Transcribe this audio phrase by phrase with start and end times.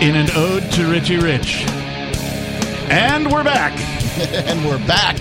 [0.00, 1.64] in an ode to Richie Rich.
[2.88, 3.78] And we're back.
[4.46, 5.18] and we're back.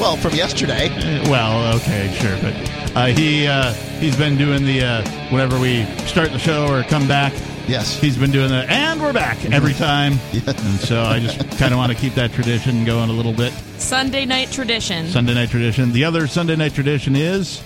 [0.00, 0.88] Well, from yesterday.
[0.88, 2.52] Uh, Well, okay, sure, but
[2.96, 7.06] uh, he uh, he's been doing the uh, whenever we start the show or come
[7.06, 7.32] back.
[7.68, 7.96] Yes.
[8.00, 11.78] He's been doing the and we're back every time, and so I just kind of
[11.78, 13.52] want to keep that tradition going a little bit.
[13.78, 15.06] Sunday night tradition.
[15.06, 15.92] Sunday night tradition.
[15.92, 17.62] The other Sunday night tradition is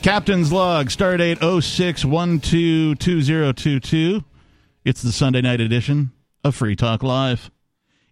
[0.00, 4.22] Captain's Log, Stardate 06122022.
[4.84, 6.12] It's the Sunday night edition
[6.44, 7.50] of Free Talk Live.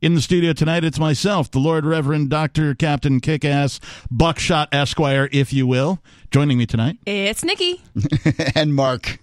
[0.01, 2.75] In the studio tonight, it's myself, the Lord Reverend Dr.
[2.75, 3.79] Captain Kickass,
[4.11, 5.99] Buckshot Esquire, if you will,
[6.31, 6.97] joining me tonight.
[7.05, 7.83] It's Nikki.
[8.55, 9.19] and Mark.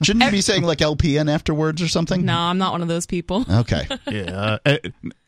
[0.00, 2.24] Shouldn't you be saying like LPN afterwards or something?
[2.24, 3.44] No, I'm not one of those people.
[3.50, 3.86] Okay.
[4.10, 4.78] Yeah, uh,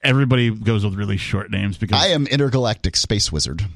[0.02, 3.66] everybody goes with really short names because I am Intergalactic Space Wizard.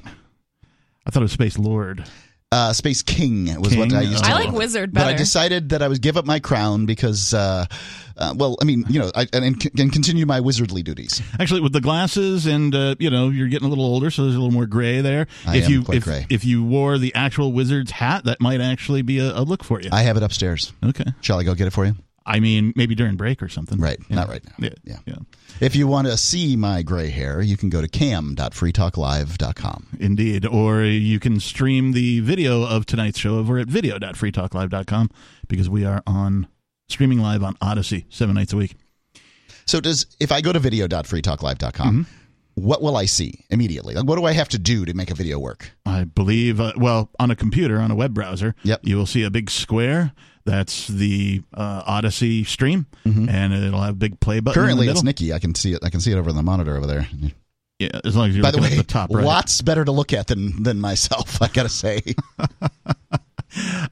[1.05, 2.03] I thought it was Space Lord.
[2.55, 4.53] Uh, Space King was what I used to I like it.
[4.53, 7.65] Wizard But I decided that I would give up my crown because, uh,
[8.15, 11.21] uh, well, I mean, you know, I, and, and continue my wizardly duties.
[11.37, 14.35] Actually, with the glasses and uh, you know you're getting a little older, so there's
[14.35, 15.27] a little more gray there.
[15.45, 16.25] I if am you quite if, gray.
[16.29, 19.81] if you wore the actual wizard's hat, that might actually be a, a look for
[19.81, 19.89] you.
[19.91, 20.71] I have it upstairs.
[20.81, 21.95] okay, Shall I go get it for you?
[22.25, 23.79] I mean maybe during break or something.
[23.79, 23.99] Right.
[24.09, 24.15] Yeah.
[24.15, 24.53] Not right now.
[24.57, 24.97] Yeah, Yeah.
[25.05, 25.15] yeah,
[25.61, 29.87] If you want to see my gray hair, you can go to cam.freetalklive.com.
[29.99, 30.45] indeed.
[30.45, 35.09] Or you can stream the video of tonight's show over at video.freetalklive.com
[35.47, 36.47] because we are on
[36.87, 38.75] streaming live on Odysee seven nights a week.
[39.65, 42.11] So does if I go to video.freetalklive.com, Mm-hmm.
[42.55, 43.95] what will I see immediately?
[43.95, 45.71] Like what do I have to do to make a video work?
[45.85, 48.81] I believe, uh, well, on a computer, on a web browser, Yep.
[48.83, 50.13] you will see a big square.
[50.45, 54.61] That's the uh, Odysee stream, and it'll have a big play button.
[54.61, 54.67] in Mm-hmm.
[54.67, 55.05] Currently the it's middle.
[55.27, 55.33] Nikki.
[55.33, 55.79] I can see it.
[55.83, 57.07] I can see it over the monitor over there.
[57.79, 59.25] Yeah, as long as you're By the way, at the top right.
[59.25, 61.41] lots better to look at than than myself.
[61.41, 62.01] I gotta say.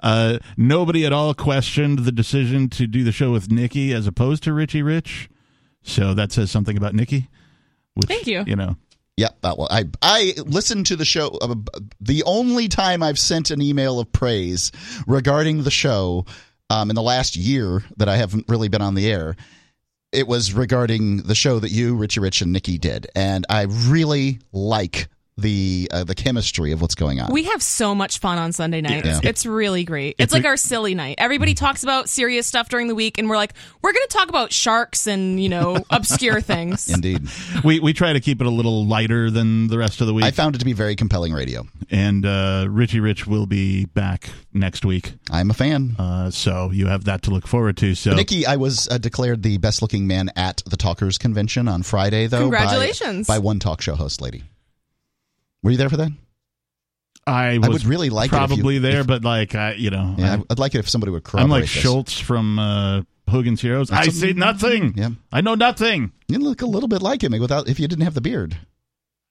[0.02, 4.44] Uh, nobody at all questioned the decision to do the show with Nikki as opposed
[4.44, 5.30] to Richie Rich.
[5.84, 7.30] So that says something about Nikki.
[7.94, 8.44] Which, Thank you.
[8.46, 8.76] You know,
[9.18, 9.38] Yep.
[9.44, 11.28] Uh, well, I I listened to the show.
[11.42, 11.56] Uh,
[12.02, 14.72] the only time I've sent an email of praise
[15.06, 16.26] regarding the show
[16.70, 19.36] um, in the last year that I haven't really been on the air,
[20.12, 24.40] it was regarding the show that you, Richie Rich, and Nikki did, and I really
[24.52, 27.32] like the uh, the chemistry of what's going on.
[27.32, 29.08] We have so much fun on Sunday nights.
[29.08, 29.20] Yeah.
[29.24, 30.10] It's really great.
[30.20, 31.16] It's, It's like a- our silly night.
[31.18, 34.30] Everybody talks about serious stuff during the week, and we're like, we're going to talk
[34.30, 36.88] about sharks and, you know, obscure things.
[36.94, 37.28] Indeed,
[37.64, 40.26] we we try to keep it a little lighter than the rest of the week.
[40.26, 41.66] I found it to be very compelling radio.
[41.90, 45.14] and uh, Richie Rich will be back next week.
[45.32, 45.96] I'm a fan.
[45.98, 47.96] Uh, so you have that to look forward to.
[47.96, 51.82] So Nikki, I was uh, declared the best looking man at the Talkers Convention on
[51.84, 52.38] Friday, though.
[52.52, 53.28] by- Congratulations.
[53.28, 54.44] By, one talk show host lady.
[55.64, 56.12] Were you there for that?
[57.26, 59.90] I was I would really like it you- probably there, if- but like I, you
[59.90, 61.42] know, Yeah, I'm, I'd like it if somebody would cry.
[61.42, 61.70] I'm like this.
[61.70, 63.92] Schultz from uh, Hogan's Heroes.
[63.92, 64.94] I That's say nothing.
[64.98, 65.10] Yeah.
[65.32, 66.12] I know nothing.
[66.28, 68.58] You look a little bit like him without if you didn't have the beard.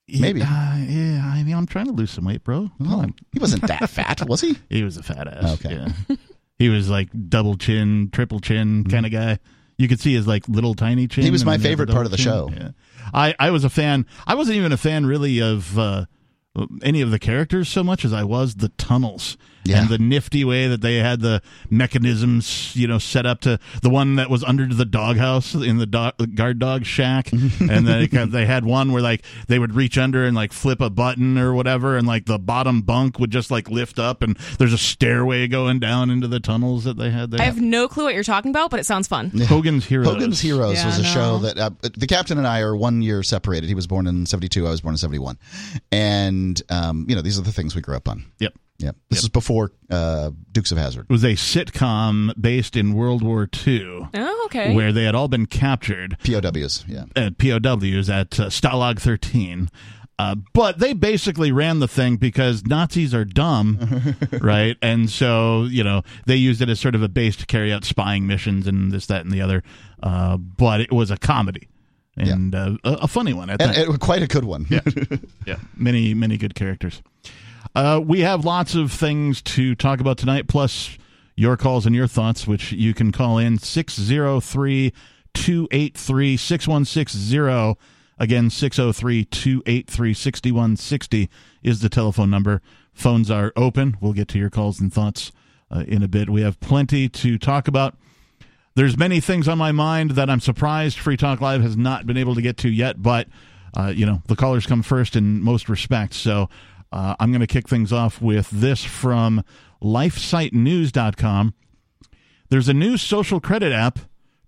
[0.08, 0.40] Maybe.
[0.40, 2.70] Yeah, uh, yeah, I mean, I'm trying to lose some weight, bro.
[2.78, 3.14] Come Oh, on.
[3.32, 4.56] he wasn't that fat, was he?
[4.70, 5.64] He was a fat ass.
[5.64, 5.74] Okay.
[6.08, 6.16] Yeah.
[6.58, 9.38] he was like double chin, triple chin kind of guy.
[9.78, 11.22] You could see his like little tiny chin.
[11.22, 11.26] Mm-hmm.
[11.26, 12.24] He was my then he had favorite part of the chin.
[12.24, 12.50] show.
[12.54, 12.70] Yeah.
[13.14, 14.06] I, I was a fan.
[14.26, 16.06] I wasn't even a fan really of uh,
[16.54, 19.36] Uh, any of the characters so much as I was the tunnels.
[19.64, 19.80] Yeah.
[19.82, 21.40] And the nifty way that they had the
[21.70, 25.86] mechanisms, you know, set up to the one that was under the doghouse in the
[25.86, 29.98] dog, guard dog shack, and then it they had one where like they would reach
[29.98, 33.50] under and like flip a button or whatever, and like the bottom bunk would just
[33.50, 37.30] like lift up, and there's a stairway going down into the tunnels that they had
[37.30, 37.40] there.
[37.40, 39.30] I have no clue what you're talking about, but it sounds fun.
[39.30, 40.08] Hogan's Heroes.
[40.08, 41.08] Hogan's Heroes Yeah, was a no.
[41.08, 43.68] show that uh, the captain and I are one year separated.
[43.68, 45.38] He was born in 72, I was born in 71.
[45.90, 48.24] And, um, you know, these are the things we grew up on.
[48.38, 48.54] Yep.
[48.82, 48.96] Yep.
[49.10, 51.06] This is before uh, Dukes of Hazzard.
[51.08, 54.74] It was a sitcom based in World War II, Oh, okay.
[54.74, 56.16] where they had all been captured.
[56.24, 57.04] POWs, yeah.
[57.16, 59.68] at POWs at uh, Stalag 13.
[60.18, 64.76] Uh, but they basically ran the thing because Nazis are dumb, right?
[64.82, 67.84] And so, you know, they used it as sort of a base to carry out
[67.84, 69.62] spying missions and this, that, and the other.
[70.02, 71.68] Uh, but it was a comedy
[72.16, 74.66] and uh, a, a funny one at And, and quite a good one.
[74.68, 74.80] Yeah.
[75.46, 75.56] yeah.
[75.76, 77.02] Many, many good characters.
[77.74, 80.98] Uh, we have lots of things to talk about tonight, plus
[81.36, 84.92] your calls and your thoughts, which you can call in 603
[85.34, 87.78] 283 6160.
[88.18, 91.30] Again, 603 283 6160
[91.62, 92.60] is the telephone number.
[92.92, 93.96] Phones are open.
[94.00, 95.32] We'll get to your calls and thoughts
[95.70, 96.28] uh, in a bit.
[96.28, 97.96] We have plenty to talk about.
[98.74, 102.16] There's many things on my mind that I'm surprised Free Talk Live has not been
[102.16, 103.28] able to get to yet, but
[103.74, 106.16] uh, you know the callers come first in most respects.
[106.16, 106.48] So
[106.92, 109.42] uh, I'm going to kick things off with this from
[109.82, 111.54] LifeSiteNews.com.
[112.50, 113.98] There's a new social credit app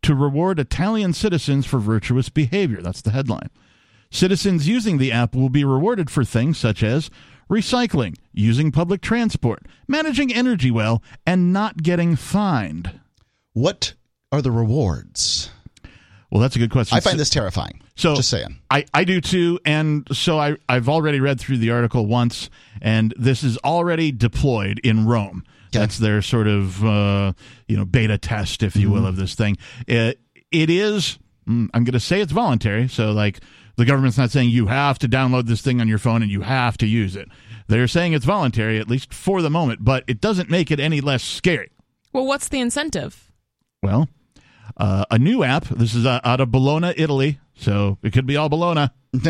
[0.03, 2.83] to reward Italian citizens for virtuous behavior.
[2.83, 3.49] That's the headline.
[4.11, 7.11] Citizens using the app will be rewarded for things such as
[7.51, 13.01] recycling, using public transport, managing energy well, and not getting fined.
[13.55, 13.95] What
[14.31, 15.51] are the rewards?
[16.35, 16.97] Well, that's a good question.
[16.97, 17.81] I find this terrifying.
[17.95, 18.59] So just saying.
[18.69, 19.61] I, I do too.
[19.65, 22.51] And so I, I've already read through the article once,
[22.83, 25.45] and this is already deployed in Rome.
[25.69, 25.79] Okay.
[25.79, 27.35] That's their sort of uh,
[27.69, 29.59] you know beta test, if you will, of this thing.
[29.87, 30.19] It,
[30.51, 31.21] it is.
[31.47, 32.89] mm, I'm going to say it's voluntary.
[32.89, 33.39] So like
[33.77, 36.41] the government's not saying you have to download this thing on your phone and you
[36.41, 37.29] have to use it.
[37.69, 41.01] They're saying it's voluntary, at least for the moment, but it doesn't make it any
[41.01, 41.71] less scary.
[42.13, 43.31] Well, what's the incentive?
[43.85, 44.09] Well,
[44.77, 45.65] uh, a new app.
[45.67, 47.39] This is uh, out of Bologna, Italy.
[47.55, 48.91] So it could be all Bologna.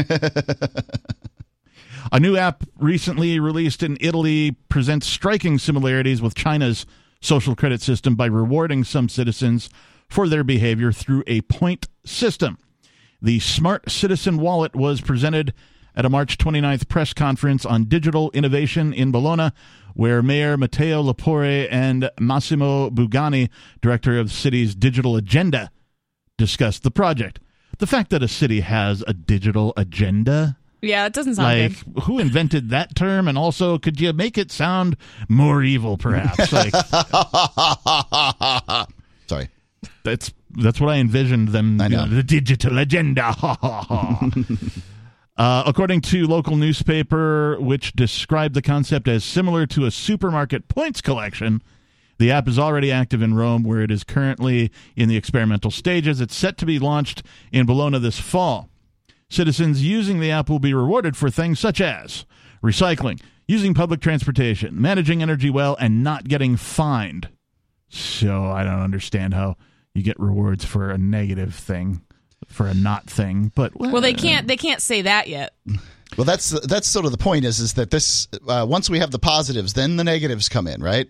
[2.12, 6.87] a new app recently released in Italy presents striking similarities with China's
[7.20, 9.69] social credit system by rewarding some citizens
[10.08, 12.58] for their behavior through a point system.
[13.20, 15.55] The Smart Citizen Wallet was presented
[15.96, 19.50] at a March 29th press conference on digital innovation in Bologna,
[19.94, 23.49] where Mayor Matteo Lepore and Massimo Bugani,
[23.81, 25.70] director of the city's digital agenda,
[26.37, 27.38] discussed the project.
[27.79, 32.02] The fact that a city has a digital agenda, Yeah, it doesn't sound like good.
[32.05, 34.96] who invented that term, and also could you make it sound
[35.29, 36.52] more evil, perhaps?
[36.52, 36.73] like
[39.29, 39.49] Sorry.
[40.05, 41.81] that's that's what I envisioned them.
[41.81, 42.06] I you know.
[42.06, 43.35] the digital agenda.
[45.37, 51.01] Uh, according to local newspaper, which described the concept as similar to a supermarket points
[51.01, 51.61] collection,
[52.19, 56.21] the app is already active in Rome, where it is currently in the experimental stages.
[56.21, 58.69] It's set to be launched in Bologna this fall.
[59.29, 62.25] Citizens using the app will be rewarded for things such as
[62.63, 67.29] recycling, using public transportation, managing energy well, and not getting fined.
[67.89, 69.57] So I don't understand how
[69.93, 72.03] you get rewards for a negative thing,
[72.49, 73.52] for a not thing.
[73.55, 74.46] But Well, they can't.
[74.46, 75.55] They can't say that yet.
[76.17, 77.44] Well, that's that's sort of the point.
[77.44, 80.82] Is is that this uh, once we have the positives, then the negatives come in,
[80.82, 81.08] right?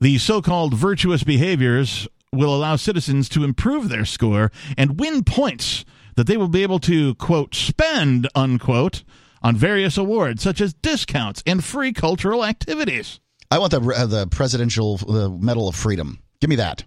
[0.00, 5.84] The so called virtuous behaviors will allow citizens to improve their score and win points
[6.16, 9.04] that they will be able to, quote, spend, unquote,
[9.42, 13.20] on various awards such as discounts and free cultural activities.
[13.50, 16.18] I want the uh, the presidential the Medal of Freedom.
[16.40, 16.84] Give me that.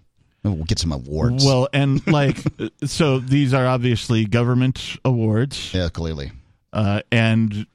[0.52, 1.44] We'll get some awards.
[1.44, 2.38] Well, and like,
[2.84, 5.72] so these are obviously government awards.
[5.74, 6.32] yeah, clearly.
[6.72, 7.66] Uh, and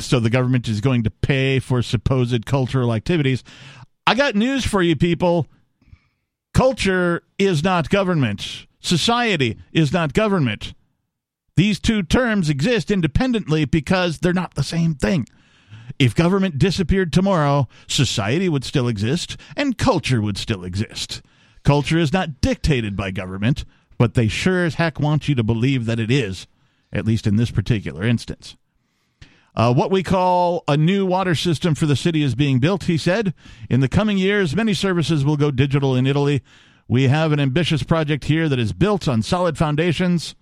[0.00, 3.42] so the government is going to pay for supposed cultural activities.
[4.06, 5.46] I got news for you, people.
[6.52, 8.66] Culture is not government.
[8.80, 10.74] Society is not government.
[11.56, 15.26] These two terms exist independently because they're not the same thing.
[15.98, 21.22] If government disappeared tomorrow, society would still exist and culture would still exist.
[21.64, 23.64] Culture is not dictated by government,
[23.98, 26.46] but they sure as heck want you to believe that it is,
[26.92, 28.56] at least in this particular instance.
[29.56, 32.98] Uh, what we call a new water system for the city is being built, he
[32.98, 33.32] said.
[33.70, 36.42] In the coming years, many services will go digital in Italy.
[36.88, 40.34] We have an ambitious project here that is built on solid foundations.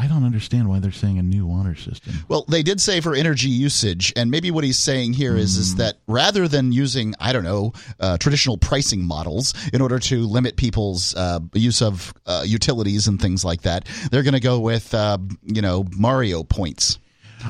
[0.00, 2.14] I don't understand why they're saying a new water system.
[2.28, 5.74] Well, they did say for energy usage, and maybe what he's saying here is is
[5.76, 10.56] that rather than using I don't know uh, traditional pricing models in order to limit
[10.56, 14.94] people's uh, use of uh, utilities and things like that, they're going to go with
[14.94, 16.98] uh, you know Mario points.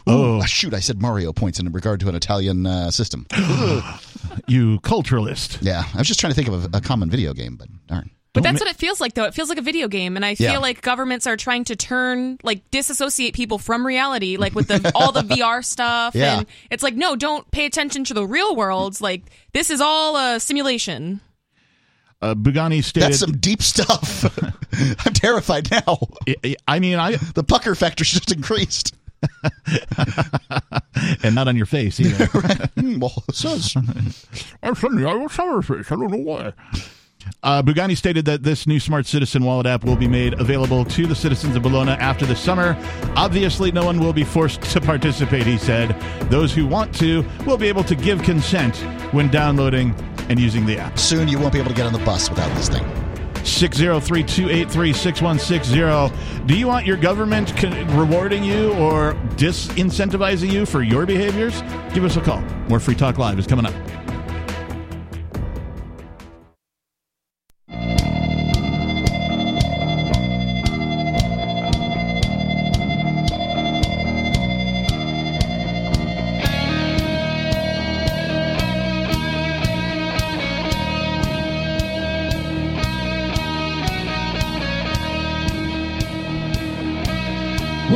[0.07, 0.43] Oh.
[0.45, 0.75] Shoot!
[0.75, 3.27] I said Mario points in regard to an Italian uh, system.
[4.47, 5.59] You culturalist.
[5.63, 8.11] yeah, I was just trying to think of a, a common video game, but darn.
[8.39, 9.25] But that's what it feels like, though.
[9.25, 10.59] It feels like a video game, and I feel Yeah.
[10.59, 15.13] like governments are trying to turn, like, disassociate people from reality, like with the all
[15.13, 16.15] the VR stuff.
[16.15, 16.39] Yeah.
[16.39, 19.01] And it's like, no, don't pay attention to the real world.
[19.01, 21.21] Like, this is all a simulation.
[22.21, 23.11] Uh, Bugani stated.
[23.11, 24.25] That's some deep stuff.
[25.07, 25.99] I'm terrified now.
[26.45, 28.95] I- I mean, I The pucker factor's just increased.
[31.23, 32.27] and not on your face either.
[32.27, 33.77] Hmm, well, so it's-
[34.63, 35.91] I'm suddenly I was sour face.
[35.91, 36.53] I don't know why.
[37.43, 41.07] Uh, Bugani stated that this new Smart Citizen Wallet app will be made available to
[41.07, 42.77] the citizens of Bologna after the summer.
[43.17, 45.91] Obviously, no one will be forced to participate, he said.
[46.31, 48.77] Those who want to will be able to give consent
[49.13, 49.95] when downloading
[50.29, 50.99] and using the app.
[50.99, 52.85] soon you won't be able to get on the bus without this thing.
[53.45, 56.47] 603 283 6160.
[56.47, 57.53] Do you want your government
[57.93, 61.63] rewarding you or disincentivizing you for your behaviors?
[61.95, 62.41] Give us a call.
[62.69, 63.75] More Free Talk Live is coming up.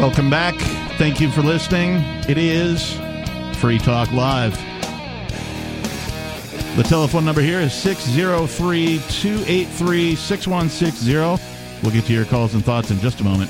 [0.03, 0.57] Welcome back.
[0.99, 1.99] Thank you for listening.
[2.29, 2.99] It is
[3.59, 4.57] Free Talk Live.
[6.77, 11.15] The telephone number here is 603 283 6160.
[11.85, 13.49] We'll get to your calls and thoughts in just a moment.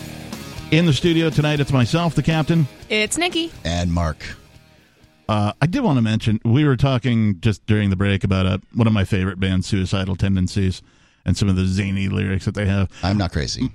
[0.71, 2.69] In the studio tonight, it's myself, the captain.
[2.91, 3.51] It's Nikki.
[3.65, 4.23] And Mark.
[5.31, 8.59] Uh, I did want to mention we were talking just during the break about uh,
[8.75, 10.83] one of my favorite bands, Suicidal Tendencies,
[11.25, 12.91] and some of the zany lyrics that they have.
[13.03, 13.71] I'm not crazy.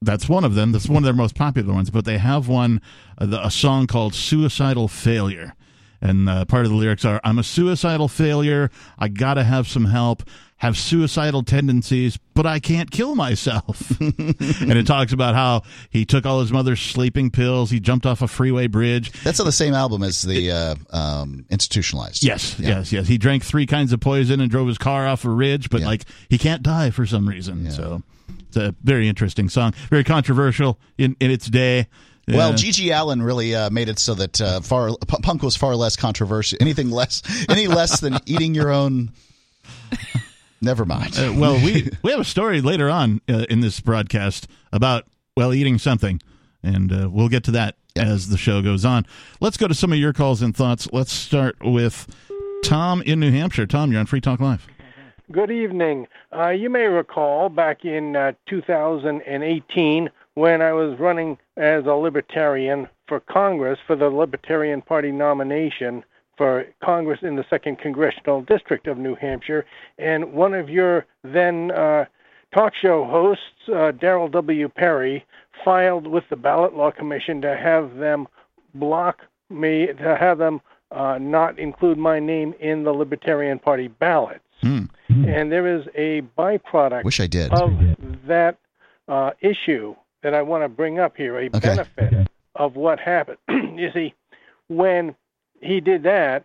[0.00, 0.72] That's one of them.
[0.72, 1.90] That's one of their most popular ones.
[1.90, 2.80] But they have one,
[3.18, 5.54] uh, a song called "Suicidal Failure,"
[6.00, 8.70] and uh, part of the lyrics are, "I'm a suicidal failure.
[8.98, 10.22] I gotta have some help.
[10.62, 16.26] Have suicidal tendencies, but I can't kill myself." and it talks about how he took
[16.26, 17.70] all his mother's sleeping pills.
[17.70, 19.12] He jumped off a freeway bridge.
[19.22, 22.24] That's on the same album as the uh, um, Institutionalized.
[22.24, 23.06] Yes, yes, yes.
[23.08, 25.86] He drank three kinds of poison and drove his car off a ridge, but Yeah.
[25.88, 27.70] like he can't die for some reason.
[27.70, 28.02] So
[28.48, 31.86] it's a very interesting song, very controversial in, in its day.
[32.26, 32.90] Well, Uh, G.G.
[32.90, 36.58] Allin really uh, made it so that uh, far p- punk was far less controversial.
[36.60, 39.12] Anything less, any less than eating your own.
[40.60, 41.16] Never mind.
[41.18, 45.04] uh, well, we we have a story later on uh, in this broadcast about
[45.36, 46.20] well eating something,
[46.62, 49.06] and uh, we'll get to that as the show goes on.
[49.40, 50.88] Let's go to some of your calls and thoughts.
[50.92, 52.08] Let's start with
[52.64, 53.66] Tom in New Hampshire.
[53.66, 54.66] Tom, you're on Free Talk Live.
[55.30, 56.06] Good evening.
[56.34, 62.88] Uh, you may recall back in uh, 2018 when I was running as a libertarian
[63.06, 66.02] for Congress for the Libertarian Party nomination
[66.38, 69.66] for Congress in the 2nd Congressional District of New Hampshire.
[69.98, 72.06] And one of your then uh,
[72.54, 74.70] talk show hosts, uh, Darryl W.
[74.70, 75.26] Perry,
[75.62, 78.28] filed with the Ballot Law Commission to have them
[78.72, 83.88] block me, to have them uh, not include my name in the Libertarian Party
[85.08, 85.28] ballots.
[85.28, 87.52] And there is a byproduct Wish I did.
[87.52, 87.72] of
[88.26, 88.58] that
[89.08, 93.38] uh, issue that I want to bring up here, a benefit of what happened.
[93.48, 94.14] you see,
[94.68, 95.14] when
[95.60, 96.44] he did that,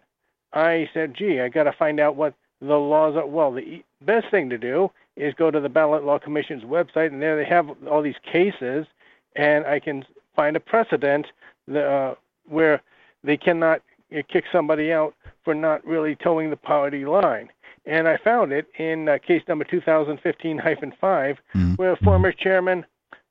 [0.54, 3.26] I said, gee, I got to find out what the laws are.
[3.26, 7.22] Well, the best thing to do is go to the Ballot Law Commission's website, and
[7.22, 8.86] there they have all these cases,
[9.36, 10.06] and I can
[10.36, 11.28] find a precedent
[11.68, 12.16] the, uh,
[12.48, 12.82] where
[13.24, 13.82] they cannot
[14.16, 17.50] uh, kick somebody out for not really towing the party line.
[17.86, 21.38] And I found it in uh, case number 2015-5,
[21.76, 22.86] where a former chairman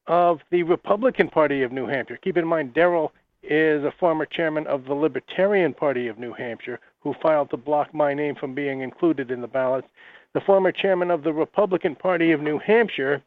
[0.07, 2.19] of the Republican Party of New Hampshire.
[2.23, 3.11] Keep in mind, Darryl
[3.43, 7.93] is a former chairman of the Libertarian Party of New Hampshire who filed to block
[7.93, 9.89] my name from being included in the ballots.
[10.35, 13.23] The former chairman of the Republican Party of New Hampshire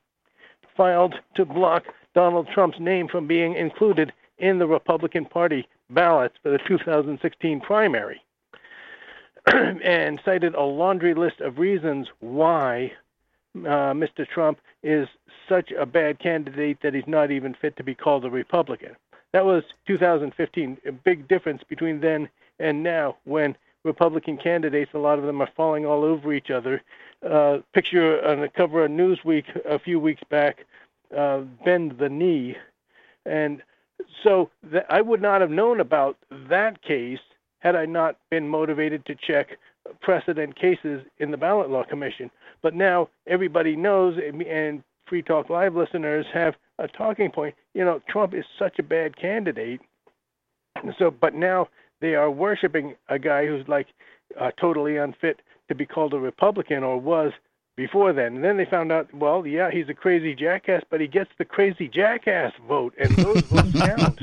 [0.76, 6.50] filed to block Donald Trump's name from being included in the Republican Party ballots for
[6.50, 8.22] the 2016 primary
[9.84, 12.92] and cited a laundry list of reasons why
[13.56, 14.28] uh, Mr.
[14.28, 15.08] Trump is
[15.48, 18.96] such a bad candidate that he's not even fit to be called a Republican.
[19.32, 20.78] That was 2015.
[20.86, 25.50] A big difference between then and now when Republican candidates, a lot of them are
[25.56, 26.82] falling all over each other.
[27.24, 30.66] Uh, picture on the cover of Newsweek a few weeks back,
[31.16, 32.58] uh, bend the knee.
[33.26, 33.62] And
[34.24, 36.18] so th- I would not have known about
[36.50, 37.20] that case
[37.66, 39.58] had I not been motivated to check
[40.00, 42.30] precedent cases in the Ballot Law Commission.
[42.62, 47.54] But now everybody knows, and- Free Talk Live listeners have a talking point.
[47.76, 49.80] You know, Trump is such a bad candidate.
[50.98, 51.68] So, but now
[52.02, 53.88] they are worshiping a guy who's like
[54.40, 57.34] uh, totally unfit to be called a Republican or was
[57.78, 58.36] before then.
[58.36, 61.46] And then they found out, well, yeah, he's a crazy jackass, but he gets the
[61.46, 64.20] crazy jackass vote, and those votes count.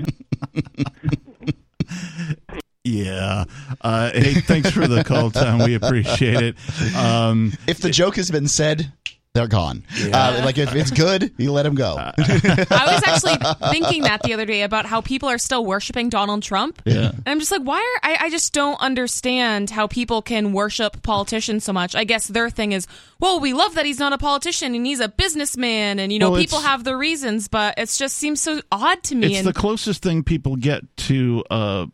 [2.84, 3.44] Yeah.
[3.80, 5.60] Uh, hey, thanks for the call, Tom.
[5.60, 6.96] We appreciate it.
[6.96, 8.92] Um, if the joke has been said,
[9.34, 9.84] they're gone.
[10.12, 11.96] Uh, like if it's good, you let them go.
[11.98, 13.36] I was actually
[13.70, 16.82] thinking that the other day about how people are still worshiping Donald Trump.
[16.84, 17.12] Yeah.
[17.12, 21.02] And I'm just like, why are I, I just don't understand how people can worship
[21.02, 21.94] politicians so much.
[21.94, 22.86] I guess their thing is,
[23.20, 26.32] well, we love that he's not a politician and he's a businessman and you know,
[26.32, 29.28] Well, people have the reasons, but it just seems so odd to me.
[29.28, 31.86] it's and the closest thing people get to, uh,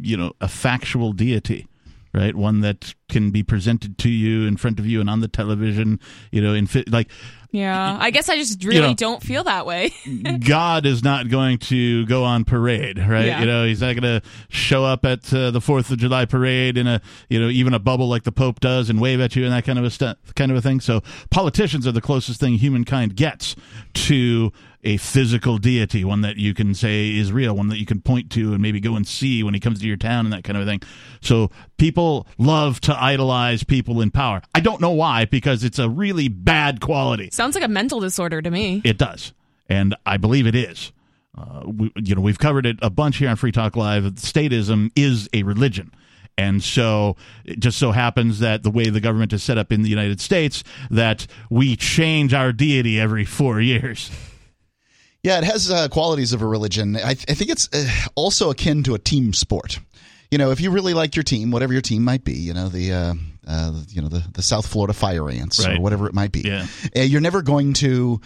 [0.00, 1.66] you know, a factual deity,
[2.14, 2.34] right?
[2.34, 6.00] One that can be presented to you in front of you and on the television,
[6.30, 7.08] you know, in fi- like
[7.52, 8.94] yeah, I guess I just really know.
[8.94, 9.92] don't feel that way.
[10.46, 13.26] God is not going to go on parade, right?
[13.26, 13.40] Yeah.
[13.40, 16.78] You know, he's not going to show up at uh, the Fourth of July parade
[16.78, 19.44] in a, you know, even a bubble like the Pope does and wave at you
[19.44, 20.80] and that kind of a stu- kind of a thing.
[20.80, 23.54] So politicians are the closest thing humankind gets
[23.94, 24.50] to
[24.84, 28.30] a physical deity, one that you can say is real, one that you can point
[28.32, 30.58] to and maybe go and see when he comes to your town and that kind
[30.58, 30.80] of thing.
[31.20, 34.42] So people love to idolize people in power.
[34.54, 37.30] I don't know why, because it's a really bad quality.
[37.32, 38.82] Sounds like a mental disorder to me.
[38.84, 39.32] It does,
[39.68, 40.92] and I believe it is.
[41.38, 44.02] uh, we, you know, we've covered it a bunch here on Free Talk Live.
[44.16, 45.92] Statism is a religion.
[46.38, 49.82] And so it just so happens that the way the government is set up in
[49.82, 54.10] the United States, that we change our deity every four years.
[55.22, 56.96] Yeah, it has uh, qualities of a religion.
[56.96, 59.78] I, th- I think it's uh, also akin to a team sport.
[60.30, 62.68] You know, if you really like your team, whatever your team might be, you know
[62.68, 63.14] the uh,
[63.46, 65.76] uh, you know the, the South Florida Fire Ants Right.
[65.76, 66.40] or whatever it might be.
[66.40, 66.66] Yeah.
[66.96, 68.20] Uh, you're never going to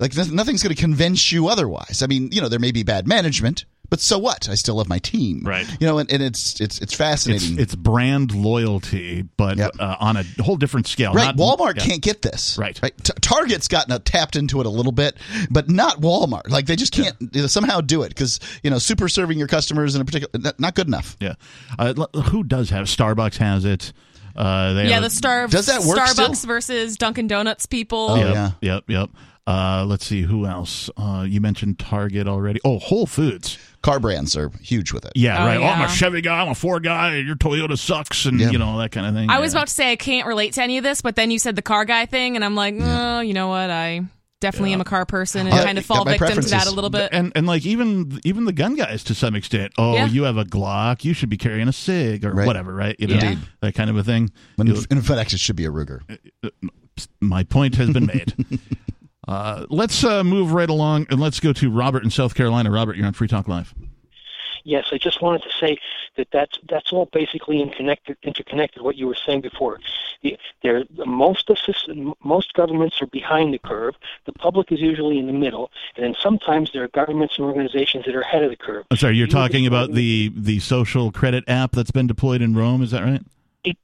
[0.00, 2.02] like noth- nothing's going to convince you otherwise.
[2.02, 4.48] I mean, you know, there may be bad management, but so what?
[4.48, 5.42] I still love my team.
[5.44, 5.66] Right.
[5.80, 7.58] You know, and, and it's it's it's It's, fascinating.
[7.58, 9.72] it's brand loyalty, but Yep.
[9.78, 11.12] uh, on a whole different scale.
[11.12, 11.84] Right, Not- Walmart yeah.
[11.86, 12.58] can't get this.
[12.58, 12.74] Right.
[13.02, 15.16] T- Target's gotten uh, tapped into it a little bit,
[15.50, 16.48] but not Walmart.
[16.50, 19.48] Like they just can't you know, somehow do it because you know super serving your
[19.48, 21.16] customers in a particular not- not good enough.
[21.20, 21.34] Yeah.
[21.78, 23.92] Uh, who does have Starbucks has it?
[24.36, 26.46] Uh, they Yeah, have the star Does that work Starbucks still?
[26.48, 28.06] versus Dunkin' Donuts people.
[28.10, 28.50] Oh, Yep, yeah.
[28.60, 28.84] Yep.
[28.86, 29.10] Yep.
[29.48, 30.90] Uh, let's see who else.
[30.98, 32.60] Uh, you mentioned Target already.
[32.64, 33.56] Oh, Whole Foods.
[33.80, 35.12] Car brands are huge with it.
[35.14, 35.56] Yeah, Oh, right.
[35.58, 35.88] Oh, I'm a.
[35.88, 36.40] Chevy guy.
[36.42, 37.16] I'm a Ford guy.
[37.16, 38.50] Your Toyota sucks, and Yeah.
[38.50, 39.30] you know all that kind of thing.
[39.30, 41.38] I was about to say I can't relate to any of this, but then you
[41.38, 43.70] said the car guy thing, and I'm like, oh, you know what?
[43.70, 44.02] I
[44.40, 46.70] definitely am a car person and Uh, kind of fall my victim to that a
[46.70, 47.08] little bit.
[47.12, 49.72] and and like even even the gun guys to some extent.
[49.78, 50.06] Oh, Yeah.
[50.08, 51.04] you have a Glock.
[51.04, 52.46] You should be carrying a Sig or Right.
[52.46, 52.94] whatever, right?
[52.98, 53.38] You know, Indeed.
[53.62, 54.30] that kind of a thing.
[54.56, 56.00] When You- in fact it should be a Ruger.
[57.20, 58.34] my point has been made.
[59.28, 62.70] uh, let's uh, move right along and let's go to Robert in South Carolina.
[62.70, 63.74] Robert, you're on Free Talk Live.
[64.64, 65.78] Yes, I just wanted to say
[66.16, 68.16] that that's that's all basically interconnected.
[68.22, 68.82] Interconnected.
[68.82, 69.80] What you were saying before,
[70.22, 73.94] the, there most system, most governments are behind the curve.
[74.24, 78.06] The public is usually in the middle, and then sometimes there are governments and organizations
[78.06, 78.86] that are ahead of the curve.
[78.90, 82.54] I'm sorry, you're You talking about the the social credit app that's been deployed in
[82.54, 82.82] Rome.
[82.82, 83.22] Is that right?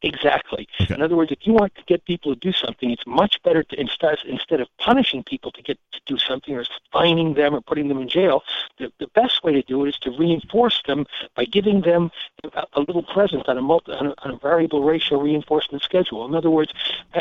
[0.02, 0.68] Exactly.
[0.80, 0.94] Okay.
[0.94, 3.62] In other words, if you want to get people to do something, it's much better
[3.62, 7.60] to instead instead of punishing people to get to do something or fining them or
[7.60, 8.42] putting them in jail.
[8.78, 12.10] The, the best way to do it is to reinforce them by giving them
[12.54, 16.26] a, a little present on a, multi, on a on a variable ratio reinforcement schedule.
[16.26, 16.72] In other words,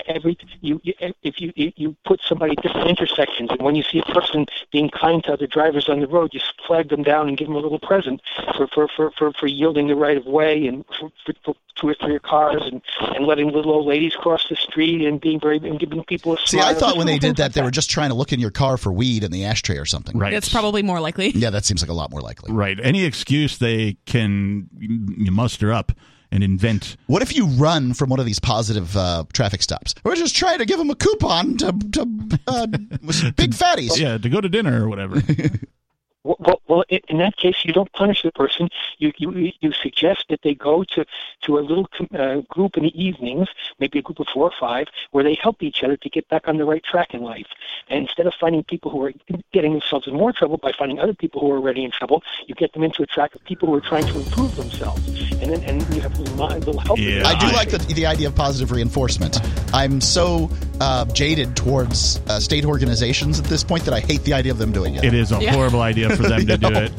[0.08, 4.00] every you, you if you you put somebody at different intersections, and when you see
[4.00, 7.38] a person being kind to other drivers on the road, you flag them down and
[7.38, 8.22] give them a little present
[8.56, 11.90] for for for for, for yielding the right of way and for, for, for two
[11.90, 12.16] or three
[12.54, 12.82] cars and,
[13.16, 16.38] and letting little old ladies cross the street and being very and giving people a
[16.40, 16.66] See, smile.
[16.66, 18.40] I thought when they did things that, like they were just trying to look in
[18.40, 20.18] your car for weed in the ashtray or something.
[20.18, 20.34] Right.
[20.34, 21.30] It's probably more likely.
[21.30, 22.54] Yeah, that seems like a lot more likely.
[22.54, 22.80] Right.
[22.82, 25.92] Any excuse they can you muster up
[26.32, 26.98] and invent.
[27.06, 29.94] What if you run from one of these positive uh, traffic stops?
[30.04, 32.02] We're just trying to give them a coupon to, to
[32.48, 34.00] uh, big fatties.
[34.00, 35.22] Yeah, to go to dinner or whatever.
[36.24, 38.70] Well, well, well, in that case, you don't punish the person.
[38.98, 41.06] You you you suggest that they go to
[41.44, 44.88] to a little uh, group in the evenings, maybe a group of four or five,
[45.12, 47.48] where they help each other to get back on the right track in life.
[47.90, 49.14] And instead of finding people who are
[49.52, 52.56] getting themselves in more trouble by finding other people who are already in trouble, you
[52.56, 55.06] get them into a track of people who are trying to improve themselves.
[55.42, 57.00] And then and you have a little, little help.
[57.00, 57.24] Yeah.
[57.26, 59.42] I do like the, the idea of positive reinforcement.
[59.74, 64.34] I'm so uh, jaded towards uh, state organizations at this point that I hate the
[64.34, 65.04] idea of them doing it.
[65.04, 65.52] It is a Yeah.
[65.52, 66.92] horrible idea for them to do it.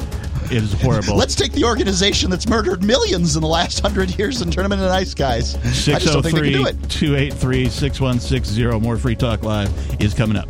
[0.45, 1.15] It is horrible.
[1.15, 4.73] Let's take the organization that's murdered millions in the last hundred years and turn them
[4.73, 5.55] into nice guys.
[5.55, 6.89] I just don't think they can do 603 it.
[6.89, 8.79] 283 6160.
[8.79, 10.49] More Free Talk Live is coming up.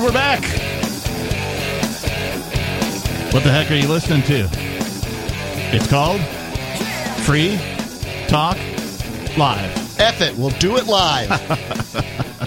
[0.00, 0.40] And we're back.
[3.34, 4.48] What the heck are you listening to?
[5.76, 6.22] It's called
[7.26, 7.58] Free
[8.26, 8.56] Talk
[9.36, 10.00] Live.
[10.00, 11.28] F it, we'll do it live.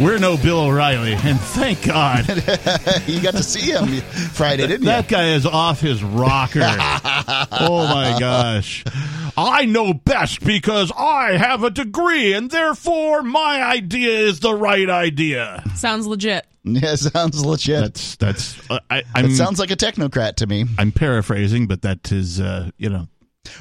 [0.00, 2.28] We're no Bill O'Reilly, and thank God
[3.06, 4.00] you got to see him
[4.32, 6.60] Friday, didn't that guy is off his rocker.
[6.62, 8.84] oh my gosh.
[9.36, 14.88] I know best because I have a degree, and therefore my idea is the right
[14.88, 15.62] idea.
[15.74, 16.46] Sounds legit.
[16.64, 17.80] Yeah, sounds legit.
[17.80, 18.70] That's that's.
[18.70, 20.66] Uh, I, I'm It sounds like a technocrat to me.
[20.78, 23.08] I'm paraphrasing, but that is uh, you know.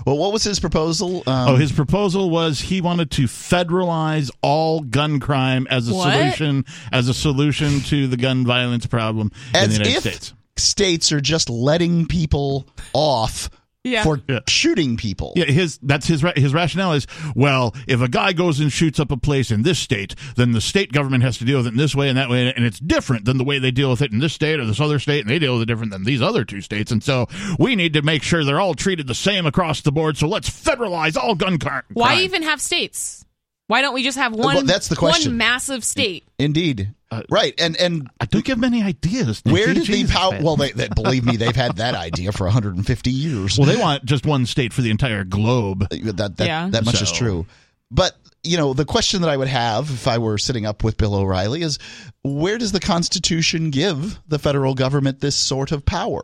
[0.06, 1.24] Well, what was his proposal?
[1.28, 6.12] Um, Oh, his proposal was he wanted to federalize all gun crime as a What?
[6.14, 10.34] solution as a solution to the gun violence problem in the United if States.
[10.58, 13.50] states are just letting people off
[13.84, 14.04] Yeah.
[14.04, 14.40] for Yeah.
[14.48, 15.34] shooting people.
[15.36, 19.12] Yeah, his that's his his rationale is well, if a guy goes and shoots up
[19.12, 21.78] a place in this state, then the state government has to deal with it in
[21.78, 24.12] this way and that way, and it's different than the way they deal with it
[24.12, 26.22] in this state or this other state, and they deal with it different than these
[26.22, 29.46] other two states, and so we need to make sure they're all treated the same
[29.46, 30.16] across the board.
[30.18, 31.84] So let's federalize all gun crime.
[31.94, 33.26] Why even have states?
[33.72, 34.54] Why don't we just have one?
[34.54, 35.32] Well, that's the question.
[35.32, 36.28] One massive state.
[36.38, 36.94] Indeed.
[37.10, 37.54] Uh, right.
[37.58, 39.42] And and I don't give many ideas.
[39.46, 39.86] where Nikki.
[39.86, 40.40] did the power?
[40.42, 43.58] Well, they, they believe me, they've had that idea for 150 years.
[43.58, 45.84] well, they want just one state for the entire globe.
[45.84, 46.68] Uh, that that, Yeah.
[46.70, 47.46] that much is true.
[47.90, 50.98] But you know, the question that I would have if I were sitting up with
[50.98, 51.80] Bill O'Reilly is,
[52.26, 56.24] where does the Constitution give the federal government this sort of power?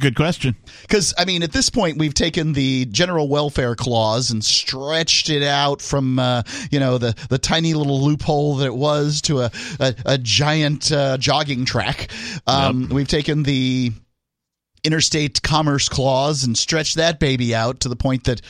[0.00, 0.54] Good question.
[0.82, 5.42] Because I mean, at this point, we've taken the general welfare clause and stretched it
[5.42, 9.50] out from uh, you know the the tiny little loophole that it was to a
[9.80, 12.08] a, a giant uh, jogging track.
[12.46, 13.92] Um, We've taken the
[14.84, 18.40] interstate commerce clause and stretched that baby out to the point that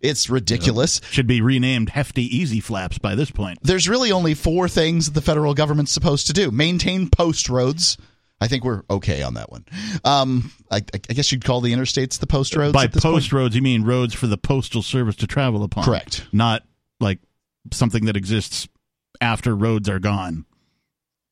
[0.00, 1.00] it's ridiculous.
[1.10, 3.58] Should be renamed Hefty Easy Flaps by this point.
[3.62, 7.96] There's really only four things that the federal government's supposed to do: maintain post roads.
[8.40, 9.64] I think we're okay on that one.
[10.04, 12.72] Um, I, I guess you'd call the interstates the post roads.
[12.74, 13.14] By this point?
[13.14, 15.84] post roads, you mean roads for the postal service to travel upon.
[15.84, 16.26] Correct.
[16.32, 16.62] Not
[17.00, 17.18] like
[17.72, 18.68] something that exists
[19.20, 20.44] after roads are gone.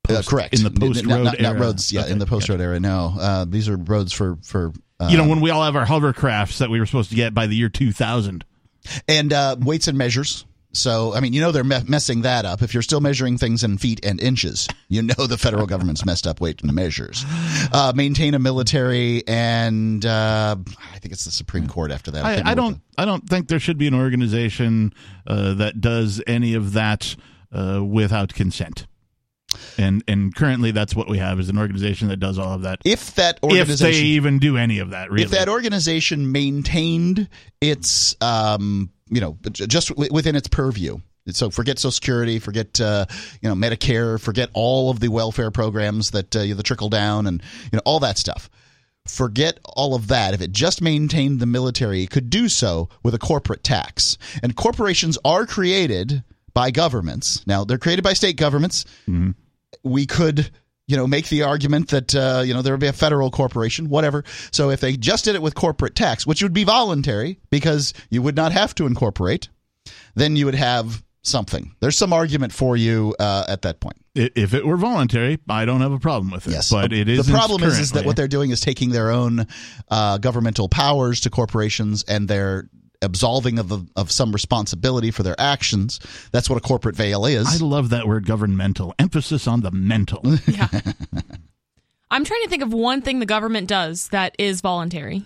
[0.09, 0.55] Uh, correct.
[0.55, 1.61] in the post-road Not- not, not era.
[1.61, 1.91] roads.
[1.93, 2.79] Yeah, Okay, in the post road era.
[2.81, 4.73] No, uh, these are roads for for.
[5.01, 7.35] Uh, you know, when we all have our hovercrafts that we were supposed to get
[7.35, 8.45] by the year 2000.
[9.09, 10.45] and uh, weights and measures.
[10.75, 12.63] So, I mean, you know they're me- messing that up.
[12.63, 16.27] If you're still measuring things in feet and inches, you know the federal government's messed
[16.27, 17.25] up weight and measures.
[17.73, 20.57] Uh, maintain a military, and uh,
[20.93, 22.23] I think it's the Supreme Court after that.
[22.23, 22.81] can't I, I don't.
[22.97, 24.93] I don't think there should be an organization
[25.27, 27.17] uh, that does any of that
[27.53, 28.87] uh, without consent.
[29.79, 32.81] And and currently, that's what we have is an organization that does all of that.
[32.85, 35.25] If that organization If they even do any of that, really.
[35.25, 37.29] if that organization maintained
[37.61, 40.99] its, um, you know, just w- within its purview.
[41.29, 43.07] So forget Social Security, forget uh,
[43.41, 47.43] you know Medicare, forget all of the welfare programs that uh, the trickle down and
[47.73, 48.51] you know all that stuff.
[49.07, 50.33] Forget all of that.
[50.35, 54.17] If it just maintained the military, it could do so with a corporate tax.
[54.43, 56.23] And corporations are created
[56.55, 57.47] by governments.
[57.47, 58.85] Now they're created by state governments.
[59.83, 60.51] We could
[60.87, 63.89] you know make the argument that uh, you know there would be a federal corporation
[63.89, 64.25] whatever.
[64.51, 68.23] So if they just did it with corporate tax which would be voluntary because you
[68.23, 69.49] would not have to incorporate
[70.15, 71.75] then you would have something.
[71.81, 73.97] There's some argument for you uh, at that point.
[74.15, 76.53] If it were voluntary, I don't have a problem with it.
[76.53, 76.71] yes.
[76.71, 79.47] but it is the problem is, is that what they're doing is taking their own
[79.89, 82.69] uh, governmental powers to corporations and they're
[83.05, 86.01] absolving of, of some responsibility for their actions
[86.33, 88.95] that's what a corporate veil is I love that word governmental.
[88.99, 90.23] Emphasis on the mental.
[90.47, 90.69] Yeah.
[92.11, 95.25] I'm trying to think of one thing the government does that is voluntary.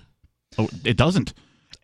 [0.57, 1.35] oh, it doesn't.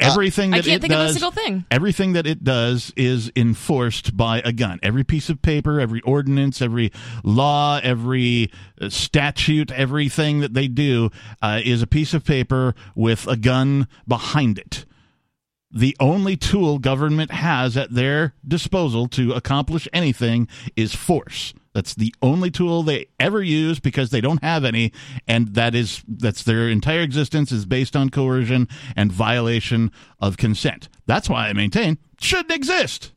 [0.00, 1.64] Everything I that can't it think of a single thing.
[1.70, 4.80] Everything that it does is enforced by a gun.
[4.83, 6.90] Every piece of paper, every ordinance, every
[7.22, 11.11] law, every uh, statute, everything that they do
[11.42, 14.85] uh, is a piece of paper with a gun behind it.
[15.76, 21.52] The only tool government has at their disposal to accomplish anything is force.
[21.72, 24.92] That's the only tool they ever use because they don't have any,
[25.26, 30.88] and that is that's their entire existence is based on coercion and violation of consent.
[31.06, 33.10] That's why I maintain shouldn't exist.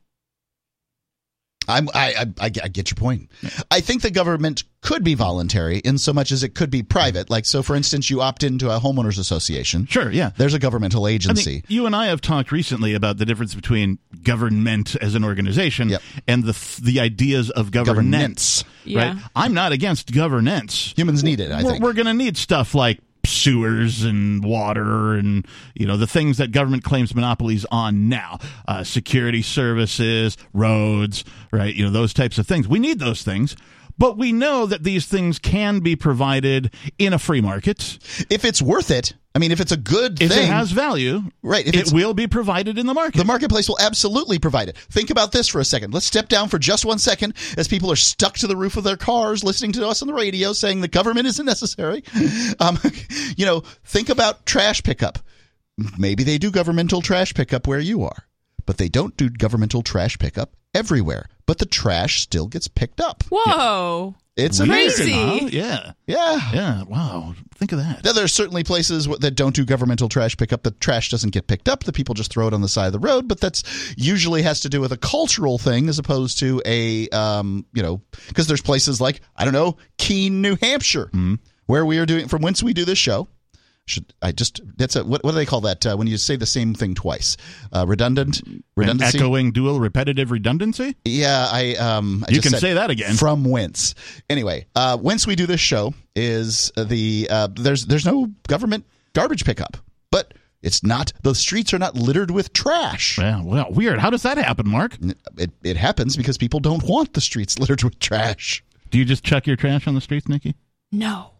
[1.68, 3.30] I'm, I, I, I get I get your point.
[3.70, 7.28] I think the government could be voluntary in so much as it could be private.
[7.30, 9.86] Like, so for instance, you opt into a homeowners association.
[9.86, 10.30] Sure, yeah.
[10.36, 11.64] There's a governmental I agency.
[11.68, 16.02] you and I have talked recently about the difference between government as an organization Yep.
[16.26, 18.62] and the the ideas of governance.
[18.62, 18.64] Governance.
[18.84, 19.14] Yeah.
[19.14, 19.22] Right?
[19.36, 20.94] I'm not against governance.
[20.96, 21.84] Humans need it, I we're, think.
[21.84, 26.52] we're going to need stuff like sewers and water and you know the things that
[26.52, 28.38] government claims monopolies on now.
[28.66, 31.74] Uh, security services roads right?
[31.74, 32.68] You know those types of things.
[32.68, 33.56] We need those things
[33.98, 37.98] But we know that these things can be provided in a free market.
[38.30, 41.22] If it's worth it, I mean, if it's a good If thing, it has value,
[41.42, 43.18] Right, if it will be provided in the market.
[43.18, 44.76] The marketplace will absolutely provide it.
[44.76, 45.94] Think about this for a second.
[45.94, 48.84] Let's step down for just one second as people are stuck to the roof of
[48.84, 52.02] their cars listening to us on the radio saying the government isn't necessary.
[52.60, 52.78] Um,
[53.36, 55.18] you know, think about trash pickup.
[55.96, 58.24] Maybe they do governmental trash pickup where you are,
[58.68, 61.24] but they don't do governmental trash pickup everywhere.
[61.46, 63.24] But the trash still gets picked up.
[63.30, 64.14] Whoa.
[64.36, 65.06] It's Weird, amazing.
[65.06, 65.40] Crazy.
[65.40, 65.48] huh?
[65.50, 65.92] Yeah.
[66.06, 66.50] Yeah.
[66.52, 66.82] Yeah.
[66.82, 67.34] Wow.
[67.54, 68.04] Think of that.
[68.04, 70.64] Now, are certainly places that don't do governmental trash pickup.
[70.64, 71.84] The trash doesn't get picked up.
[71.84, 73.26] The people just throw it on the side of the road.
[73.26, 73.64] But that's
[73.96, 78.02] usually has to do with a cultural thing as opposed to a, um, you know,
[78.28, 81.10] because there's places like I don't know, Keene, New Hampshire,
[81.64, 83.28] where we are doing from whence we do this show.
[83.88, 86.36] Should I just that's a what, what do they call that uh, when you say
[86.36, 87.36] the same thing twice?
[87.72, 89.18] Uh, redundant, An redundancy.
[89.18, 90.96] echoing dual repetitive redundancy?
[91.04, 93.14] Yeah, I um I You just can said say that again.
[93.16, 93.94] From whence?
[94.30, 99.44] Anyway, uh whence we do this show is the uh there's there's no government garbage
[99.44, 99.76] pickup.
[100.10, 103.16] But it's not the streets are not littered with trash.
[103.18, 103.98] Yeah, well, weird.
[104.00, 104.96] How does that happen, Mark?
[105.36, 108.64] It it happens because people don't want the streets littered with trash.
[108.90, 110.54] Do you just chuck your trash on the streets, Nikki?
[110.90, 111.32] No.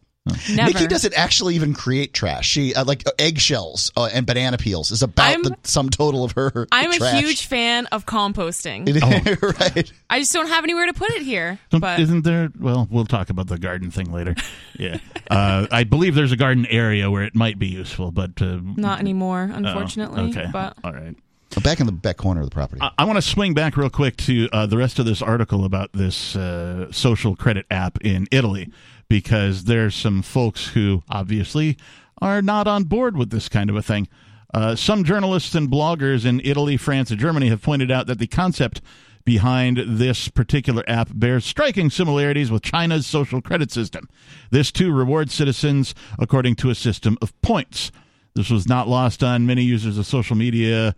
[0.54, 0.72] Never.
[0.72, 2.46] Nikki doesn't actually even create trash.
[2.48, 6.24] She uh, like uh, eggshells uh, and banana peels is about I'm- the sum total
[6.24, 6.66] of her.
[6.72, 7.14] I'm trash.
[7.14, 8.86] a huge fan of composting.
[9.60, 9.92] right.
[10.10, 11.58] I just don't have anywhere to put it here.
[11.70, 12.50] Don't- But Isn't there?
[12.58, 14.34] Well, we'll talk about the garden thing later.
[14.80, 18.60] Yeah, uh, I believe there's a garden area where it might be useful, but uh,
[18.62, 20.30] not anymore, oh, unfortunately.
[20.30, 21.16] okay, But all right.
[21.64, 22.80] Back in the back corner of the property.
[22.80, 25.64] I, I want to swing back real quick to uh, the rest of this article
[25.64, 28.70] about this uh, social credit app in Italy
[29.08, 31.76] because there's some folks who obviously
[32.20, 34.08] are not on board with this kind of a thing.
[34.52, 38.26] Uh, some journalists and bloggers in Italy, France, and Germany have pointed out that the
[38.26, 38.80] concept
[39.24, 44.08] behind this particular app bears striking similarities with China's social credit system.
[44.50, 47.92] This too rewards citizens according to a system of points.
[48.34, 50.94] This was not lost on many users of social media,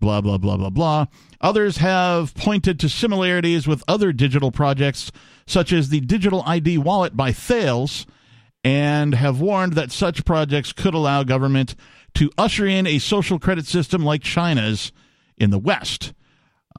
[0.00, 1.06] blah, blah, blah, blah, blah.
[1.42, 5.12] Others have pointed to similarities with other digital projects,
[5.46, 8.06] such as the Digital ID wallet by Thales,
[8.62, 11.74] and have warned that such projects could allow government
[12.14, 14.92] to usher in a social credit system like China's
[15.36, 16.14] in the West.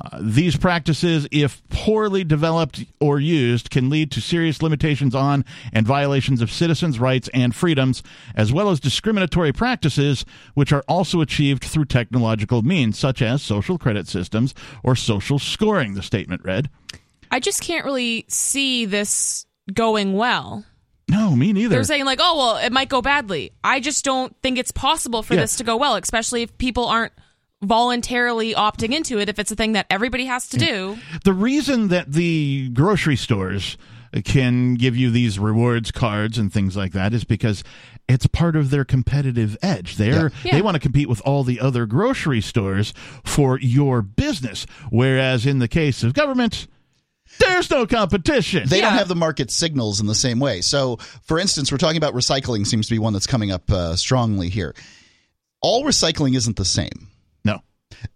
[0.02, 5.88] Uh, these practices, if poorly developed or used, can lead to serious limitations on and
[5.88, 8.04] violations of citizens' rights and freedoms,
[8.36, 13.78] as well as discriminatory practices, which are also achieved through technological means, such as social
[13.78, 16.70] credit systems or social scoring, the statement read.
[17.36, 20.64] I just can't really see this going well.
[21.10, 21.76] No, me neither.
[21.76, 25.22] They're saying like, "Oh, well, it might go badly." I just don't think it's possible
[25.22, 25.42] for Yeah.
[25.42, 27.12] this to go well, especially if people aren't
[27.62, 30.98] voluntarily opting into it if it's a thing that everybody has to do.
[31.26, 33.78] the reason that the grocery stores
[34.24, 37.64] can give you these rewards cards and things like that is because
[38.08, 39.98] it's part of their competitive edge.
[39.98, 40.52] They're Yeah.
[40.52, 40.62] they Yeah.
[40.64, 42.94] want to compete with all the other grocery stores
[43.26, 44.66] for your business.
[44.90, 46.68] Whereas in the case of government,
[47.40, 48.68] there's no competition.
[48.68, 50.62] They don't have the market signals in the same way.
[50.62, 53.96] So, for instance, we're talking about recycling, seems to be one that's coming up uh,
[53.96, 54.74] strongly here.
[55.62, 57.10] All recycling isn't the same.
[57.44, 57.62] no.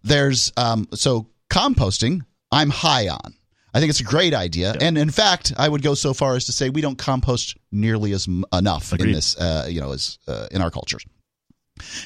[0.04, 3.34] There's, um, so composting, I'm high on.
[3.74, 4.74] I think it's a great idea.
[4.82, 8.14] And in fact, I would go so far as to say we don't compost nearly
[8.14, 11.06] as m- enough in this, uh, you know, as uh, in our cultures.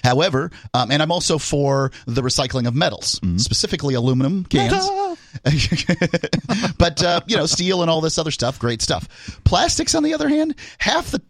[0.03, 4.73] However, um, and I'm also for the recycling of metals, specifically aluminum cans.
[6.77, 9.39] but uh, you know, steel and all this other stuff, great stuff.
[9.43, 11.21] Plastics, on the other hand, half the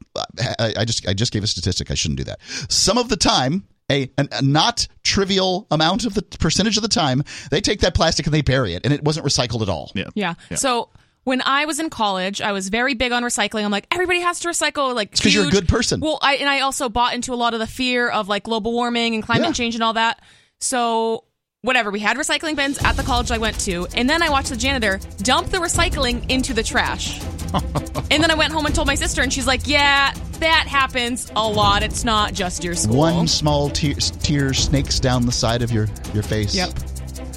[0.60, 1.92] I, I just I just gave a statistic.
[1.92, 2.40] I shouldn't do that.
[2.70, 6.90] Some of the time, a, an- a not trivial amount of the percentage of the
[6.90, 9.92] time, they take that plastic and they bury it, and it wasn't recycled at all.
[9.96, 10.06] Yeah.
[10.16, 10.34] Yeah.
[10.58, 10.90] So
[11.24, 13.64] when I was in college, I was very big on recycling.
[13.64, 14.94] I'm like, everybody has to recycle.
[14.94, 16.00] Like, because you're a good person.
[16.00, 18.74] Well, I and I also bought into a lot of the fear of like global
[18.74, 19.54] warming and climate Yeah.
[19.54, 20.22] change and all that.
[20.60, 21.26] So
[21.62, 24.50] whatever, we had recycling bins at the college I went to, and then I watched
[24.50, 27.22] the janitor dump the recycling into the trash.
[28.12, 31.32] and then I went home and told my sister, and she's like, "Yeah, that happens
[31.36, 31.84] a lot.
[31.84, 35.88] It's not just your school." One small tear, tear snakes down the side of your
[36.14, 36.54] your face.
[36.56, 36.74] Yep.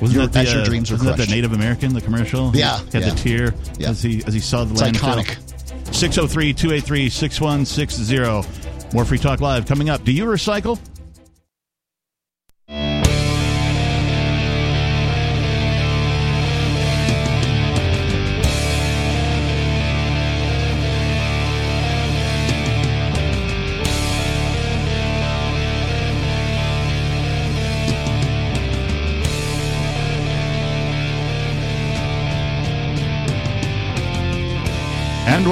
[0.01, 2.01] Wasn't Your- that the, as your uh, dreams are wasn't that the Native American, the
[2.01, 2.55] commercial?
[2.55, 3.11] Yeah, He had yeah.
[3.11, 3.91] the tear Yeah.
[3.91, 5.23] as he as he saw the It's landfill.
[5.25, 5.95] iconic.
[5.95, 8.95] 603 283 6160.
[8.95, 10.05] More Free Talk Live coming up.
[10.05, 10.79] Do you recycle?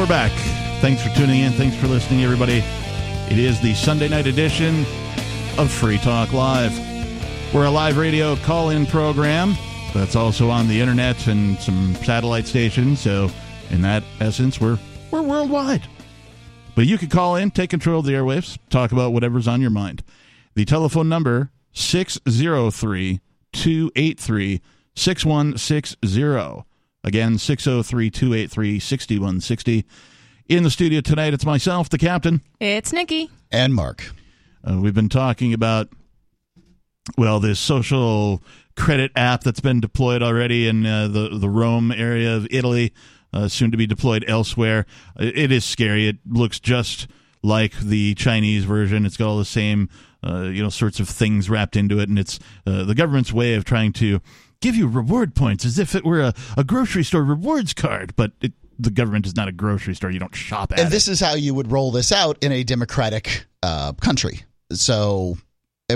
[0.04, 0.32] We're back.
[0.82, 1.54] Thanks for tuning in.
[1.54, 2.62] Thanks for listening, everybody.
[3.30, 4.84] It is the Sunday night edition
[5.56, 6.78] of Free Talk Live.
[7.54, 9.54] We're a live radio call in program
[9.94, 13.00] that's also on the internet and some satellite stations.
[13.00, 13.30] So,
[13.70, 14.78] in that essence, we're,
[15.10, 15.88] we're worldwide.
[16.74, 19.70] But you can call in, take control of the airwaves, talk about whatever's on your
[19.70, 20.04] mind.
[20.54, 23.20] The telephone number 603
[23.54, 24.60] 283
[24.94, 26.73] 6160.
[27.04, 29.84] Again, 603 283 6160.
[30.48, 32.40] In the studio tonight, it's myself, the captain.
[32.60, 33.30] It's Nikki.
[33.52, 34.10] And Mark.
[34.66, 35.90] Uh, we've been talking about,
[37.18, 38.42] well, this social
[38.74, 42.94] credit app that's been deployed already in uh, the, the Rome area of Italy,
[43.34, 44.86] uh, soon to be deployed elsewhere.
[45.18, 46.08] It is scary.
[46.08, 47.06] It looks just
[47.42, 49.04] like the Chinese version.
[49.04, 49.90] It's got all the same,
[50.26, 53.54] uh, you know, sorts of things wrapped into it, and it's uh, the government's way
[53.54, 54.20] of trying to
[54.64, 58.32] give you reward points as if it were a, a grocery store rewards card, but
[58.40, 60.10] it, the government is not a grocery store.
[60.10, 61.12] You don't shop at and this it.
[61.12, 64.42] is how you would roll this out in a democratic uh, country.
[64.72, 65.36] So,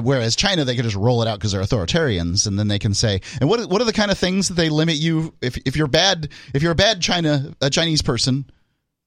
[0.00, 2.94] whereas China, they could just roll it out because they're authoritarians, and then they can
[2.94, 5.74] say, and what what are the kind of things that they limit you if if
[5.76, 8.44] you're bad if you're a bad China a Chinese person.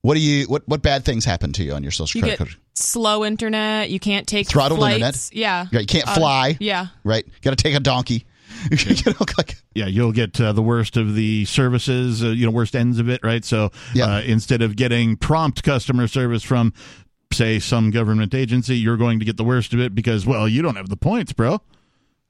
[0.03, 2.39] What do you what what bad things happen to you on your social You credit
[2.39, 2.57] get card?
[2.73, 3.91] slow internet.
[3.91, 4.95] You can't take Throttled flights.
[4.95, 5.29] internet?
[5.33, 5.67] Yeah.
[5.71, 6.57] Yeah, you can't Uh, fly.
[6.59, 6.87] yeah.
[7.03, 7.23] Right?
[7.43, 8.25] Got to take a donkey.
[8.71, 12.51] you know, like, yeah, you'll get uh, the worst of the services, uh, you know,
[12.51, 13.43] worst ends of it, right?
[13.45, 14.05] So Yeah.
[14.17, 16.73] uh, instead of getting prompt customer service from,
[17.33, 20.61] say, some government agency, you're going to get the worst of it because, well, you
[20.61, 21.61] don't have the points, bro.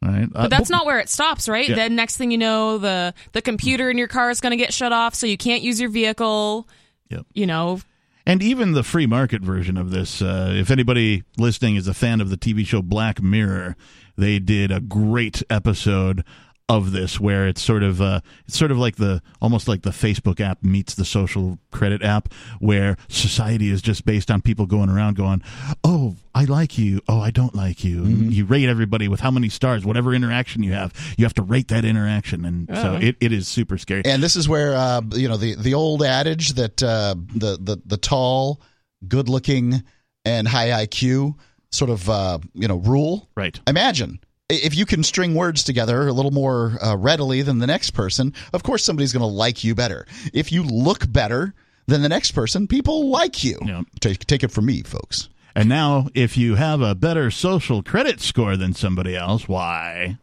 [0.03, 0.23] Right.
[0.23, 1.67] Uh, But that's not where it stops, right?
[1.69, 1.75] Yeah.
[1.75, 4.73] Then next thing you know, the the computer in your car is going to get
[4.73, 6.67] shut off, so you can't use your vehicle.
[7.09, 7.27] Yep.
[7.33, 7.81] You know,
[8.25, 12.19] And even the free market version of this, uh, if anybody listening is a fan
[12.19, 13.75] of the TV show Black Mirror,
[14.21, 16.23] they did a great episode
[16.69, 19.89] of this where it's sort of uh, it's sort of like the almost like the
[19.89, 24.89] Facebook app meets the social credit app where society is just based on people going
[24.89, 25.41] around going,
[25.83, 27.01] "Oh, I like you.
[27.09, 30.63] Oh, I don't like you." And you rate everybody with how many stars, whatever interaction
[30.63, 30.93] you have.
[31.17, 34.03] You have to rate that interaction, and so it, it is super scary.
[34.05, 37.81] and this is where uh, you know the the old adage that uh, the the
[37.85, 38.61] the tall,
[39.05, 39.83] good looking,
[40.23, 41.35] and high IQ
[41.71, 43.29] sort of uh, you know rule.
[43.35, 43.59] right.
[43.67, 47.91] Imagine if you can string words together a little more uh, readily than the next
[47.91, 48.33] person.
[48.53, 50.05] Of course, somebody's going to like you better.
[50.33, 51.53] If you look better
[51.87, 53.57] than the next person, people like you.
[53.65, 53.83] Yeah.
[53.99, 55.29] Take take it from me, folks.
[55.55, 60.17] And now, if you have a better social credit score than somebody else, why?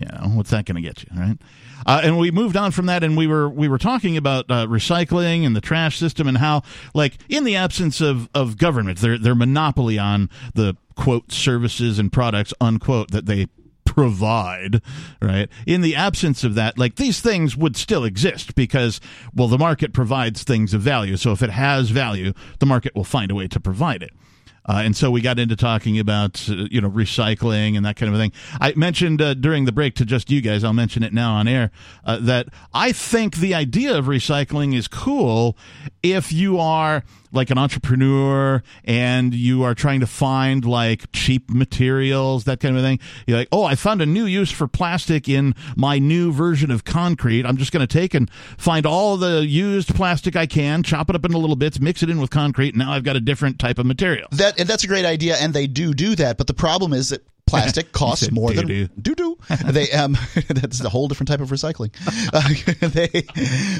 [0.00, 1.36] You know, what's that going to get you, right?
[1.86, 4.66] Uh, and we moved on from that, and we were we were talking about uh,
[4.66, 6.62] recycling and the trash system, and how,
[6.94, 12.12] like, in the absence of, of government, their their monopoly on the quote services and
[12.12, 13.46] products unquote that they
[13.84, 14.80] provide,
[15.20, 15.48] right?
[15.66, 19.00] In the absence of that, like these things would still exist because,
[19.34, 21.16] well, the market provides things of value.
[21.16, 24.12] So if it has value, the market will find a way to provide it.
[24.70, 28.12] Uh, and so we got into talking about uh, you know recycling and that kind
[28.12, 28.30] of thing.
[28.60, 30.62] I mentioned uh, during the break to just you guys.
[30.62, 31.72] I'll mention it now on air
[32.04, 35.58] uh, that I think the idea of recycling is cool
[36.04, 42.44] if you are like an entrepreneur and you are trying to find like cheap materials,
[42.44, 42.98] that kind of thing.
[43.26, 46.84] You're like, oh, I found a new use for plastic in my new version of
[46.84, 47.46] concrete.
[47.46, 51.16] I'm just going to take and find all the used plastic I can, chop it
[51.16, 52.74] up into little bits, mix it in with concrete.
[52.74, 54.28] And now I've got a different type of material.
[54.32, 56.38] That and that's a great idea, and they do do that.
[56.38, 58.86] But the problem is that plastic costs more doo-doo.
[58.86, 59.38] than doo doo.
[59.66, 60.16] They um,
[60.48, 61.94] that's a whole different type of recycling.
[62.32, 63.24] Uh, they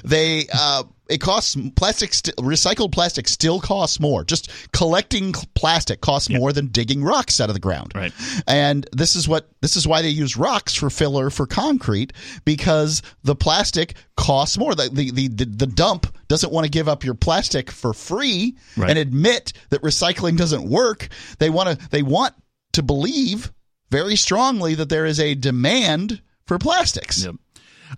[0.04, 2.14] they uh, it costs plastic.
[2.14, 4.24] St- recycled plastic still costs more.
[4.24, 7.92] Just collecting plastic costs more than digging rocks out of the ground.
[7.94, 8.12] Right.
[8.46, 12.12] And this is what this is why they use rocks for filler for concrete
[12.44, 14.74] because the plastic costs more.
[14.74, 18.56] The the the, the, the dump doesn't want to give up your plastic for free
[18.76, 18.90] Right.
[18.90, 21.08] and admit that recycling doesn't work.
[21.38, 22.34] They want to they want
[22.72, 23.52] to believe
[23.90, 27.24] very strongly that there is a demand for plastics.
[27.24, 27.34] Yep.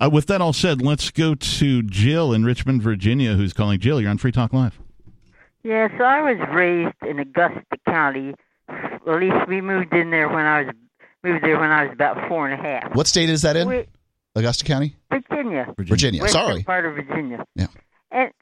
[0.00, 3.78] Uh, with that all said, let's go to Jill in Richmond, Virginia, who's calling.
[3.80, 4.78] Jill, you're on Free Talk Live.
[5.62, 8.34] Yeah, so I was raised in Augusta County.
[8.68, 10.74] At least we moved in there when I was
[11.22, 12.94] moved there when I was about four and a half.
[12.94, 13.68] What state is that in?
[13.68, 13.86] We-
[14.34, 16.22] Augusta County, Virginia, Virginia.
[16.22, 16.62] western Sorry.
[16.62, 17.44] part of Virginia.
[17.54, 17.66] Yeah.
[18.10, 18.32] And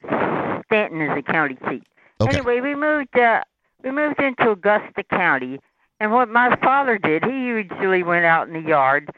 [0.67, 1.83] Staunton is the county seat.
[2.21, 2.37] Okay.
[2.37, 3.43] Anyway, we moved uh,
[3.83, 5.59] we moved into Augusta County,
[5.99, 9.11] and what my father did, he usually went out in the yard,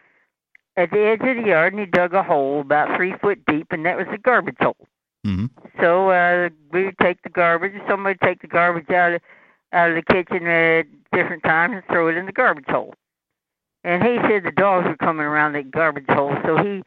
[0.76, 3.68] at the edge of the yard, and he dug a hole about three foot deep,
[3.70, 4.76] and that was the garbage hole.
[5.24, 5.46] hmm
[5.80, 7.72] So uh, we would take the garbage.
[7.88, 9.20] Somebody would take the garbage out of
[9.72, 12.94] out of the kitchen at different times and throw it in the garbage hole.
[13.84, 16.82] And he said the dogs were coming around that garbage hole, so he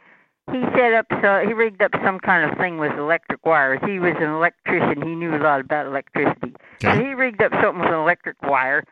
[0.51, 3.79] he set up so he rigged up some kind of thing with electric wires.
[3.85, 5.01] He was an electrician.
[5.01, 6.53] He knew a lot about electricity.
[6.81, 8.83] So he rigged up something with an electric wire.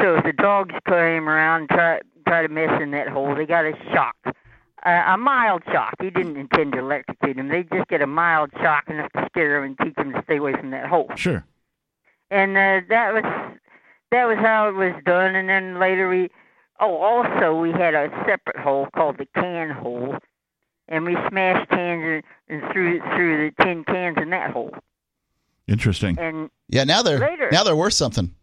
[0.00, 3.46] So if the dogs came around and try try to mess in that hole, they
[3.46, 4.16] got a shock.
[4.86, 5.94] Uh, a mild shock.
[6.00, 7.48] He didn't intend to electrocute him.
[7.48, 10.36] They just get a mild shock enough to scare him and teach him to stay
[10.36, 11.10] away from that hole.
[11.16, 11.42] Sure.
[12.30, 13.24] And uh, that was
[14.10, 15.34] that was how it was done.
[15.36, 16.28] And then later we,
[16.80, 20.16] oh, also we had a separate hole called the can hole,
[20.88, 24.74] and we smashed cans and, and threw threw the tin cans in that hole.
[25.66, 26.18] Interesting.
[26.18, 27.48] And Yeah, now they're Later.
[27.50, 28.34] now they're worth something.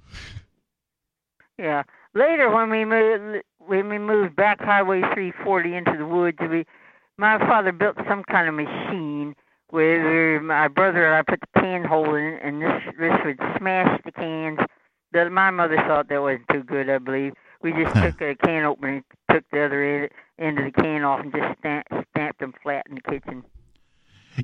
[1.60, 1.84] yeah,
[2.16, 6.66] later when we moved when we moved back Highway 340 into the woods, we
[7.18, 9.36] my father built some kind of machine
[9.70, 14.02] where, my brother and I put the can hole in, and this this would smash
[14.06, 14.60] the cans.
[15.14, 17.34] The, my mother thought that wasn't too good, I believe.
[17.62, 18.02] We just Huh.
[18.02, 20.10] took a can opener, took the other end,
[20.40, 23.44] end of the can off, and just stamp, stamped them flat in the kitchen.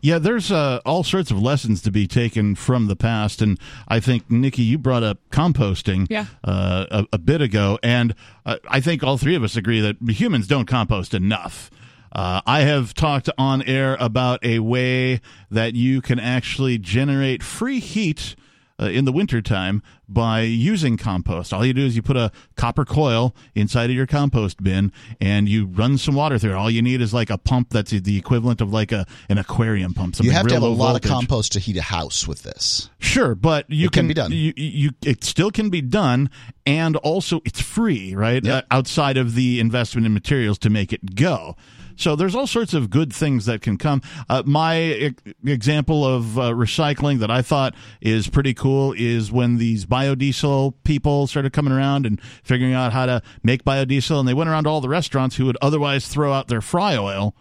[0.02, 4.00] Yeah, there's uh, all sorts of lessons to be taken from the past, and I
[4.00, 6.26] think Nikki, you brought up composting Yeah.
[6.44, 8.14] uh, a, a bit ago, and
[8.46, 11.72] uh, I think all three of us agree that humans don't compost enough.
[12.12, 15.22] Uh, I have talked on air about a way
[15.52, 18.36] that you can actually generate free heat
[18.80, 21.54] uh, in the wintertime by using compost.
[21.54, 25.50] All you do is you put a copper coil inside of your compost bin and
[25.50, 26.56] you run some water through it.
[26.56, 29.94] All you need is like a pump that's the equivalent of like a an aquarium
[29.94, 30.16] pump.
[30.20, 31.06] You have to have a lot voltage.
[31.06, 32.90] of compost to heat a house with this.
[33.00, 34.32] Sure, but you It can be done.
[34.32, 36.30] You, you, it still can be done,
[36.66, 38.44] and also it's free, right?
[38.44, 38.64] Yep.
[38.64, 41.56] Uh, outside of the investment in materials to make it go.
[41.98, 44.02] So there's all sorts of good things that can come.
[44.30, 49.58] Uh, my e- example of uh, recycling that I thought is pretty cool is when
[49.58, 54.34] these biodiesel people started coming around and figuring out how to make biodiesel, and they
[54.34, 57.36] went around to all the restaurants who would otherwise throw out their fry oil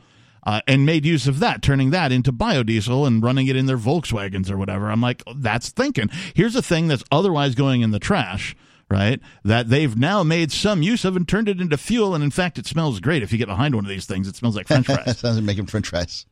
[0.47, 3.77] uh, and made use of that, turning that into biodiesel and running it in their
[3.77, 4.91] Volkswagens or whatever.
[4.91, 6.09] I'm like, that's thinking.
[6.35, 8.57] Here's a thing that's otherwise going in the trash,
[8.91, 9.21] right?
[9.45, 12.15] That they've now made some use of and turned it into fuel.
[12.15, 13.23] And in fact, it smells great.
[13.23, 15.19] If you get behind one of these things, it smells like French fries.
[15.19, 16.27] Sounds like making French fries.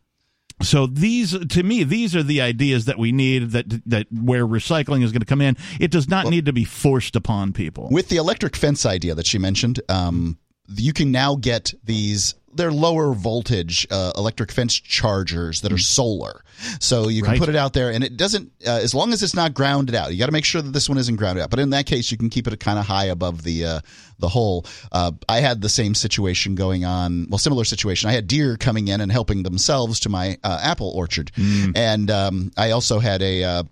[0.63, 3.51] So these, to me, these are the ideas that we need.
[3.51, 5.57] That that where recycling is going to come in.
[5.81, 7.89] It does not need to be forced upon people.
[7.91, 10.39] With the electric fence idea that she mentioned, um,
[10.69, 12.35] you can now get these.
[12.55, 16.43] They're lower voltage uh, electric fence chargers that are solar,
[16.81, 17.39] so you can Right.
[17.41, 18.53] put it out there, and it doesn't.
[18.67, 20.89] Uh, as long as it's not grounded out, you got to make sure that this
[20.89, 21.51] one isn't grounded out.
[21.51, 23.81] But in that case, you can keep it kind of high above the uh,
[24.19, 24.65] the hole.
[24.93, 27.27] Uh, I had the same situation going on.
[27.29, 28.09] Well, similar situation.
[28.09, 31.31] I had deer coming in and helping themselves to my uh, apple orchard,
[31.75, 33.45] and um, I also had a.
[33.45, 33.63] Uh,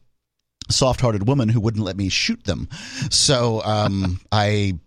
[0.71, 2.69] soft-hearted woman who wouldn't let me shoot them.
[3.11, 4.79] So um, I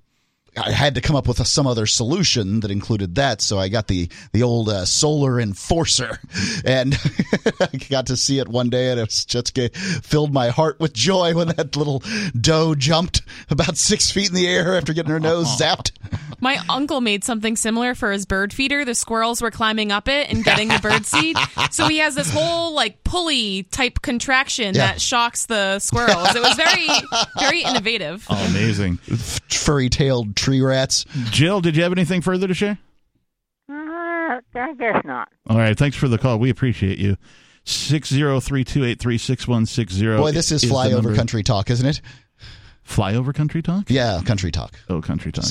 [0.58, 3.42] I had to come up with a, some other solution that included that.
[3.42, 6.20] So I got the the old uh, solar enforcer,
[6.66, 6.98] and
[7.62, 10.80] I got to see it one day, and it was just ga- filled my heart
[10.80, 12.04] with joy when that little
[12.40, 15.92] doe jumped about six feet in the air after getting her nose zapped.
[16.40, 18.86] My uncle made something similar for his bird feeder.
[18.86, 21.38] The squirrels were climbing up it and getting the bird seed.
[21.72, 24.88] So he has this whole like pulley type contraction Yeah.
[24.92, 26.36] that shocks the squirrels.
[26.36, 26.88] It was very,
[27.40, 28.26] very innovative.
[28.30, 28.98] Oh, amazing.
[29.50, 31.06] Furry-tailed tree rats.
[31.32, 32.78] Jill, did you have anything further to share?
[33.70, 34.40] Uh, I
[34.78, 35.28] guess not.
[35.48, 35.78] All right.
[35.78, 36.40] Thanks for the call.
[36.40, 37.18] We appreciate you.
[37.66, 40.18] 603-283-6160.
[40.18, 42.02] Boy, this is the flyover country talk, isn't it?
[42.88, 43.90] Flyover country talk.
[43.90, 44.76] Yeah, country talk.
[44.88, 45.46] Oh, country talk.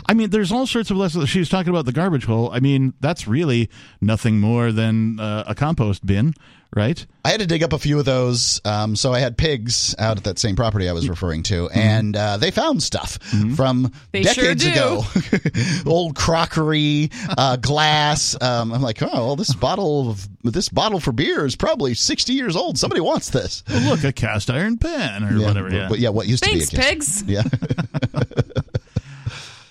[0.00, 0.04] Saying.
[0.08, 1.28] I mean, there's all sorts of lessons.
[1.28, 2.50] She was talking about the garbage hole.
[2.52, 3.70] I mean, that's really
[4.00, 6.34] nothing more than uh, a compost bin,
[6.74, 7.04] right?
[7.24, 8.60] I had to dig up a few of those.
[8.64, 12.16] Um, so I had pigs out at that same property I was referring to, and
[12.16, 13.18] uh, they found stuff
[13.56, 14.70] from They decades do.
[14.70, 15.02] ago.
[15.86, 18.40] Old crockery, uh, glass.
[18.40, 22.32] Um, I'm like, oh, well, this bottle of this bottle for beer is probably 60
[22.32, 22.78] years old.
[22.78, 23.62] Somebody wants this.
[23.68, 25.68] Oh, look, a cast iron pan or whatever.
[25.70, 25.88] Yeah.
[25.90, 26.90] But yeah, what used Thanks, to be a kid.
[26.94, 27.24] pigs.
[27.26, 27.42] Yeah.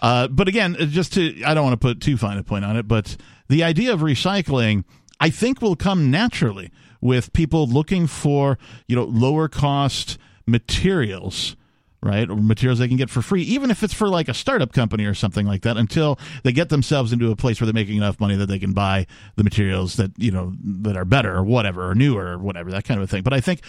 [0.02, 2.66] Uh, but again, uh, just to, I don't want to put too fine a point
[2.66, 4.84] on it, but the idea of recycling,
[5.20, 6.72] I think, will come naturally
[7.02, 11.56] with people looking for, you know, lower cost materials.
[12.02, 14.72] Right, or materials they can get for free, even if it's for like a startup
[14.72, 17.97] company or something like that, until they get themselves into a place where they're making
[17.97, 21.43] enough money that they can buy the materials that you know that are better or
[21.43, 23.22] whatever or newer or whatever that kind of a thing.
[23.22, 23.60] But I think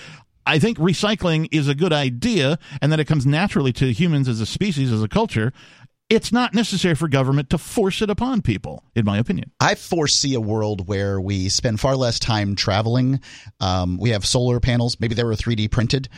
[0.47, 4.41] I think recycling is a good idea and that it comes naturally to humans as
[4.41, 5.53] a species, as a culture.
[6.11, 9.53] It's not necessary for government to force it upon people, in my opinion.
[9.61, 13.21] I foresee a world where we spend far less time traveling.
[13.61, 14.99] Um, we have solar panels.
[14.99, 16.09] Maybe they were 3D printed.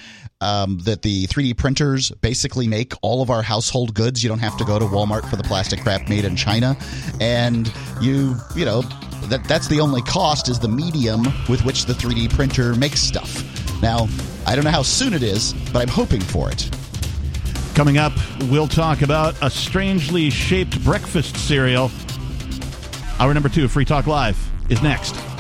[0.41, 4.23] Um, that the 3D printers basically make all of our household goods.
[4.23, 6.75] You don't have to go to Walmart for the plastic crap made in China,
[7.21, 7.71] and
[8.01, 8.81] you you know
[9.25, 13.45] that that's the only cost is the medium with which the 3D printer makes stuff.
[13.83, 14.09] Now,
[14.47, 16.71] I don't know how soon it is, but I'm hoping for it.
[17.75, 18.13] Coming up,
[18.51, 21.91] we'll talk about a strangely shaped breakfast cereal.
[23.19, 25.32] Hour number two Free Talk Live is next.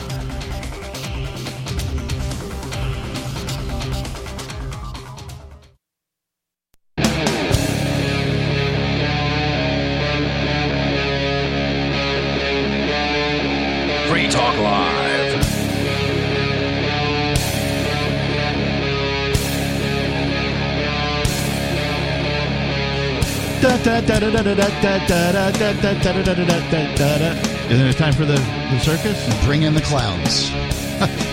[27.70, 29.44] Isn't it time for the, the circus?
[29.44, 30.50] Bring in the clowns.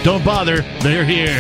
[0.04, 1.40] Don't bother, they're here.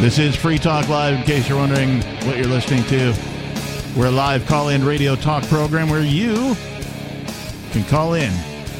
[0.00, 3.14] this is Free Talk Live, in case you're wondering what you're listening to.
[3.94, 6.56] We're a live call in radio talk program where you
[7.72, 8.32] can call in,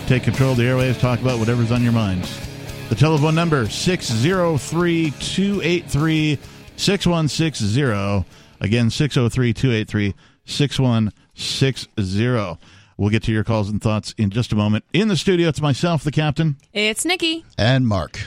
[0.06, 2.40] take control of the airwaves, talk about whatever's on your minds.
[2.88, 6.38] The telephone number 603 283
[6.76, 8.24] 6160.
[8.60, 12.58] Again, 603 283 6160.
[12.96, 14.84] We'll get to your calls and thoughts in just a moment.
[14.92, 16.56] In the studio, it's myself, the captain.
[16.74, 17.46] It's Nikki.
[17.56, 18.20] And Mark.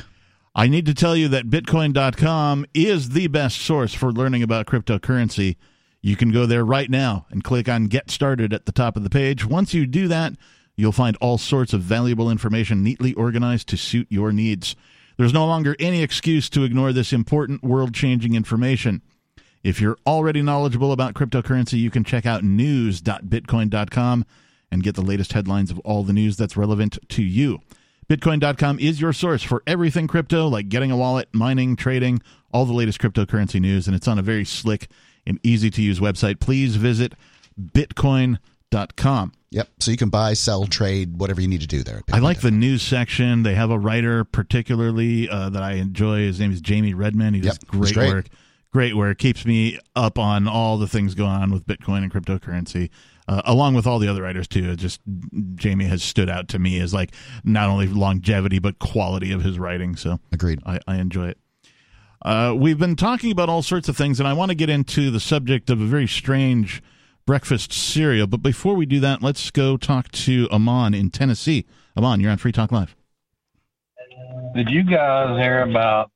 [0.56, 5.58] I need to tell you that Bitcoin.com is the best source for learning about cryptocurrency.
[6.02, 9.04] You can go there right now and click on Get Started at the top of
[9.04, 9.46] the page.
[9.46, 10.34] Once you do that,
[10.76, 14.76] you'll find all sorts of valuable information neatly organized to suit your needs.
[15.18, 19.02] There's no longer any excuse to ignore this important world changing information.
[19.64, 24.26] If you're already knowledgeable about cryptocurrency, you can check out news.bitcoin.com
[24.72, 27.60] and get the latest headlines of all the news that's relevant to you.
[28.10, 32.74] Bitcoin.com is your source for everything crypto, like getting a wallet, mining, trading, all the
[32.74, 34.90] latest cryptocurrency news, and it's on a very slick
[35.26, 36.40] and easy to use website.
[36.42, 37.14] Please visit
[37.58, 39.32] bitcoin.com.
[39.52, 39.70] Yep.
[39.80, 42.02] So you can buy, sell, trade, whatever you need to do there.
[42.12, 43.44] I like the news section.
[43.44, 46.22] They have a writer particularly uh, that I enjoy.
[46.26, 47.36] His name is Jamie Redman.
[47.36, 48.14] He does Yep, great, great.
[48.14, 48.26] work.
[48.74, 52.12] Great where it Keeps me up on all the things going on with Bitcoin and
[52.12, 52.90] cryptocurrency.
[53.28, 55.00] Uh, along with all the other writers too, It just
[55.56, 57.14] Jamie has stood out to me as like
[57.46, 59.96] not only longevity but quality of his writing.
[59.96, 60.62] So Agreed.
[60.66, 61.38] I, I enjoy it.
[62.24, 65.12] Uh, we've been talking about all sorts of things, and I want to get into
[65.12, 66.82] the subject of a very strange
[67.26, 68.28] breakfast cereal.
[68.28, 71.66] But before we do that, let's go talk to Amon in Tennessee.
[71.98, 72.96] Amon, you're on Free Talk Live.
[74.56, 76.12] Did you guys hear about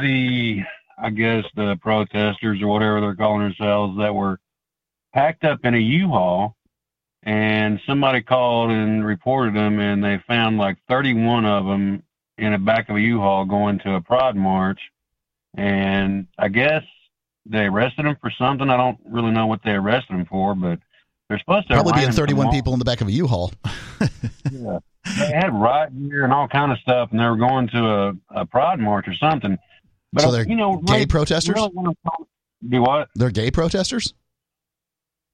[0.00, 0.62] the,
[1.00, 4.38] I guess, the protesters or whatever they're calling themselves that were
[5.14, 6.56] packed up in a U-Haul
[7.22, 12.02] and somebody called and reported them and they found like 31 of them
[12.36, 14.80] in the back of a U-Haul going to a pride march.
[15.56, 16.84] And I guess
[17.46, 18.68] they arrested them for something.
[18.70, 20.78] I don't really know what they arrested them for, but
[21.28, 23.52] they're supposed to Probably being arraign them 31 people in the back of a U-Haul.
[24.50, 24.78] Yeah.
[25.04, 28.12] They had riot gear and all kind of stuff, and they were going to a,
[28.30, 29.58] a pride march or something.
[30.12, 31.54] But So they're you know, gay really- protesters?
[31.54, 31.94] really
[32.66, 33.08] Do what?
[33.14, 34.14] They're gay protesters?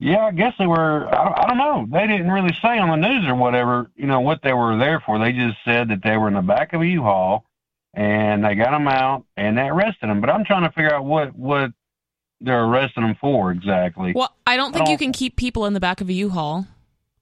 [0.01, 1.07] Yeah, I guess they were.
[1.07, 1.87] I don't, I don't know.
[1.99, 3.91] They didn't really say on the news or whatever.
[3.95, 5.19] You know what they were there for.
[5.19, 7.45] They just said that they were in the back of a U-Haul,
[7.95, 10.21] and they got them out and they arrested them.
[10.21, 11.71] But I'm trying to figure out what what
[12.41, 14.13] they're arresting them for exactly.
[14.15, 16.13] Well, I don't think I you don't- can keep people in the back of a
[16.13, 16.67] U-Haul.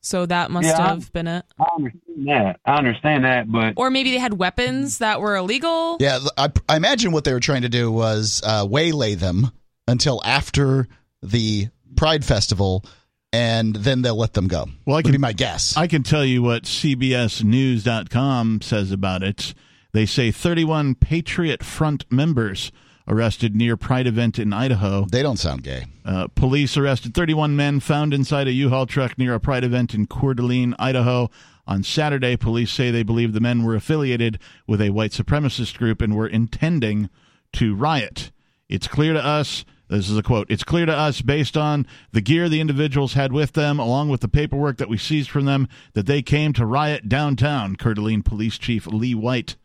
[0.05, 1.45] So that must Yeah, I- have been it.
[1.61, 2.61] I understand that.
[2.67, 5.97] I understand that, but Or maybe they had weapons that were illegal.
[6.01, 9.53] Yeah, I, I imagine what they were trying to do was uh, waylay them
[9.87, 10.89] until after
[11.23, 12.85] the Pride Festival,
[13.33, 14.67] and then they'll let them go.
[14.87, 15.77] Well, I Would can- be my guess.
[15.77, 19.55] I can tell you what CBSNews.com says about it.
[19.93, 22.73] They say 31 Patriot Front members
[23.09, 25.07] arrested near Pride event in Idaho.
[25.11, 25.87] they don't sound gay.
[26.05, 30.07] Uh, police arrested 31 men found inside a U-Haul truck near a Pride event in
[30.07, 31.31] Coeur d'Alene, Idaho.
[31.67, 36.03] On Saturday, police say they believe the men were affiliated with a white supremacist group
[36.03, 37.09] and were intending
[37.53, 38.33] to riot.
[38.69, 42.21] It's clear to us, this is a quote, it's clear to us based on the
[42.21, 45.69] gear the individuals had with them, along with the paperwork that we seized from them,
[45.93, 49.57] that they came to riot downtown, Coeur d'Alene Police Chief Lee White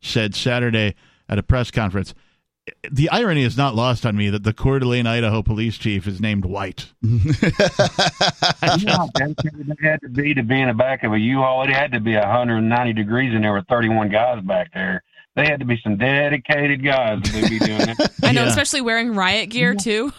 [0.00, 0.94] said Saturday
[1.28, 2.12] at a press conference.
[2.90, 6.20] The irony is not lost on me that the Coeur d'Alene, Idaho police chief is
[6.20, 6.86] named White.
[7.02, 7.20] you
[8.84, 11.62] know how dedicated they had to be to be in the back of a U-Haul.
[11.64, 15.02] It had to be 190 degrees, and there were 31 guys back there.
[15.36, 18.10] They had to be some dedicated guys to be doing it.
[18.22, 18.48] I know, Yeah.
[18.48, 20.12] especially wearing riot gear too.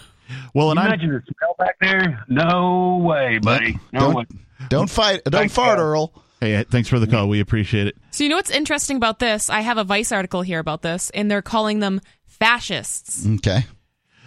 [0.54, 2.24] Well, and you I'm, imagine the smell back there?
[2.28, 3.80] No way, buddy.
[3.92, 4.26] No Don't- way.
[4.70, 5.24] Don't fight.
[5.24, 5.84] Don't Thanks, fart, guys.
[5.84, 6.14] Earl.
[6.42, 7.30] hey, uh, thanks for the call.
[7.30, 7.96] We appreciate it.
[8.12, 9.50] So you know what's interesting about this?
[9.50, 12.02] I have a Vice article here about this, and they're calling them
[12.40, 13.66] fascists, Okay.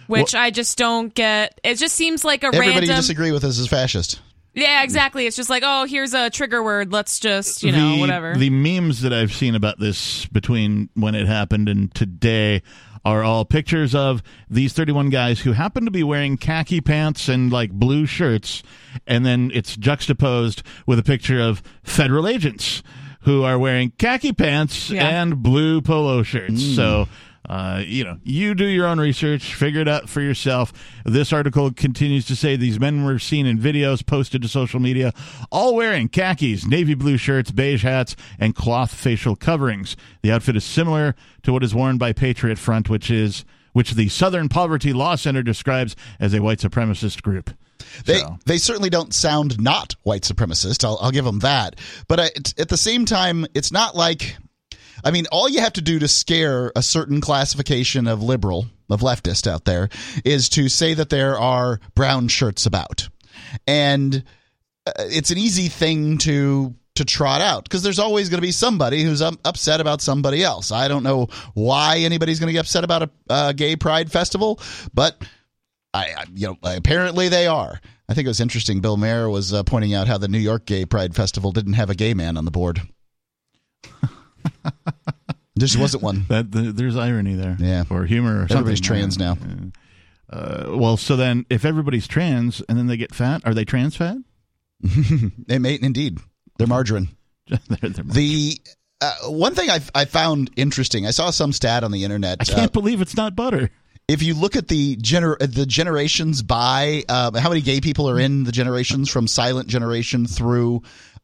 [0.07, 1.59] which I just don't get.
[1.63, 2.95] It just seems like a Everybody you random.
[2.97, 4.19] disagree with us as fascist.
[4.53, 5.27] Yeah, exactly.
[5.27, 6.91] It's just like, oh, here's a trigger word.
[6.91, 8.35] Let's just, you know, the, whatever.
[8.35, 12.61] The memes that I've seen about this between when it happened and today
[13.05, 17.49] are all pictures of these 31 guys who happen to be wearing khaki pants and
[17.51, 18.61] like blue shirts,
[19.07, 22.83] and then it's juxtaposed with a picture of federal agents
[23.21, 25.07] who are wearing khaki pants Yeah.
[25.21, 26.75] and blue polo shirts.
[26.75, 27.05] So.
[27.05, 27.11] Hmm.
[27.49, 30.71] Uh, you know, you do your own research, figure it out for yourself.
[31.05, 35.11] This article continues to say these men were seen in videos posted to social media,
[35.51, 39.97] all wearing khakis, navy blue shirts, beige hats, and cloth facial coverings.
[40.21, 44.09] The outfit is similar to what is worn by Patriot Front, which is which the
[44.09, 47.51] Southern Poverty Law Center describes as a white supremacist group.
[48.05, 50.83] They So- they certainly don't sound not white supremacist.
[50.85, 51.77] I'll, I'll give them that.
[52.07, 52.25] But I,
[52.59, 54.37] at the same time, it's not like.
[55.03, 59.01] I mean, all you have to do to scare a certain classification of liberal, of
[59.01, 59.89] leftist out there,
[60.23, 63.09] is to say that there are brown shirts about,
[63.67, 64.23] and
[64.85, 68.51] uh, it's an easy thing to to trot out because there's always going to be
[68.51, 70.71] somebody who's um, upset about somebody else.
[70.71, 74.59] I don't know why anybody's going to get upset about a, a gay pride festival,
[74.93, 75.21] but
[75.93, 77.79] I, I you know apparently they are.
[78.09, 78.81] I think it was interesting.
[78.81, 81.89] Bill Maher was uh, pointing out how the New York Gay Pride Festival didn't have
[81.89, 82.81] a gay man on the board.
[84.63, 84.73] there
[85.57, 86.25] just wasn't one.
[86.29, 87.83] That th- there's irony there, Yeah.
[87.89, 88.41] or humor.
[88.41, 88.83] Or Everybody's something.
[88.83, 89.37] trans now.
[90.29, 93.95] Uh, well, so then if everybody's trans and then they get fat, are they trans
[93.95, 94.17] fat?
[95.47, 96.19] They may indeed.
[96.57, 97.09] They're margarine.
[97.47, 97.59] They're-
[97.89, 98.59] they're- The
[99.01, 101.05] uh, one thing I I found interesting.
[101.07, 102.37] I saw some stat on the internet.
[102.39, 103.69] I can't believe it's not butter.
[104.07, 108.19] if you look at the gener- the generations by uh, how many gay people are
[108.19, 110.81] in the generations from silent generation through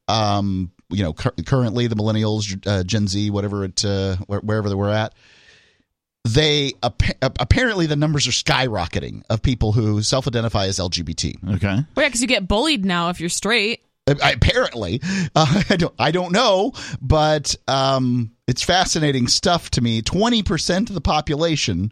[0.07, 4.75] um, you know cur- currently the millennials uh, gen z whatever it uh, wherever they
[4.75, 5.13] were at
[6.25, 11.67] they appa- apparently the numbers are skyrocketing of people who self-identify as lgbt Okay.
[11.67, 13.81] well, yeah, because you get bullied now if you're straight.
[14.07, 15.01] Uh, apparently
[15.35, 16.71] uh, I, don't, I don't know
[17.01, 21.91] but um, it's fascinating stuff to me 20% of the population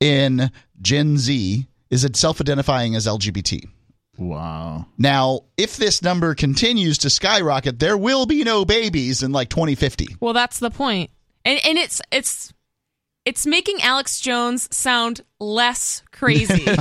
[0.00, 0.50] in
[0.80, 3.68] gen z is it self-identifying as lgbt
[4.18, 4.86] Wow.
[4.98, 10.16] now if this number continues to skyrocket there will be no babies in like 2050
[10.20, 11.10] Well, that's the point.
[11.44, 12.52] And and it's it's
[13.24, 16.64] it's making Alex Jones sound less crazy.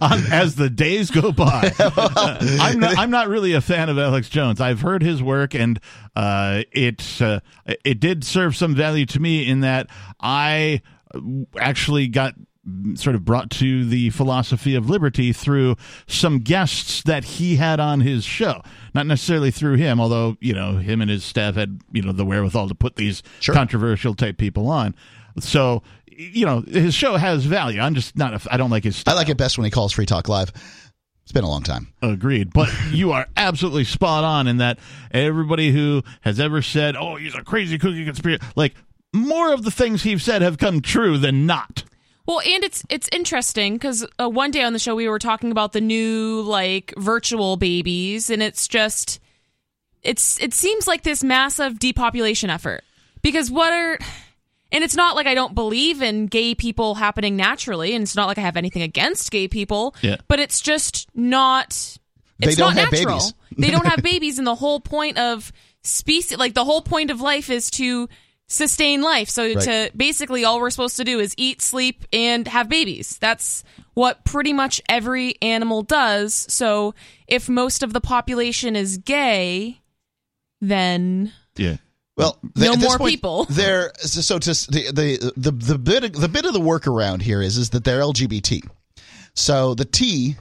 [0.00, 2.98] Um, as the days go by, I'm not.
[2.98, 4.60] I'm not really a fan of Alex Jones.
[4.60, 5.80] I've heard his work, and
[6.14, 7.40] uh, it uh,
[7.84, 9.88] it did serve some value to me in that
[10.20, 10.82] I
[11.58, 12.34] actually got
[12.94, 18.00] sort of brought to the philosophy of liberty through some guests that he had on
[18.00, 18.60] his show
[18.94, 22.24] not necessarily through him although you know him and his staff had you know the
[22.24, 23.54] wherewithal to put these Sure.
[23.54, 24.94] controversial type people on
[25.38, 29.02] so you know his show has value i'm just not a, i don't like his
[29.06, 30.52] i like it best when he calls free talk live
[31.22, 32.54] it's been a long time Agreed.
[32.54, 34.78] But you are absolutely spot on in that
[35.10, 38.74] everybody who has ever said, oh, he's a crazy cookie conspiracy, like
[39.12, 41.84] more of the things he's said have come true than not.
[42.28, 45.50] Well, and it's it's interesting because uh, one day on the show we were talking
[45.50, 49.18] about the new like virtual babies, and it's just
[50.02, 52.84] it's it seems like this massive depopulation effort
[53.22, 53.98] because what are
[54.70, 58.28] and it's not like I don't believe in gay people happening naturally, and it's not
[58.28, 59.94] like I have anything against gay people.
[60.02, 60.16] Yeah.
[60.28, 61.98] But it's just not.
[62.38, 63.16] They It's don't not have natural.
[63.18, 63.34] babies.
[63.56, 65.50] they don't have babies, and the whole point of
[65.82, 68.08] species, like the whole point of life, is to
[68.48, 69.28] sustain life.
[69.28, 69.60] So Right.
[69.60, 73.18] to basically all we're supposed to do is eat, sleep, and have babies.
[73.20, 73.62] That's
[73.94, 76.46] what pretty much every animal does.
[76.48, 76.94] So
[77.26, 79.80] if most of the population is gay,
[80.60, 81.76] then Yeah.
[82.16, 83.44] Well, No th- at this more point, people.
[83.50, 87.22] There, so, so to the, the the the bit of, the bit of the workaround
[87.22, 88.62] here is is that they're LGBT.
[89.34, 90.36] So the T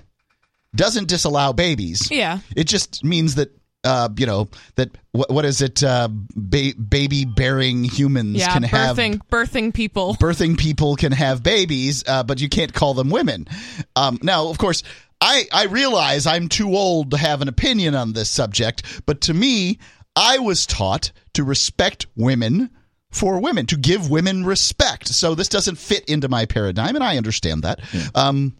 [0.76, 2.10] doesn't disallow babies.
[2.12, 2.40] yeah.
[2.56, 3.52] It just means that
[3.88, 5.82] uh, you know that what, what is it?
[5.82, 10.16] Uh, ba- baby bearing humans Yeah, can have birthing birthing people.
[10.20, 13.48] birthing people can have babies, uh, but you can't call them women.
[13.96, 14.84] Um, now, of course,
[15.22, 19.34] I, I realize I'm too old to have an opinion on this subject, but to
[19.34, 19.80] me,
[20.16, 22.70] I was taught to respect women
[23.10, 25.08] for women, to give women respect.
[25.08, 27.80] So this doesn't fit into my paradigm, and I understand that.
[28.14, 28.58] Um,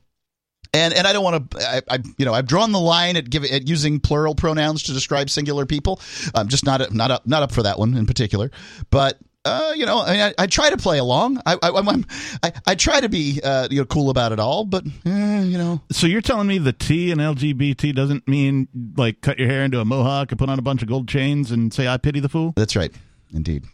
[0.74, 1.68] and and I don't want to.
[1.68, 4.94] I, I you know I've drawn the line at giving at using plural pronouns to
[4.94, 6.00] describe singular people.
[6.34, 8.52] I'm just not not up not up for that one in particular.
[8.90, 11.42] But uh, you know, I, mean, I, I try to play along.
[11.46, 12.06] I I, I'm,
[12.44, 14.66] I, I try to be uh, you know cool about it all.
[14.66, 19.22] But eh, you know, So you're telling me the T in LGBT doesn't mean like
[19.22, 21.74] cut your hair into a mohawk and put on a bunch of gold chains and
[21.74, 22.54] say I pity the fool?
[22.56, 22.94] that's right,
[23.34, 23.66] indeed.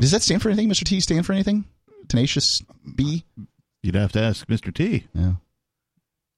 [0.00, 0.98] Does that stand for anything, Mister T?
[1.00, 1.64] Stand for anything?
[2.08, 2.62] Tenacious
[2.94, 3.24] B.
[3.82, 4.72] You'd have to ask Mr.
[4.72, 5.06] T.
[5.14, 5.34] Yeah.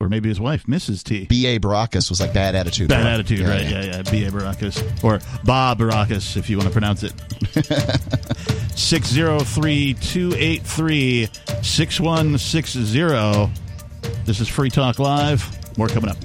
[0.00, 1.02] Or maybe his wife, Mrs.
[1.02, 1.24] T.
[1.24, 1.58] B.A.
[1.58, 2.88] Baracus was like bad attitude.
[2.88, 3.12] Bad right?
[3.14, 3.62] attitude, Yeah, right?
[3.62, 3.82] yeah.
[3.82, 4.10] Yeah, yeah.
[4.10, 4.30] B.A.
[4.30, 4.82] Baracus.
[5.02, 7.12] Or Bob Baracus, if you want to pronounce it.
[8.78, 11.28] 603 283
[11.62, 13.52] 6160.
[14.26, 15.78] This is Free Talk Live.
[15.78, 16.16] More coming up.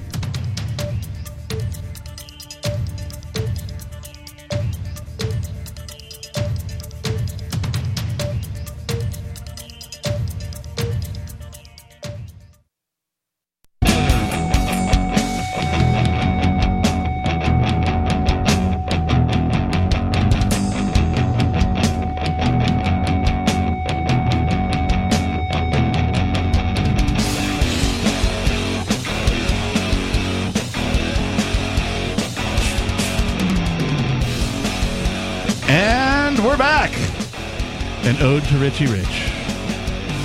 [38.52, 39.06] To Richie Rich.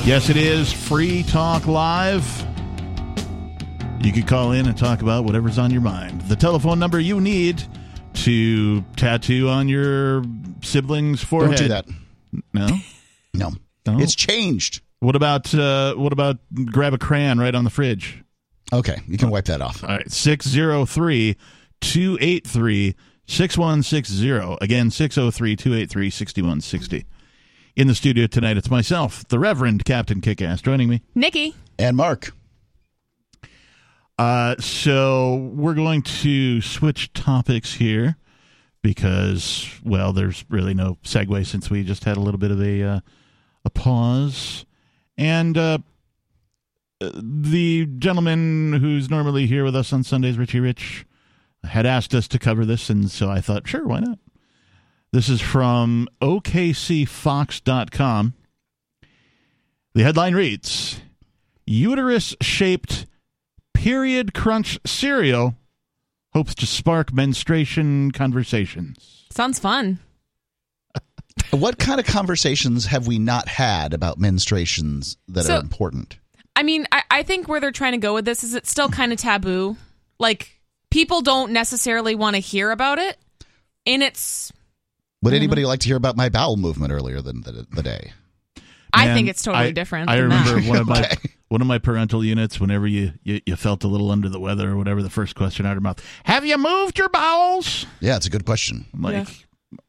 [0.06, 2.26] Yes, it is Free Talk Live.
[4.02, 6.22] You can call in and talk about whatever's on your mind.
[6.22, 7.64] The telephone number you need
[8.16, 10.24] to tattoo on your
[10.62, 11.58] sibling's forehead.
[11.58, 11.86] Don't do that.
[12.54, 12.68] No.
[13.34, 13.52] No.
[13.86, 14.00] No?
[14.00, 14.82] It's changed.
[15.00, 16.38] What about uh, what about
[16.72, 18.24] grab a crayon right on the fridge?
[18.74, 19.84] Okay, you can wipe that off.
[19.84, 21.38] All right, 603
[21.82, 22.96] 283
[23.28, 24.58] 6160.
[24.60, 27.06] Again, 603 283 6160.
[27.78, 31.04] In the studio tonight, it's myself, the Reverend Captain Kickass, joining me.
[31.14, 31.54] Nikki.
[31.78, 32.32] And Mark.
[34.18, 38.18] Uh, so we're going to switch topics here
[38.82, 42.82] because, well, there's really no segue since we just had a little bit of a
[42.82, 43.00] uh,
[43.64, 44.66] a pause,
[45.16, 45.78] and uh,
[47.00, 51.06] the gentleman who's normally here with us on Sundays, Richie Rich,
[51.64, 54.18] had asked us to cover this, and so I thought, sure, why not?
[55.14, 58.34] This is from OKCFox.com.
[59.94, 61.00] The headline reads
[61.66, 63.06] Uterus shaped
[63.74, 65.56] period crunch cereal
[66.34, 69.26] hopes to spark menstruation conversations.
[69.32, 70.00] Sounds fun.
[71.52, 76.20] What kind of conversations have we not had about menstruations that So- are important?
[76.56, 78.90] I mean, I, I think where they're trying to go with this is it's still
[78.90, 79.78] kind of taboo.
[80.20, 83.16] Like, people don't necessarily want to hear about it.
[83.86, 84.52] And it's,
[85.22, 85.36] Would mm-hmm.
[85.36, 88.14] anybody like to hear about my bowel movement earlier than the, the day?
[88.94, 90.10] I think it's totally I- different.
[90.10, 90.70] I than remember that.
[90.70, 91.18] one of my Okay.
[91.50, 92.60] one of my parental units.
[92.60, 95.66] Whenever you, you you felt a little under the weather or whatever, the first question
[95.66, 98.86] out of her mouth: "Have you moved your bowels?" Yeah, it's a good question.
[98.94, 99.28] I'm like,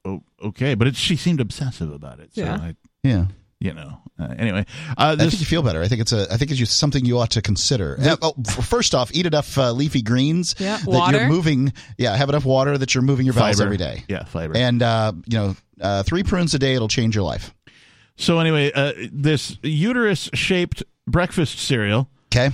[0.04, 2.34] oh, okay, but it, she seemed obsessive about it.
[2.34, 2.54] So Yeah.
[2.56, 3.26] I, Yeah.
[3.60, 4.64] You know, uh, anyway,
[4.96, 5.82] uh, I think you feel better.
[5.82, 6.32] I think it's a.
[6.32, 7.96] I think it's just something you ought to consider.
[8.00, 10.54] Uh, oh, first off, eat enough uh, leafy greens.
[10.58, 11.18] Yeah, that water.
[11.18, 11.72] You're moving.
[11.96, 14.04] Yeah, have enough water that you're moving your bowels every day.
[14.08, 14.56] yeah, fiber.
[14.56, 16.74] And uh, you know, uh, three prunes a day.
[16.74, 17.52] It'll change your life.
[18.16, 22.50] so anyway, uh, this uterus shaped breakfast cereal Okay.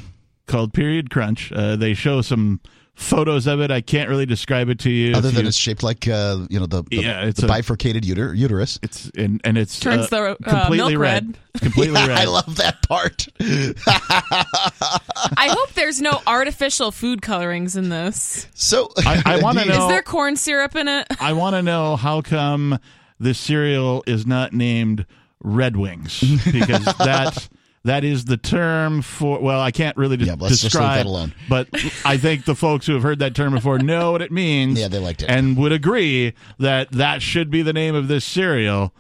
[0.47, 1.51] called Period Crunch.
[1.53, 2.61] Uh, they show some
[2.95, 3.71] photos of it.
[3.71, 5.15] I can't really describe it to you.
[5.15, 7.47] Other If than you- it's shaped like uh, you know the, the, Yeah, it's the
[7.47, 8.79] a- bifurcated uter- uterus.
[8.83, 11.27] it's and and it's Turns uh, the, uh, completely milk red.
[11.27, 11.39] red.
[11.55, 12.11] It's completely red.
[12.19, 13.27] I love that part.
[15.37, 18.47] I hope there's no artificial food colorings in this.
[18.55, 21.07] So I- I wanna know- Is there corn syrup in it?
[21.21, 22.79] I want to know how come
[23.19, 25.07] this cereal is not named
[25.43, 26.21] Red Wings
[26.53, 27.49] because that
[27.85, 29.41] that is the term for.
[29.41, 31.35] Well, I can't really de- Yeah, let's just leave describe, that alone.
[31.49, 31.69] but
[32.05, 34.79] I think the folks who have heard that term before know what it means.
[34.81, 35.31] Yeah, they liked it.
[35.31, 38.95] and would agree that that should be the name of this cereal.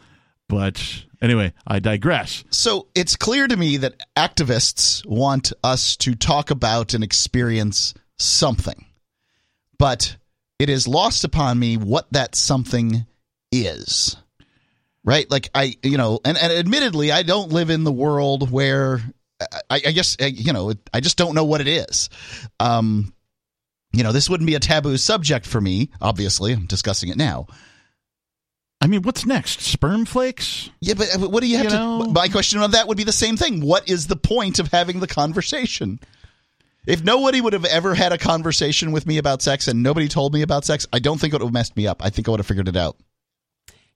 [0.49, 2.45] But anyway, I digress.
[2.51, 8.85] So it's clear to me that activists want us to talk about and experience something,
[9.78, 10.16] but
[10.59, 13.07] it is lost upon me what that something
[13.51, 14.16] is.
[15.05, 15.30] Right?
[15.30, 19.00] Like, I, you know, and, and admittedly, I don't live in the world where
[19.68, 22.09] I, I guess, you know, I just don't know what it is.
[22.59, 23.12] Um,
[23.92, 26.52] you know, this wouldn't be a taboo subject for me, obviously.
[26.52, 27.46] I'm discussing it now.
[28.80, 29.61] I mean, what's next?
[29.61, 30.70] Sperm flakes?
[30.80, 31.76] Yeah, but what do you have You to?
[31.76, 31.98] know?
[32.07, 33.61] My question on that would be the same thing.
[33.61, 36.00] What is the point of having the conversation?
[36.86, 40.34] If nobody would have ever had a conversation with me about sex and nobody told
[40.34, 42.05] me about sex, I don't think it would have messed me up.
[42.05, 42.96] I think I would have figured it out.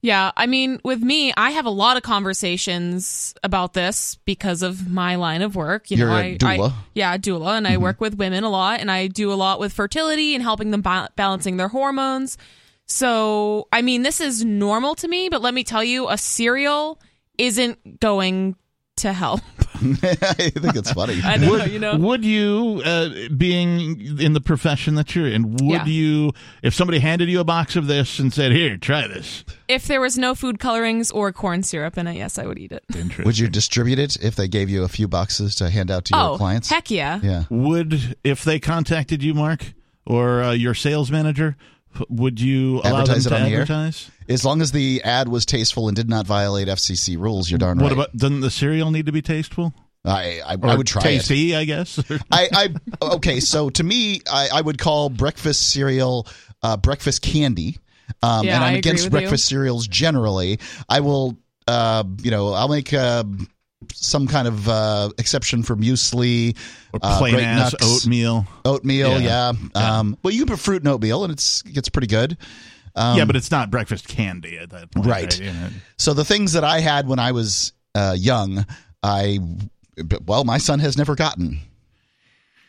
[0.00, 4.88] Yeah, I mean, with me, I have a lot of conversations about this because of
[4.88, 5.90] my line of work.
[5.90, 6.70] You You're know, a I, doula.
[6.70, 7.82] I yeah, doula, and I mm-hmm.
[7.82, 10.82] work with women a lot, and I do a lot with fertility and helping them
[10.82, 12.38] ba- balancing their hormones.
[12.86, 17.00] So, I mean, this is normal to me, but let me tell you, a cereal
[17.36, 18.54] isn't going
[18.98, 19.40] to help.
[20.02, 21.20] I think it's funny.
[21.24, 21.96] I know, would, you know.
[21.96, 25.84] would you, uh, being in the profession that you're in, would Yeah.
[25.86, 29.86] you, if somebody handed you a box of this and said, "Here, try this," If
[29.86, 32.82] there was no food colorings or corn syrup in it, yes, I would eat it.
[32.94, 33.24] Interesting.
[33.24, 36.16] Would you distribute it if they gave you a few boxes to hand out to
[36.16, 36.70] your oh, clients?
[36.70, 37.20] heck yeah.
[37.22, 37.44] Yeah.
[37.50, 39.74] Would if they contacted you, Mark,
[40.06, 41.77] or uh, your sales manager, f-
[42.08, 43.90] would you allow Advertise them it to on the air?
[44.28, 47.78] As long as the ad was tasteful and did not violate FCC rules, you're darn
[47.78, 47.84] right.
[47.84, 48.04] What right.
[48.06, 49.74] about doesn't the cereal need to be tasteful?
[50.04, 51.04] I, I, Or I would try it.
[51.04, 51.98] tasty, I guess.
[52.30, 52.68] I, I
[53.14, 53.40] okay.
[53.40, 56.26] So to me, I, I would call breakfast cereal
[56.62, 57.78] uh, breakfast candy,
[58.22, 60.60] um, Yeah, and I'm I against with breakfast cereals generally.
[60.88, 61.36] I will,
[61.66, 63.24] uh, you know, I'll make uh,
[63.92, 66.56] some kind of uh, exception for muesli,
[66.92, 68.46] or uh, plain Great ass Nuts, oatmeal.
[68.64, 69.20] oatmeal.
[69.20, 69.52] Yeah.
[69.74, 69.98] Yeah.
[69.98, 72.36] Um, well, you can put fruit and oatmeal, and it's it gets pretty good.
[72.94, 75.40] Um, yeah, but it's not breakfast candy at that point, Right.
[75.40, 75.70] Yeah.
[75.98, 78.66] So the things that I had when I was uh, young,
[79.02, 79.38] I
[80.26, 81.60] well, my son has never gotten.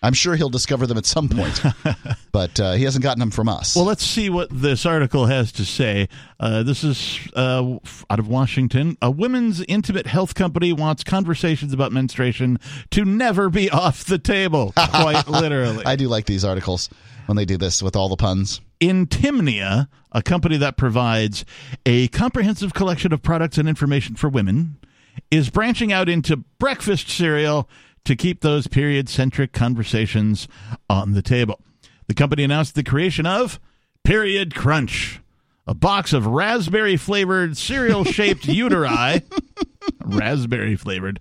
[0.02, 1.62] I'm sure he'll discover them at some point,
[2.32, 3.76] but uh, he hasn't gotten them from us.
[3.76, 6.08] Well, let's see what this article has to say.
[6.40, 7.78] Uh, this is uh,
[8.10, 8.98] out of Washington.
[9.02, 12.60] A women's intimate health company wants conversations about menstruation
[12.92, 15.86] to never be off the table, quite literally.
[15.86, 16.90] I do like these articles
[17.26, 18.62] when they do this with all the puns.
[18.80, 21.44] Intimina, a company that provides
[21.86, 24.78] a comprehensive collection of products and information for women,
[25.30, 27.70] is branching out into breakfast cereal
[28.06, 30.48] to keep those period centric conversations
[30.90, 31.60] on the table.
[32.08, 33.60] The company announced the creation of
[34.04, 35.22] Period Crunch,
[35.68, 39.22] a box of raspberry flavored cereal shaped uteri,
[40.04, 41.20] raspberry flavored,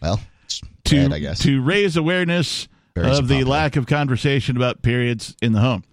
[0.00, 1.38] Well, it's to, bad, I guess.
[1.40, 3.44] to raise awareness of the popular.
[3.50, 5.84] lack of conversation about periods in the home.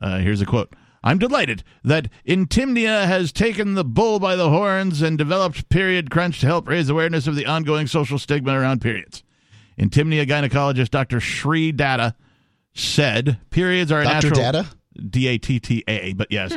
[0.00, 0.74] Uh, here's a quote.
[1.02, 6.40] I'm delighted that Intimina has taken the bull by the horns and developed Period Crunch
[6.40, 9.22] to help raise awareness of the ongoing social stigma around periods.
[9.78, 11.20] Intimina gynecologist Dr.
[11.20, 12.14] Shree Datta
[12.74, 14.14] said periods are a Dr.
[14.14, 14.66] natural Datta?
[15.08, 16.54] D A T T A, but yes.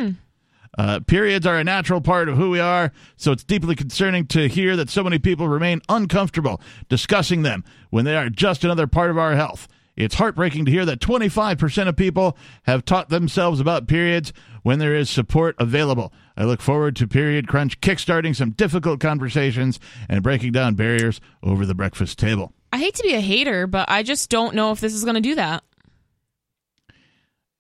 [0.78, 4.48] Uh, periods are a natural part of who we are, so it's deeply concerning to
[4.48, 9.12] hear that so many people remain uncomfortable discussing them when they are just another part
[9.12, 9.68] of our health.
[9.98, 14.32] It's heartbreaking to hear that 25% of people have taught themselves about periods
[14.64, 16.14] when there is support available.
[16.38, 21.66] I look forward to Period Crunch kickstarting some difficult conversations and breaking down barriers over
[21.66, 22.54] the breakfast table.
[22.72, 25.16] I hate to be a hater, but I just don't know if this is going
[25.16, 25.64] to do that.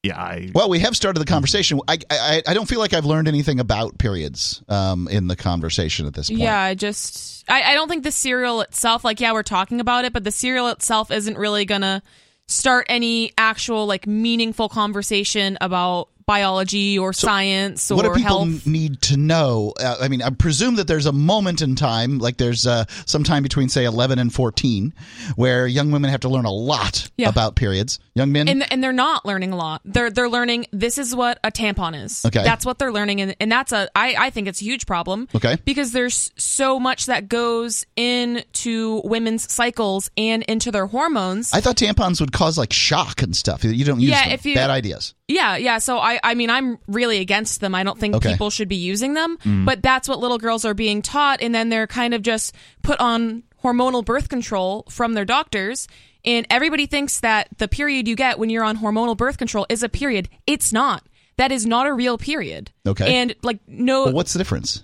[0.04, 1.80] Yeah, I Well, we have started the conversation.
[1.88, 6.08] I, I I don't feel like I've learned anything about periods um, in the conversation
[6.08, 6.42] at this point.
[6.42, 10.06] Yeah, I just I, I don't think the cereal itself, like yeah, we're talking about
[10.06, 12.02] it, but the cereal itself isn't really gonna
[12.48, 18.66] start any actual like meaningful conversation about biology or science or what do people health.
[18.66, 19.74] need to know?
[19.80, 23.24] Uh, I mean, I presume that there's a moment in time, like there's uh, some
[23.24, 24.94] time between, say, 11 and 14,
[25.36, 27.30] where young women have to learn a lot Yeah.
[27.30, 28.00] about periods.
[28.16, 29.82] Young men, and and they're not learning a lot.
[29.86, 32.26] They're they're learning this is what a tampon is.
[32.26, 32.44] Okay.
[32.44, 35.30] That's what they're learning and, and that's a I, I think it's a huge problem.
[35.34, 35.58] Okay.
[35.64, 41.54] Because there's so much that goes into women's cycles and into their hormones.
[41.54, 43.64] I thought tampons would cause like shock and stuff.
[43.64, 44.34] You don't use Yeah, them.
[44.34, 45.14] if you- Bad ideas.
[45.30, 45.78] Yeah, yeah.
[45.78, 47.74] So I, I mean, I'm really against them.
[47.76, 48.32] I don't think Okay.
[48.32, 49.38] people should be using them.
[49.44, 49.66] Mm.
[49.66, 52.54] But that's what little girls are being taught, and then they're kind of just
[52.84, 55.88] put on hormonal birth control from their doctors.
[56.24, 59.84] And everybody thinks that the period you get when you're on hormonal birth control is
[59.84, 60.30] a period.
[60.46, 61.04] It's not.
[61.38, 62.72] That is not a real period.
[62.86, 63.16] Okay.
[63.16, 64.06] And like no.
[64.06, 64.84] Well, what's the difference?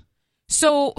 [0.49, 0.95] so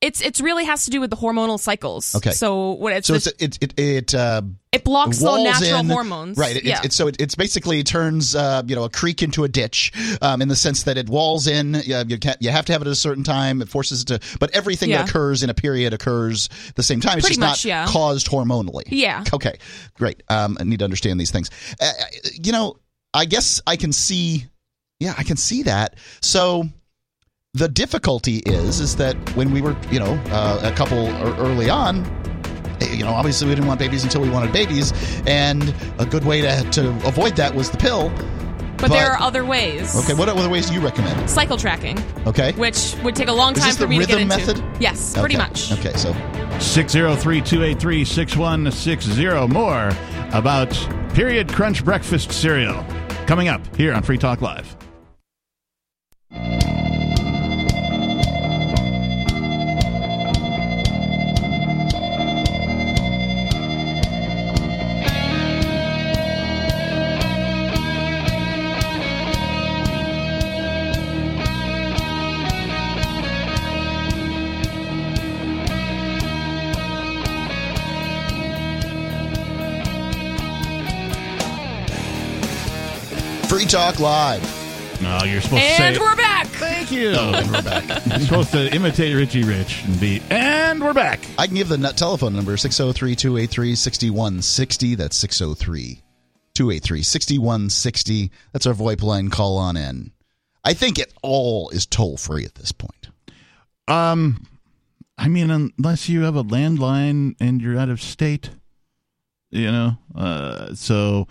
[0.00, 2.14] it's it's really has to do with the hormonal cycles.
[2.14, 2.32] Okay.
[2.32, 6.36] So what it's So it's, it it it uh, it blocks the natural in- hormones.
[6.36, 6.56] Right.
[6.56, 6.82] It, yeah.
[6.84, 10.42] it's, so it, it's basically turns uh, you know a creek into a ditch um,
[10.42, 11.74] in the sense that it walls in.
[11.76, 13.62] Uh, you can't, you have to have it at a certain time.
[13.62, 14.20] It forces it to.
[14.38, 14.98] But everything Yeah.
[14.98, 17.16] that occurs in a period occurs the same time.
[17.16, 17.86] It's Pretty just much, not yeah.
[17.86, 18.84] caused hormonally.
[18.88, 19.24] Yeah.
[19.32, 19.58] Okay.
[19.94, 20.22] Great.
[20.28, 21.48] Um, I need to understand these things.
[21.80, 21.90] Uh,
[22.34, 22.76] you know,
[23.14, 24.44] I guess I can see.
[25.00, 25.96] Yeah, I can see that.
[26.20, 26.64] So
[27.56, 31.08] the difficulty is is that when we were you know uh, a couple
[31.40, 32.04] early on
[32.82, 34.92] eh, you know obviously we didn't want babies until we wanted babies
[35.26, 38.12] and a good way to, to avoid that was the pill
[38.78, 39.96] but, there are other ways.
[39.96, 41.98] okay what other ways do you recommend cycle tracking.
[42.26, 44.30] okay which would take a long Is time this for the me to get rhythm
[44.30, 44.46] into.
[44.62, 44.82] method?
[44.82, 45.72] Yes, pretty much.
[45.72, 46.12] okay so
[46.60, 49.48] 603 283 6160.
[49.48, 49.90] More
[50.32, 50.70] about
[51.14, 52.84] Period Crunch Breakfast Cereal
[53.26, 54.76] coming up here on Free Talk Live.
[83.56, 84.42] Free Talk Live.
[85.00, 86.46] No, you're supposed to And we're back.
[86.48, 87.14] Thank you.
[87.16, 88.04] Oh, we're back.
[88.06, 90.20] You're supposed to imitate Richie Rich and be.
[90.28, 91.20] And we're back.
[91.38, 94.94] I can give the nut telephone number 603 283 6160.
[94.96, 96.02] That's 603
[96.52, 98.30] 283 6160.
[98.52, 99.30] That's our VoIP line.
[99.30, 100.12] Call on in.
[100.62, 103.08] I think it all is toll free at this point.
[103.88, 104.46] Um,
[105.16, 108.50] I mean, unless you have a landline and you're out of state,
[109.48, 109.96] you know.
[110.14, 111.26] Uh, so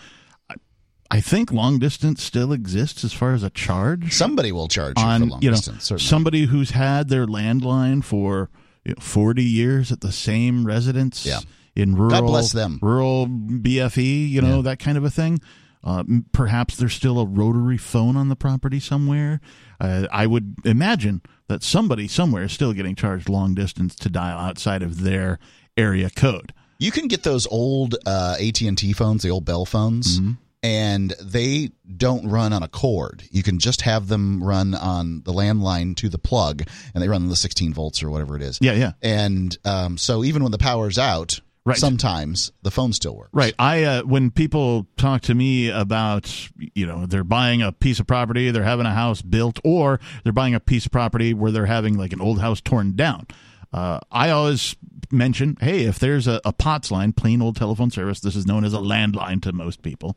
[1.18, 4.14] I, think long distance still exists as far as a charge.
[4.14, 5.84] Somebody will charge you on for long you know distance.
[5.86, 6.08] Certainly.
[6.08, 8.50] somebody who's had their landline for
[8.84, 11.40] you know, 40 years at the same residence Yeah.
[11.76, 12.80] in rural God bless them.
[12.82, 14.62] rural BFE you know Yeah.
[14.64, 15.40] that kind of a thing
[15.84, 19.40] uh, perhaps there's still a rotary phone on the property somewhere
[19.80, 24.38] uh, I would imagine that somebody somewhere is still getting charged long distance to dial
[24.40, 25.38] outside of their
[25.78, 29.66] area code You can get those old uh, AT and T phones, the old Bell
[29.66, 30.32] phones, Mm-hmm.
[30.66, 33.24] And they don't run on a cord.
[33.30, 36.64] You can just have them run on the landline to the plug,
[36.94, 38.58] and they run on the 16 volts or whatever it is.
[38.62, 41.78] yeah yeah And um, so even when the power's out, Right.
[41.78, 43.32] sometimes the phone still works.
[43.34, 43.56] Right.
[43.58, 46.30] I uh, when people talk to me about
[46.76, 50.32] you know they're buying a piece of property, they're having a house built, or they're
[50.32, 53.26] buying a piece of property where they're having like an old house torn down.
[53.74, 54.76] Uh, I always
[55.12, 58.64] mention, hey, if there's a, a POTS line, plain old telephone service, this is known
[58.64, 60.16] as a landline to most people.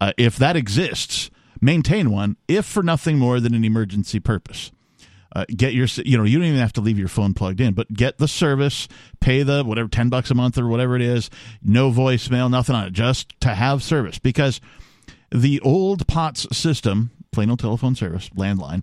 [0.00, 1.30] Uh, if that exists,
[1.60, 4.72] maintain one, if for nothing more than an emergency purpose.
[5.34, 7.72] Uh, get your, you know, you don't even have to leave your phone plugged in,
[7.72, 8.88] but get the service,
[9.20, 11.30] pay the whatever ten bucks a month or whatever it is,
[11.62, 14.60] no voicemail, nothing on it, just to have service because
[15.30, 18.82] the old POTS system, plain old telephone service, landline,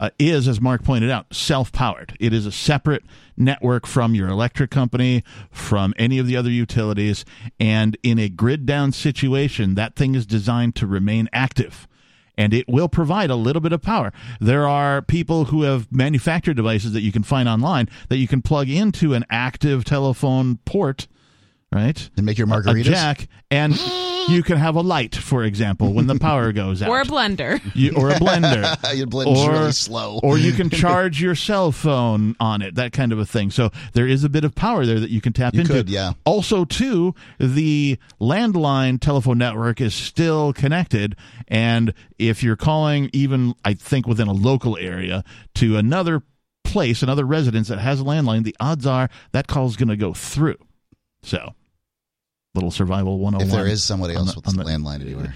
[0.00, 2.16] uh, is, as Mark pointed out, self powered.
[2.20, 3.04] It is a separate
[3.36, 7.24] network from your electric company, from any of the other utilities.
[7.58, 11.88] And in a grid down situation, that thing is designed to remain active.
[12.36, 14.12] And it will provide a little bit of power.
[14.40, 18.42] There are people who have manufactured devices that you can find online that you can
[18.42, 21.08] plug into an active telephone port,
[21.72, 22.10] right?
[22.16, 22.80] And make your margaritas.
[22.80, 23.78] A jack, and
[24.28, 27.60] you can have a light, for example, when the power goes out Or a blender.
[27.74, 28.76] you, or a blender.
[28.96, 30.20] Your blend's or, really slow.
[30.22, 33.50] or you can charge your cell phone on it, that kind of a thing.
[33.50, 35.72] So there is a bit of power there that you can tap You into.
[35.72, 36.12] could, yeah.
[36.24, 41.16] Also, too, the landline telephone network is still connected,
[41.48, 45.22] and if you're calling, even I think within a local area,
[45.56, 46.22] to another
[46.64, 49.96] place, another residence that has a landline, the odds are that call is going to
[49.96, 50.56] go through.
[51.22, 51.54] So,
[52.54, 53.48] little survival 101.
[53.48, 55.34] if there is somebody else the- with on the- landline anywhere.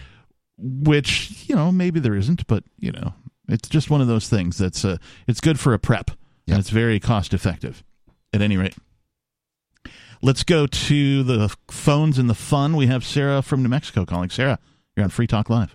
[0.58, 3.14] which you know maybe there isn't but you know
[3.48, 6.18] it's just one of those things that's uh, it's good for a prep Yep.
[6.48, 7.82] and it's very cost effective
[8.32, 8.74] at any rate
[10.22, 14.30] let's go to the phones and the fun we have sarah from new mexico calling
[14.30, 14.58] sarah
[14.96, 15.74] you're on free talk live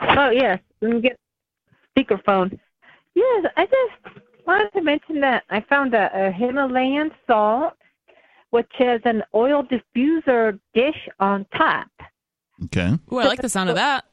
[0.00, 1.16] Oh yes, let me get
[1.96, 2.58] speakerphone.
[3.14, 4.16] Yes, I just
[4.46, 7.74] wanted to mention that I found a, a Himalayan salt,
[8.52, 11.88] which has an oil diffuser dish on top.
[12.64, 14.04] okay Ooh, I like the sound of that.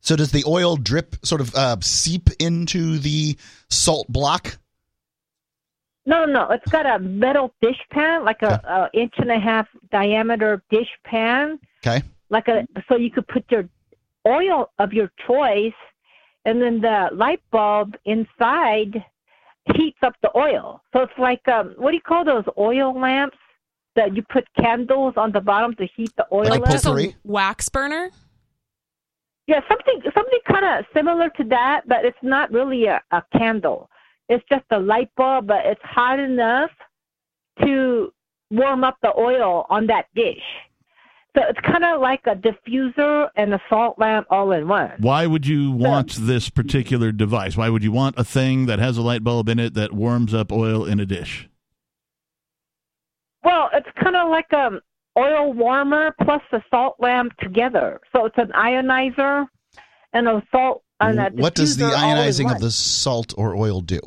[0.00, 3.36] So does the oil drip sort of uh, seep into the
[3.68, 4.56] salt block?
[6.06, 9.66] No, no, it's got a metal dish pan, like a, a inch and a half
[9.92, 12.02] diameter dish pan, Okay.
[12.30, 13.68] like a so you could put your
[14.26, 15.74] oil of your choice,
[16.46, 19.04] and then the light bulb inside
[19.76, 20.82] heats up the oil.
[20.92, 23.36] So it's like um, what do you call those oil lamps
[23.96, 26.70] that you put candles on the bottom to heat the oil Like a up?
[26.70, 28.10] Just a wax burner.
[29.46, 33.90] Yeah, something something kind of similar to that, but it's not really a, a candle.
[34.28, 36.70] It's just a light bulb, but it's hot enough
[37.62, 38.12] to
[38.50, 40.42] warm up the oil on that dish.
[41.36, 44.92] So it's kind of like a diffuser and a salt lamp all in one.
[44.98, 48.96] why would you want this particular device why would you want a thing that has
[48.96, 51.48] a light bulb in it that warms up oil in a dish
[53.44, 54.80] Well, it's kind of like a
[55.18, 58.00] oil warmer plus the salt lamp together.
[58.12, 59.46] So it's an ionizer
[60.12, 63.34] and a salt and a what does the diffuser all in ionizing of the salt
[63.38, 64.00] or oil do?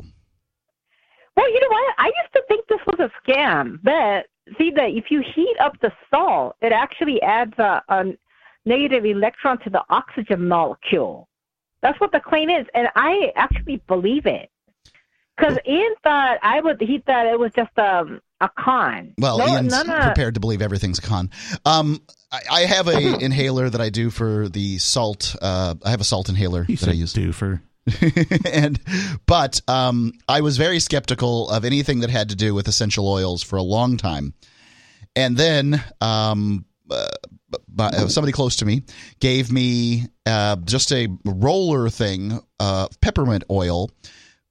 [1.36, 1.94] Well, you know what?
[1.98, 4.26] I used to think this was a scam, but
[4.58, 8.04] see that if you heat up the salt, it actually adds a, a
[8.64, 11.28] negative electron to the oxygen molecule.
[11.82, 14.50] That's what the claim is, and I actually believe it.
[15.36, 19.14] Because Ian thought I would, he thought it was just um, a con.
[19.18, 21.30] Well, no, Ian's none of, prepared to believe everything's a con.
[21.64, 25.34] Um, I, I have a inhaler that I do for the salt.
[25.42, 27.12] Uh, I have a salt inhaler he that I said use.
[27.12, 27.60] do for
[28.52, 28.80] and
[29.26, 33.42] but um, I was very skeptical of anything that had to do with essential oils
[33.42, 34.34] for a long time,
[35.14, 37.06] and then um, uh,
[38.08, 38.82] somebody close to me
[39.20, 43.90] gave me uh, just a roller thing, uh, peppermint oil,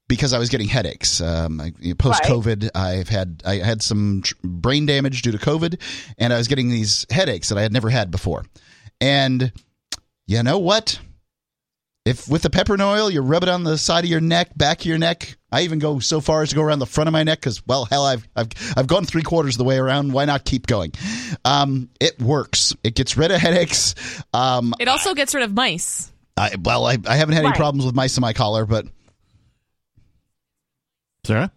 [0.07, 1.21] because I was getting headaches.
[1.21, 1.59] Um,
[1.97, 5.81] Post COVID, I've had I had some tr- brain damage due to COVID,
[6.17, 8.45] and I was getting these headaches that I had never had before.
[9.01, 9.51] And
[10.27, 10.99] you know what?
[12.05, 14.81] If with the peppermint oil, you rub it on the side of your neck, back
[14.81, 15.37] of your neck.
[15.53, 17.65] I even go so far as to go around the front of my neck because,
[17.65, 20.11] well, hell, I've I've I've gone three quarters of the way around.
[20.11, 20.91] Why not keep going?
[21.45, 22.75] Um, it works.
[22.83, 23.95] It gets rid of headaches.
[24.33, 26.11] Um, It also gets rid of mice.
[26.35, 28.85] I, well, I, I haven't had any problems with mice in my collar, but
[31.23, 31.51] Sarah?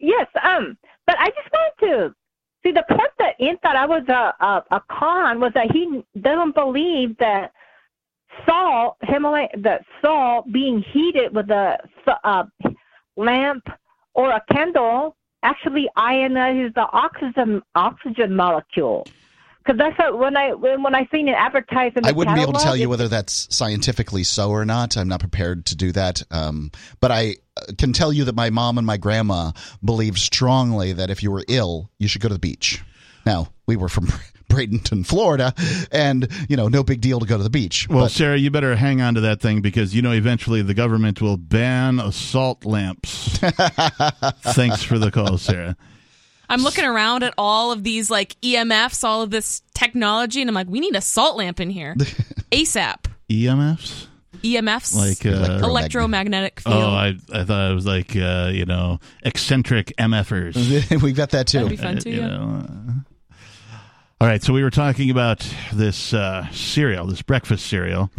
[0.00, 2.14] Yes, um, but I just wanted to
[2.62, 6.02] see the part that Ian thought I was a, a a con was that he
[6.18, 7.52] doesn't believe that
[8.44, 11.78] salt, Himalayan, that salt being heated with a,
[12.24, 12.44] uh,
[13.16, 13.66] lamp
[14.14, 19.06] or a candle actually ionizes the oxygen oxygen molecule.
[19.64, 22.36] Because that's what, when I when, when I seen it advertised in the I wouldn't
[22.36, 24.96] be able to tell you whether that's scientifically so or not.
[24.96, 26.22] I'm not prepared to do that.
[26.30, 26.70] Um,
[27.00, 29.52] but I uh, can tell you that my mom and my grandma
[29.84, 32.82] believed strongly that if you were ill, you should go to the beach.
[33.24, 34.08] Now, we were from
[34.48, 35.54] Bradenton, Florida,
[35.90, 37.88] and, you know, no big deal to go to the beach.
[37.88, 40.74] Well, but Sarah, you better hang on to that thing because you know eventually the
[40.74, 43.38] government will ban assault lamps.
[43.38, 45.76] Thanks for the call, Sarah.
[46.48, 50.54] I'm looking around at all of these like EMFs, all of this technology, and I'm
[50.54, 51.94] like, we need a salt lamp in here.
[52.52, 53.06] ASAP.
[53.28, 54.06] EMFs,
[54.42, 54.94] EMFs.
[54.94, 56.76] like uh, electromagnetic field.
[56.76, 61.02] Oh, I I thought it was like uh, you know eccentric MFers.
[61.02, 61.58] We've got that too.
[61.58, 62.10] That'd be fun too.
[62.10, 62.26] You yeah.
[62.28, 62.92] know, uh,
[64.20, 68.10] all right, so we were talking about this uh, cereal, this breakfast cereal,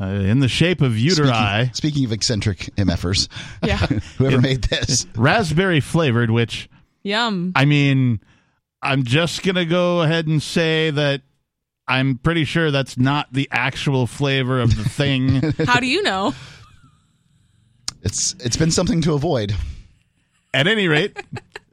[0.00, 3.28] uh, in the shape of uteri, Speaking, speaking of eccentric MFers,
[3.62, 3.76] Yeah.
[4.18, 5.06] whoever made this.
[5.14, 6.30] raspberry flavored.
[6.30, 6.68] Which
[7.02, 7.52] Yum.
[7.54, 8.20] I mean,
[8.80, 11.20] I'm just gonna go ahead and say that
[11.86, 15.42] I'm pretty sure that's not the actual flavor of the thing.
[15.66, 16.32] How do you know?
[18.02, 19.54] It's It's been something to avoid.
[20.54, 21.16] At any rate,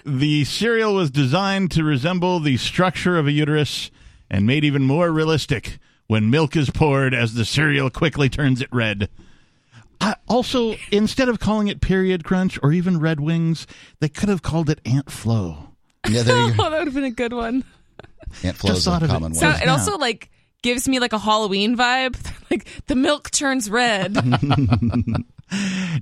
[0.05, 3.91] the cereal was designed to resemble the structure of a uterus
[4.29, 8.69] and made even more realistic when milk is poured as the cereal quickly turns it
[8.71, 9.09] red.
[10.01, 13.67] Uh, also, instead of calling it Period Crunch or even Red Wings,
[13.99, 15.73] they could have called it Aunt Flo.
[16.07, 17.63] Yeah, there you oh, that would have been a good one.
[18.43, 19.13] Aunt Flo's Just a thought of it.
[19.13, 20.29] common So it also like
[20.61, 22.17] gives me like a Halloween vibe.
[22.51, 24.15] like the milk turns red.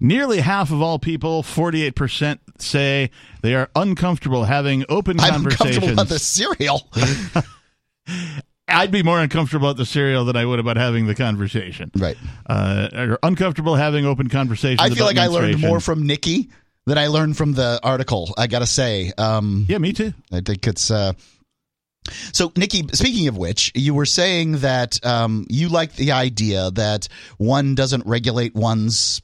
[0.02, 5.94] Nearly half of all people, 48%, say they are uncomfortable having open I'm uncomfortable conversations.
[5.94, 6.90] about the cereal.
[8.70, 11.92] I'd be more uncomfortable about the cereal than I would about having the conversation.
[11.96, 12.18] right.
[12.46, 14.82] Uh, or uncomfortable having open conversations.
[14.82, 16.50] I feel like I learned more from Nikki
[16.86, 18.34] than I learned from the article.
[18.38, 20.14] I gotta say, um, Yeah, me too.
[20.32, 20.92] I think it's.
[20.92, 21.14] Uh,
[22.32, 27.10] so, Nikki, speaking of which, you were saying that um, you like the idea that
[27.38, 29.22] one doesn't regulate one's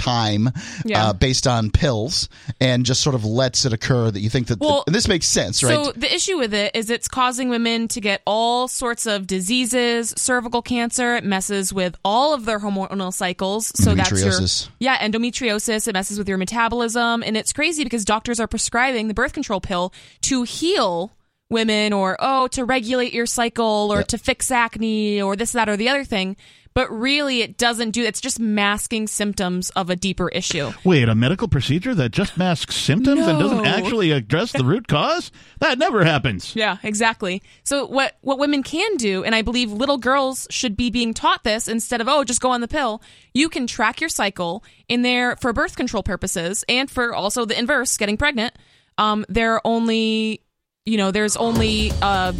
[0.00, 0.50] time
[0.84, 1.08] Yeah.
[1.08, 2.28] uh, based on pills
[2.60, 5.26] and just sort of lets it occur that you think that Well, and this makes
[5.26, 9.06] sense right So the issue with it is it's causing women to get all sorts
[9.06, 11.16] of diseases, cervical cancer.
[11.16, 13.72] It messes with all of their hormonal cycles.
[13.76, 15.86] So that's your yeah endometriosis.
[15.86, 19.60] It messes with your metabolism, and it's crazy because doctors are prescribing the birth control
[19.60, 19.92] pill
[20.22, 21.12] to heal
[21.50, 24.08] women or oh to regulate your cycle or Yep.
[24.08, 26.36] to fix acne or this that or the other thing.
[26.72, 28.04] But really, it doesn't do.
[28.04, 30.70] It's just masking symptoms of a deeper issue.
[30.84, 35.32] Wait, a medical procedure that just masks symptoms and doesn't actually address the root cause?
[35.58, 36.54] That never happens.
[36.54, 37.42] Yeah, exactly.
[37.64, 41.42] So what what women can do, and I believe little girls should be being taught
[41.42, 43.02] this instead of oh just go on the pill.
[43.34, 47.58] You can track your cycle in there for birth control purposes and for also the
[47.58, 48.54] inverse, getting pregnant.
[48.96, 50.42] Um, there are only
[50.86, 52.34] you know there's only a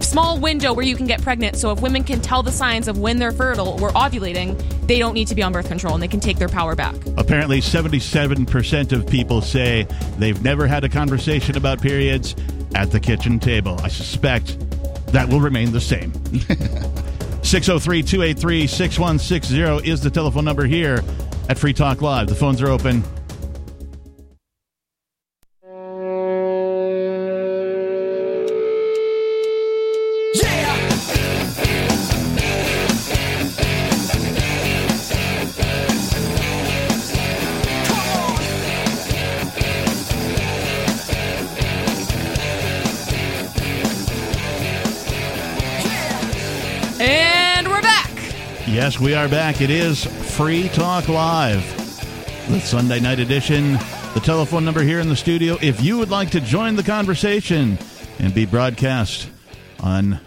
[0.00, 1.56] small window where you can get pregnant.
[1.56, 5.12] So if women can tell the signs of when they're fertile or ovulating, they don't
[5.12, 6.94] need to be on birth control and they can take their power back.
[7.18, 9.86] Apparently, 77% of people say
[10.18, 12.34] they've never had a conversation about periods
[12.74, 13.78] at the kitchen table.
[13.82, 14.58] I suspect
[15.08, 16.12] that will remain the same.
[17.42, 21.02] 603 283 6160 is the telephone number here
[21.50, 22.28] at Free Talk Live.
[22.28, 23.02] The phones are open.
[48.80, 49.60] Yes, we are back.
[49.60, 50.06] It is
[50.38, 51.62] Free Talk Live,
[52.48, 53.74] the Sunday night edition.
[54.14, 57.76] The telephone number here in the studio, if you would like to join the conversation
[58.18, 59.28] and be broadcast
[59.80, 60.18] on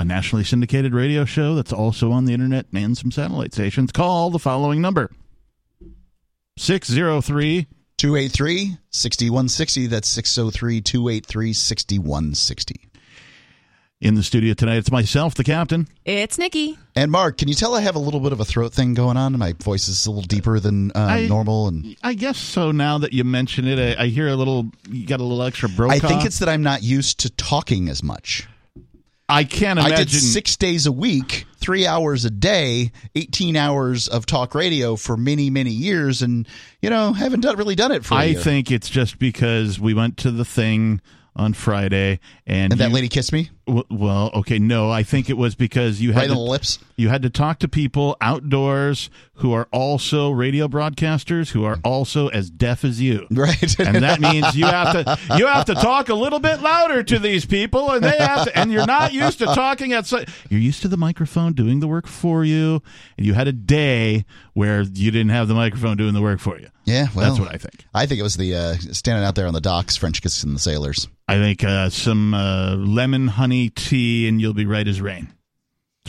[0.00, 3.92] a nationally syndicated radio show that's also on the internet and some satellite stations.
[3.92, 5.12] Call the following number
[6.58, 9.86] 603 283 6160.
[9.86, 12.89] That's 603 283 6160.
[14.00, 15.86] In the studio tonight, it's myself, the captain.
[16.06, 16.78] It's Nikki.
[16.96, 19.18] And Mark, can you tell I have a little bit of a throat thing going
[19.18, 19.38] on?
[19.38, 22.70] My voice is a little deeper than uh, I- normal, and I guess so.
[22.70, 24.70] Now that you mention it, I, I hear a little.
[24.88, 25.92] You got a little extra broke.
[25.92, 28.48] I think it's that I'm not used to talking as much.
[29.28, 30.06] I can't I imagine.
[30.06, 35.18] did six days a week, three hours a day, 18 hours of talk radio for
[35.18, 36.48] many, many years, and
[36.80, 38.14] you know haven't done, really done it for.
[38.14, 38.40] a I year.
[38.40, 41.02] think it's just because we went to the thing
[41.36, 43.59] on Friday, and, And that you- lady kissed me w-
[43.90, 46.78] Well, okay, no, I think it was because you had right to, the lips.
[46.96, 52.28] you had to talk to people outdoors who are also radio broadcasters who are also
[52.28, 53.26] as deaf as you.
[53.30, 53.78] Right.
[53.80, 57.18] and that means you have to you have to talk a little bit louder to
[57.18, 60.10] these people and they have to and you're not used to talking at
[60.50, 62.82] you're used to the microphone doing the work for you
[63.16, 64.24] and you had a day
[64.54, 67.54] where you didn't have the microphone doing the work for you Yeah, well, that's what
[67.54, 70.20] i think I think it was the uh, standing out there on the docks, French
[70.22, 71.08] kissing the sailors.
[71.28, 75.32] i think uh, some uh, lemon honey tea and you'll be right as rain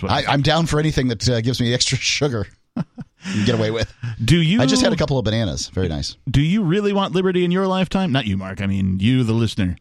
[0.04, 2.48] I, I'm down for anything that uh, gives me extra sugar.
[2.76, 3.94] you get away with.
[4.24, 5.68] do you I just had a couple of bananas.
[5.70, 6.18] Very nice.
[6.30, 8.12] do you really want liberty in your lifetime?
[8.12, 8.62] Not you, Mark.
[8.62, 9.76] I mean, you, the listener.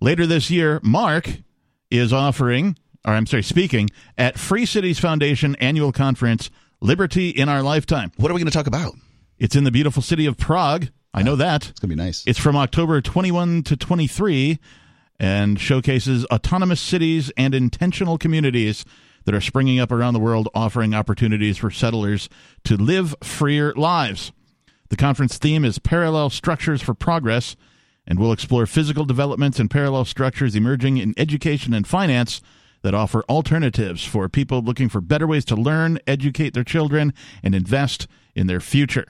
[0.00, 1.28] Later this year, Mark
[1.90, 3.88] is offering, or I'm sorry, speaking
[4.18, 8.12] at Free Cities Foundation annual conference, Liberty in Our Lifetime.
[8.18, 8.94] What are we going to talk about?
[9.38, 10.88] It's in the beautiful city of Prague.
[11.14, 11.70] I know that.
[11.70, 12.22] It's going to be nice.
[12.26, 14.58] It's from October 21 to 23
[15.18, 18.84] and showcases autonomous cities and intentional communities
[19.24, 22.28] that are springing up around the world, offering opportunities for settlers
[22.64, 24.32] to live freer lives.
[24.88, 27.56] The conference theme is Parallel Structures for Progress,
[28.06, 32.40] and will explore physical developments and parallel structures emerging in education and finance
[32.82, 37.12] that offer alternatives for people looking for better ways to learn, educate their children,
[37.42, 38.06] and invest
[38.36, 39.06] in their future.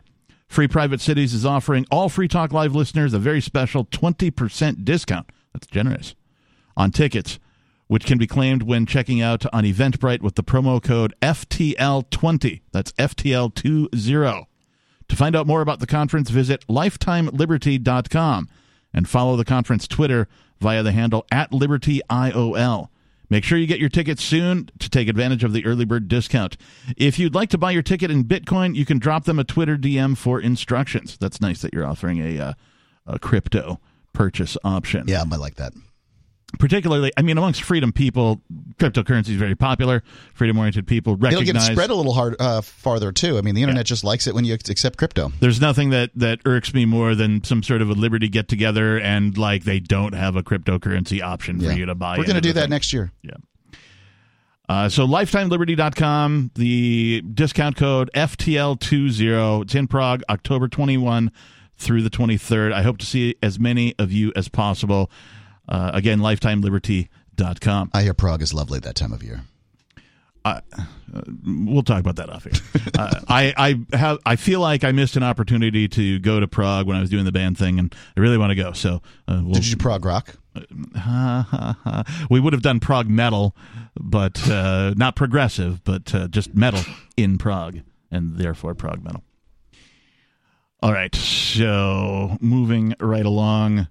[0.48, 5.28] Free Private Cities is offering all Free Talk Live listeners a very special 20% discount.
[5.56, 6.14] That's generous.
[6.76, 7.38] On tickets,
[7.86, 12.60] which can be claimed when checking out on Eventbrite with the promo code FTL20.
[12.72, 14.46] That's FTL20.
[15.08, 18.50] To find out more about the conference, visit lifetimeliberty.com
[18.92, 20.28] and follow the conference Twitter
[20.60, 22.88] via the handle at LibertyIOL.
[23.30, 26.58] Make sure you get your tickets soon to take advantage of the early bird discount.
[26.98, 29.78] If you'd like to buy your ticket in Bitcoin, you can drop them a Twitter
[29.78, 31.16] DM for instructions.
[31.16, 32.52] That's nice that you're offering a, uh,
[33.06, 33.80] a crypto
[34.16, 35.72] purchase option yeah, I like that.
[36.58, 38.40] particularly i mean amongst freedom people
[38.78, 40.02] cryptocurrency is very popular
[40.34, 43.36] freedom oriented people It'll recognize get spread a little hard uh, farther too.
[43.38, 45.32] I mean, the internet just likes it when you accept crypto.
[45.40, 48.98] there's nothing that that irks me more than some sort of a liberty get together
[48.98, 51.72] and like they don't have a cryptocurrency option for Yeah.
[51.74, 52.70] you to buy We're going to do that thing.
[52.70, 53.12] next year.
[53.22, 53.32] Yeah.
[54.68, 59.62] Uh, so lifetimeliberty.com, the discount code FTL20.
[59.62, 61.30] It's in Prague, October 21
[61.76, 62.72] through the 23rd.
[62.72, 65.10] I hope to see as many of you as possible.
[65.68, 67.90] Uh, again, lifetimeliberty.com.
[67.92, 69.42] I hear Prague is lovely that time of year.
[71.44, 72.52] we'll talk about that off here.
[72.98, 76.86] uh, I I have I feel like I missed an opportunity to go to Prague
[76.86, 78.72] when I was doing the band thing, and I really want to go.
[78.72, 80.36] So uh, we'll, Did you do Prague rock?
[82.30, 83.54] we would have done Prague metal,
[84.00, 86.80] but uh, not progressive, but uh, just metal
[87.16, 87.80] in Prague,
[88.10, 89.22] and therefore Prague metal.
[90.82, 93.88] All right, so moving right along,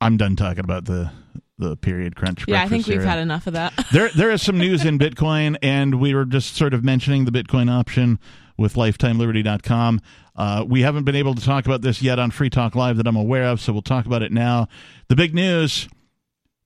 [0.00, 1.10] I'm done talking about the
[1.58, 2.44] the period crunch.
[2.46, 3.08] Yeah, I think we've cereal.
[3.08, 3.72] had enough of that.
[3.92, 7.30] there there is some news in Bitcoin, and we were just sort of mentioning the
[7.30, 8.18] Bitcoin option
[8.58, 10.00] with LifetimeLiberty.com.
[10.34, 13.06] Uh, we haven't been able to talk about this yet on Free Talk Live that
[13.06, 14.68] I'm aware of, so we'll talk about it now.
[15.08, 15.88] The big news.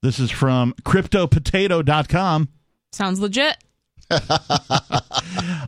[0.02, 2.48] This is from CryptoPotato.com.
[2.92, 3.56] Sounds legit.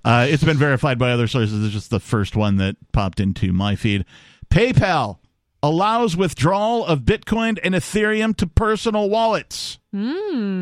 [0.05, 1.65] Uh, it's been verified by other sources.
[1.65, 4.05] It's just the first one that popped into my feed.
[4.51, 5.19] PayPal
[5.63, 9.79] allows withdrawal of Bitcoin and Ethereum to personal wallets,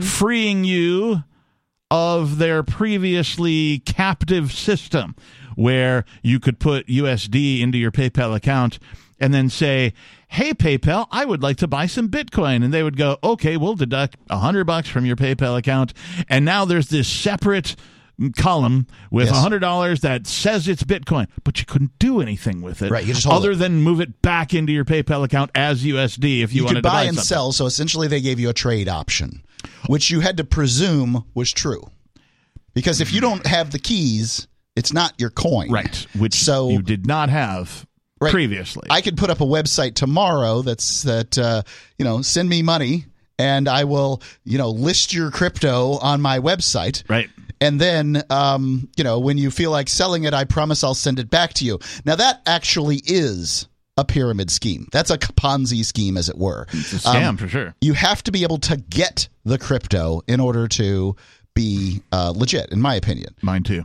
[0.02, 1.24] freeing you
[1.90, 5.16] of their previously captive system
[5.56, 8.78] where you could put USD into your PayPal account
[9.20, 9.92] and then say,
[10.28, 13.74] "Hey PayPal, I would like to buy some Bitcoin." And they would go, "Okay, we'll
[13.76, 15.92] deduct a 100 bucks from your PayPal account."
[16.28, 17.76] And now there's this separate
[18.36, 19.40] column with a Yes.
[19.42, 23.14] hundred dollars that says it's Bitcoin, but you couldn't do anything with it, Right, you
[23.14, 23.56] just other it.
[23.56, 26.82] than move it back into your PayPal account as USD if you, You, wanted could
[26.82, 27.24] to buy buy and something.
[27.26, 29.42] sell, so essentially they gave you a trade option,
[29.86, 31.82] which you had to presume was true.
[32.74, 35.70] Because if you don't have the keys, it's not your coin.
[35.70, 36.06] right?
[36.14, 37.86] Which So you did not have
[38.20, 38.32] Right.
[38.32, 38.86] previously.
[38.90, 41.62] I could put up a website tomorrow that's that uh,
[41.98, 43.06] you know send me money
[43.40, 47.02] and I will, you know, list your crypto on my website.
[47.08, 47.30] Right.
[47.60, 51.18] And then, um, you know, when you feel like selling it, I promise I'll send
[51.18, 51.78] it back to you.
[52.04, 53.66] Now, that actually is
[53.96, 54.88] a pyramid scheme.
[54.92, 56.66] That's a Ponzi scheme, as it were.
[56.72, 57.74] It's a scam um, for sure.
[57.80, 61.16] You have to be able to get the crypto in order to
[61.54, 63.34] be uh, legit, in my opinion.
[63.42, 63.84] Mine too.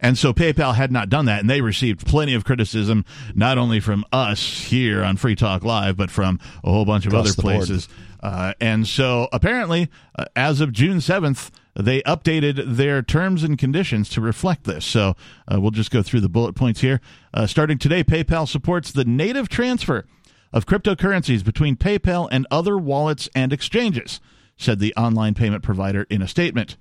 [0.00, 3.04] And so PayPal had not done that, and they received plenty of criticism,
[3.34, 7.12] not only from us here on Free Talk Live, but from a whole bunch of
[7.12, 7.88] Across other places.
[8.22, 9.88] Uh, and so apparently,
[10.18, 14.84] uh, as of June 7th, they updated their terms and conditions to reflect this.
[14.84, 15.14] So
[15.52, 17.00] uh, we'll just go through the bullet points here.
[17.34, 20.06] Uh, starting today, PayPal supports the native transfer
[20.52, 24.20] of cryptocurrencies between PayPal and other wallets and exchanges,
[24.56, 26.76] said the online payment provider in a statement.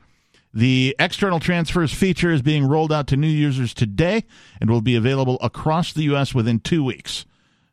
[0.58, 4.24] The external transfers feature is being rolled out to new users today
[4.62, 6.34] and will be available across the U.S.
[6.34, 7.26] within two weeks.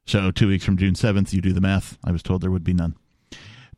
[0.05, 1.97] So, two weeks from June 7th, you do the math.
[2.03, 2.97] I was told there would be none.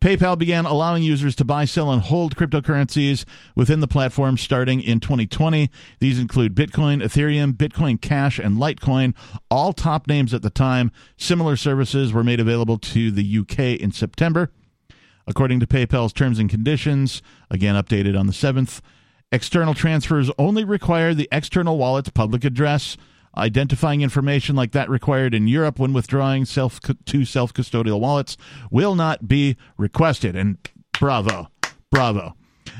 [0.00, 5.00] PayPal began allowing users to buy, sell, and hold cryptocurrencies within the platform starting in
[5.00, 5.70] 2020.
[6.00, 9.14] These include Bitcoin, Ethereum, Bitcoin Cash, and Litecoin,
[9.50, 10.90] all top names at the time.
[11.18, 14.50] Similar services were made available to the UK in September.
[15.26, 18.80] According to PayPal's terms and conditions, again updated on the 7th,
[19.34, 22.96] external transfers only require the external wallet's public address.
[23.36, 28.36] Identifying information like that required in Europe when withdrawing self to self custodial wallets
[28.70, 30.36] will not be requested.
[30.36, 30.56] And
[30.92, 31.48] bravo,
[31.90, 32.36] bravo.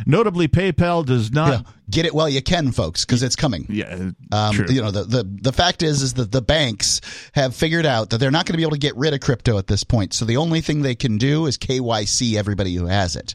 [0.07, 3.67] Notably, PayPal does not yeah, get it while you can, folks, because it's coming.
[3.69, 4.67] Yeah, um, true.
[4.69, 7.01] you know the, the the fact is is that the banks
[7.35, 9.59] have figured out that they're not going to be able to get rid of crypto
[9.59, 10.15] at this point.
[10.15, 13.35] So the only thing they can do is KYC everybody who has it.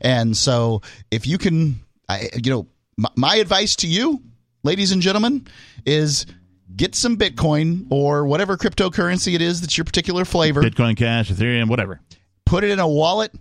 [0.00, 1.80] And so if you can,
[2.10, 2.66] I, you know,
[2.96, 4.22] my, my advice to you,
[4.62, 5.46] ladies and gentlemen,
[5.86, 6.26] is
[6.74, 10.62] get some Bitcoin or whatever cryptocurrency it is that's your particular flavor.
[10.62, 12.00] Bitcoin Cash, Ethereum, whatever.
[12.46, 13.32] Put it in a wallet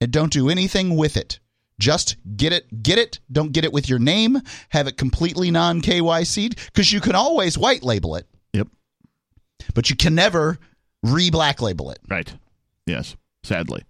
[0.00, 1.40] and don't do anything with it.
[1.80, 3.20] Just get it, get it.
[3.30, 4.40] Don't get it with your name.
[4.70, 8.26] Have it completely non KYC'd because you can always white label it.
[8.52, 8.68] Yep.
[9.74, 10.58] But you can never
[11.02, 12.00] re black label it.
[12.08, 12.32] Right.
[12.86, 13.16] Yes.
[13.44, 13.84] Sadly.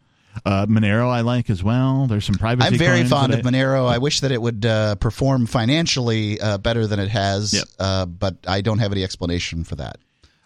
[0.44, 2.06] Uh, Monero, I like as well.
[2.06, 2.68] There's some privacy.
[2.68, 3.88] I'm very fond of I, Monero.
[3.88, 7.64] I wish that it would uh, perform financially uh, better than it has, yep.
[7.78, 9.98] uh, but I don't have any explanation for that.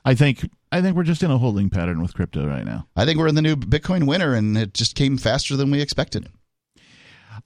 [0.04, 2.86] I think I think we're just in a holding pattern with crypto right now.
[2.96, 5.80] I think we're in the new Bitcoin winter, and it just came faster than we
[5.80, 6.28] expected.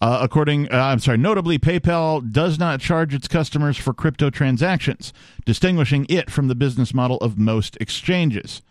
[0.00, 5.12] Uh, according, uh, I'm sorry, notably, PayPal does not charge its customers for crypto transactions,
[5.44, 8.62] distinguishing it from the business model of most exchanges.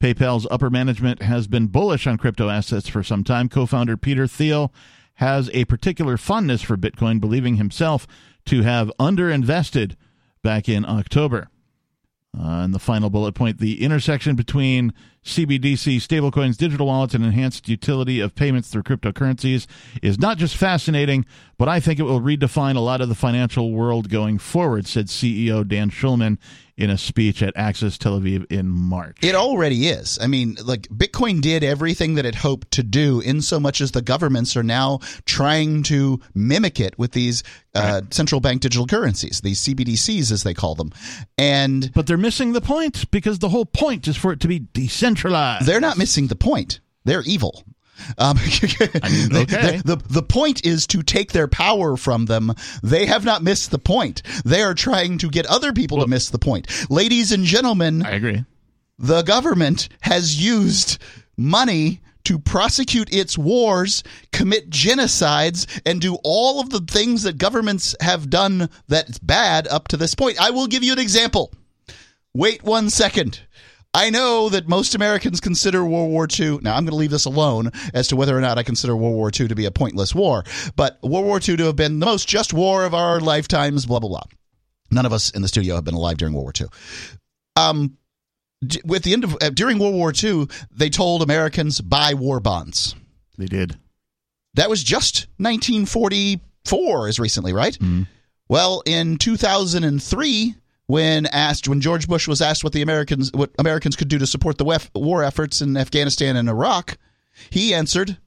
[0.00, 3.48] PayPal's upper management has been bullish on crypto assets for some time.
[3.48, 4.72] Co founder Peter Thiel
[5.14, 8.06] has a particular fondness for Bitcoin, believing himself
[8.46, 9.96] to have underinvested
[10.42, 11.48] back in October.
[12.34, 14.94] Uh, and the final bullet point the intersection between
[15.24, 19.66] CBDC, stablecoins, digital wallets, and enhanced utility of payments through cryptocurrencies
[20.02, 21.26] is not just fascinating,
[21.58, 25.06] but I think it will redefine a lot of the financial world going forward, said
[25.06, 26.38] CEO Dan Schulman
[26.80, 29.18] in a speech at Access Tel Aviv in March.
[29.22, 30.18] It already is.
[30.20, 33.92] I mean, like Bitcoin did everything that it hoped to do, in so much as
[33.92, 37.42] the governments are now trying to mimic it with these
[37.74, 38.14] uh, right.
[38.14, 40.90] central bank digital currencies, these CBDCs as they call them.
[41.36, 44.60] And but they're missing the point because the whole point is for it to be
[44.72, 45.09] decentralized.
[45.64, 46.80] They're not missing the point.
[47.04, 47.64] They're evil.
[48.18, 48.86] Um, okay.
[48.86, 52.54] the, the, the point is to take their power from them.
[52.82, 54.22] They have not missed the point.
[54.44, 56.90] They are trying to get other people well, to miss the point.
[56.90, 58.44] Ladies and gentlemen, I agree.
[58.98, 60.98] The government has used
[61.36, 67.96] money to prosecute its wars, commit genocides, and do all of the things that governments
[68.00, 70.40] have done that's bad up to this point.
[70.40, 71.50] I will give you an example.
[72.34, 73.40] Wait one second.
[73.92, 76.58] I know that most Americans consider World War II.
[76.62, 79.16] Now, I'm going to leave this alone as to whether or not I consider World
[79.16, 80.44] War II to be a pointless war,
[80.76, 83.98] but World War II to have been the most just war of our lifetimes, blah,
[83.98, 84.22] blah, blah.
[84.92, 86.66] None of us in the studio have been alive during World War II.
[87.56, 87.96] Um,
[88.84, 92.94] with the end of uh, during World War II, they told Americans buy war bonds.
[93.38, 93.76] They did.
[94.54, 97.78] That was just 1944, as recently, right?
[97.78, 98.06] Mm.
[98.48, 100.54] Well, in 2003,
[100.90, 104.26] when asked when George Bush was asked what the Americans what Americans could do to
[104.26, 106.98] support the war efforts in Afghanistan and Iraq,
[107.48, 108.18] he answered,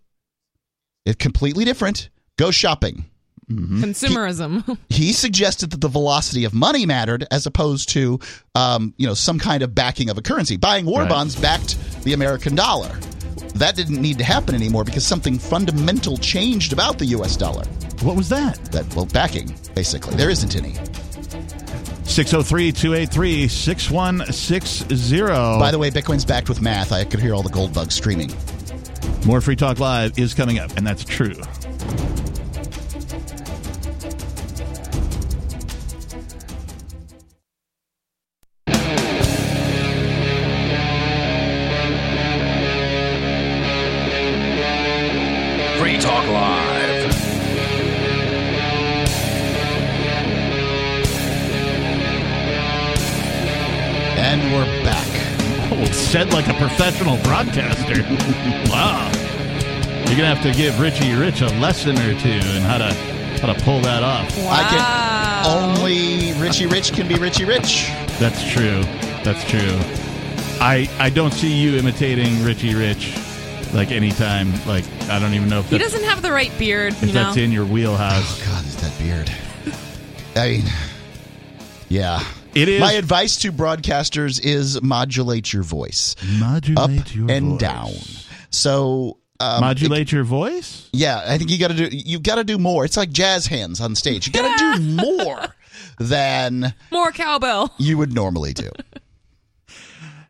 [1.06, 2.10] "It's completely different.
[2.38, 3.06] Go shopping."
[3.52, 3.84] Mm-hmm.
[3.84, 4.78] Consumerism.
[4.88, 8.22] He, he, suggested that the velocity of money mattered as opposed to,
[8.56, 10.56] um, you know, some kind of backing of a currency.
[10.56, 11.10] Buying war right.
[11.10, 12.98] bonds backed the American dollar.
[13.56, 17.36] That didn't need to happen anymore because something fundamental changed about the U.S.
[17.36, 17.66] dollar.
[18.02, 18.56] What was that?
[18.72, 20.16] That well, backing basically.
[20.16, 20.76] There isn't any.
[22.06, 24.86] 603 283 6160.
[25.60, 26.92] By the way, Bitcoin's backed with math.
[26.92, 28.32] I could hear all the gold bugs screaming.
[29.26, 31.36] More Free Talk Live is coming up, and that's true.
[56.14, 58.04] Said like a professional broadcaster.
[58.72, 59.12] wow.
[60.06, 62.94] You're gonna have to give Richie Rich a lesson or two in how to
[63.42, 64.30] how to pull that off.
[64.38, 67.88] I can only Richie Rich can be Richie Rich.
[68.20, 68.84] That's true.
[69.24, 69.76] That's true.
[70.62, 73.18] I I don't see you imitating Richie Rich
[73.74, 74.52] like anytime.
[74.68, 77.08] Like I don't even know if He that's, doesn't have the right beard, if you
[77.08, 77.24] know.
[77.24, 78.40] that's in your wheelhouse.
[78.40, 79.32] Oh God, is that beard?
[80.36, 80.66] I mean,
[81.90, 82.24] yeah.
[82.56, 87.60] It is My advice to broadcasters is modulate your voice modulate up your and voice.
[87.60, 87.92] down.
[88.52, 90.88] So um, modulate your voice.
[90.94, 91.90] Yeah, I think you got to do.
[91.98, 92.86] You got to do more.
[92.86, 94.28] It's like jazz hands on stage.
[94.28, 95.56] You got to do more
[96.00, 97.74] than More cowbell.
[97.80, 98.70] you would normally do.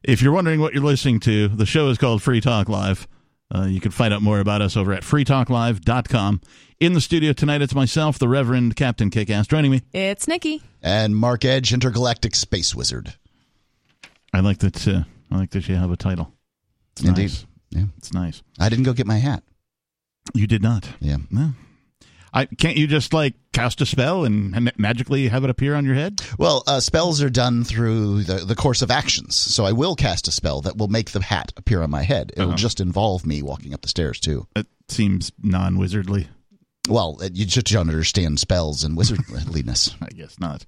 [0.04, 3.08] If you're wondering what you're listening to, the show is called Free Talk Live.
[3.54, 6.42] Uh, you can find out more about us over at freetalklive.com.
[6.80, 9.82] In the studio tonight, it's myself, the Reverend Captain Kickass, joining me.
[9.94, 10.62] It's Nikki.
[10.82, 13.14] And Mark Edge, intergalactic space wizard.
[14.34, 14.88] I like that.
[14.88, 16.34] Uh, I like that you have a title.
[16.94, 17.22] It's Indeed.
[17.24, 17.46] nice.
[17.70, 17.84] Yeah.
[17.98, 18.42] It's nice.
[18.60, 19.44] I didn't go get my hat.
[20.34, 20.90] You did not.
[21.00, 21.18] Yeah.
[21.30, 21.52] No.
[22.34, 25.94] I can't you just like cast a spell and, magically have it appear on your
[25.94, 26.22] head?
[26.40, 29.36] Well, uh, spells are done through the, the course of actions.
[29.36, 32.32] So I will cast a spell that will make the hat appear on my head.
[32.36, 32.58] It'll Uh-huh.
[32.58, 34.48] just involve me walking up the stairs, too.
[34.56, 36.28] It seems non-wizardly.
[36.90, 39.94] Well, you just don't understand spells and wizardliness.
[40.02, 40.66] I guess not.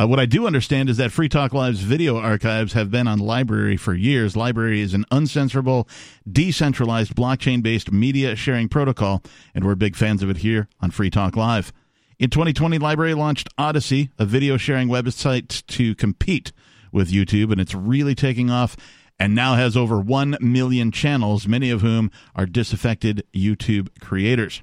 [0.00, 3.18] Uh, what I do understand is that Free Talk Live's video archives have been on
[3.18, 4.32] LBRY for years.
[4.32, 5.86] LBRY is an uncensorable,
[6.30, 9.22] decentralized, blockchain based media sharing protocol,
[9.54, 11.70] and we're big fans of it here on Free Talk Live.
[12.18, 16.52] In 2020, LBRY launched Odysee, a video sharing website to compete
[16.92, 18.78] with YouTube, and it's really taking off
[19.18, 24.62] and now has over 1 million channels, many of whom are disaffected YouTube creators.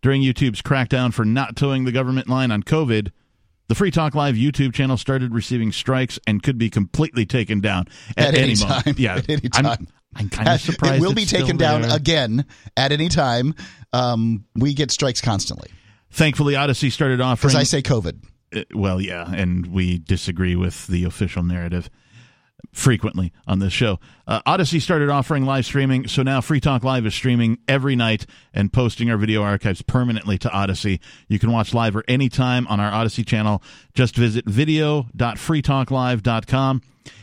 [0.00, 3.10] During YouTube's crackdown for not towing the government line on COVID,
[3.70, 7.86] the Free Talk Live YouTube channel started receiving strikes and could be completely taken down
[8.16, 8.84] at, At any moment.
[8.84, 8.94] time.
[8.98, 9.88] Yeah, At any I'm- time.
[10.16, 11.94] I'm, kind of surprised it will be taken down there.
[11.96, 12.44] again
[12.76, 13.54] at any time.
[13.92, 15.70] Um, we get strikes constantly.
[16.10, 17.50] Thankfully, Odysee started offering.
[17.50, 18.24] Because I say COVID.
[18.52, 21.88] Uh, well, yeah, and we disagree with the official narrative
[22.72, 23.98] frequently on this show.
[24.26, 28.26] Uh, Odysee started offering live streaming, so now Free Talk Live is streaming every night
[28.54, 31.00] and posting our video archives permanently to Odysee.
[31.28, 33.62] You can watch live or anytime on our Odysee channel.
[33.94, 36.82] Just visit video.freetalklive.com.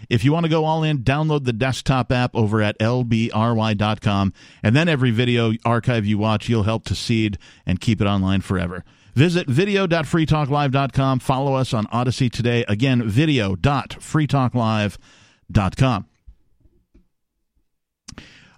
[0.10, 4.34] If you want to go all in, download the desktop app over at lbry.com,
[4.64, 8.42] and then every video archive you watch, you'll help to seed and keep it online
[8.42, 8.84] forever.
[9.16, 11.20] Visit video.freetalklive.com.
[11.20, 12.66] Follow us on Odysee today.
[12.68, 14.98] Again, video.freetalklive.com.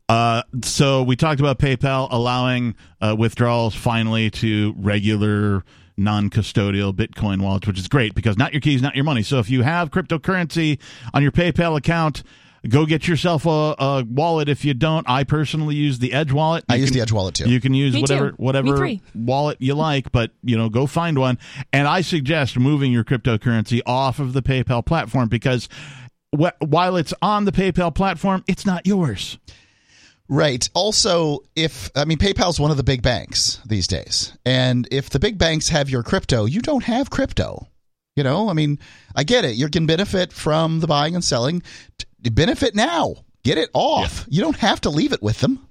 [0.07, 5.64] Uh, so we talked about PayPal allowing uh, withdrawals finally to regular
[5.98, 9.22] non-custodial Bitcoin wallets, which is great because not your keys, not your money.
[9.22, 10.80] So if you have cryptocurrency
[11.14, 12.24] on your PayPal account,
[12.68, 14.49] go get yourself a, a wallet.
[14.49, 16.64] If you don't, I personally use the Edge wallet.
[16.68, 17.48] I You use can- the Edge wallet too.
[17.49, 18.36] You can use Me whatever too.
[18.38, 21.38] whatever wallet you like, but you know, go find one.
[21.72, 25.70] And I suggest moving your cryptocurrency off of the PayPal platform because
[26.38, 29.38] wh- while it's on the PayPal platform, it's not yours.
[30.27, 30.69] Right.
[30.76, 35.19] Also, if I mean PayPal's one of the big banks these days, and if the
[35.19, 37.68] big banks have your crypto, you don't have crypto.
[38.15, 38.80] You know, I mean,
[39.15, 39.56] I get it.
[39.56, 41.64] You can benefit from the buying and selling.
[42.22, 43.15] Benefit now.
[43.43, 44.26] Get it off.
[44.30, 45.65] You don't have to leave it with them.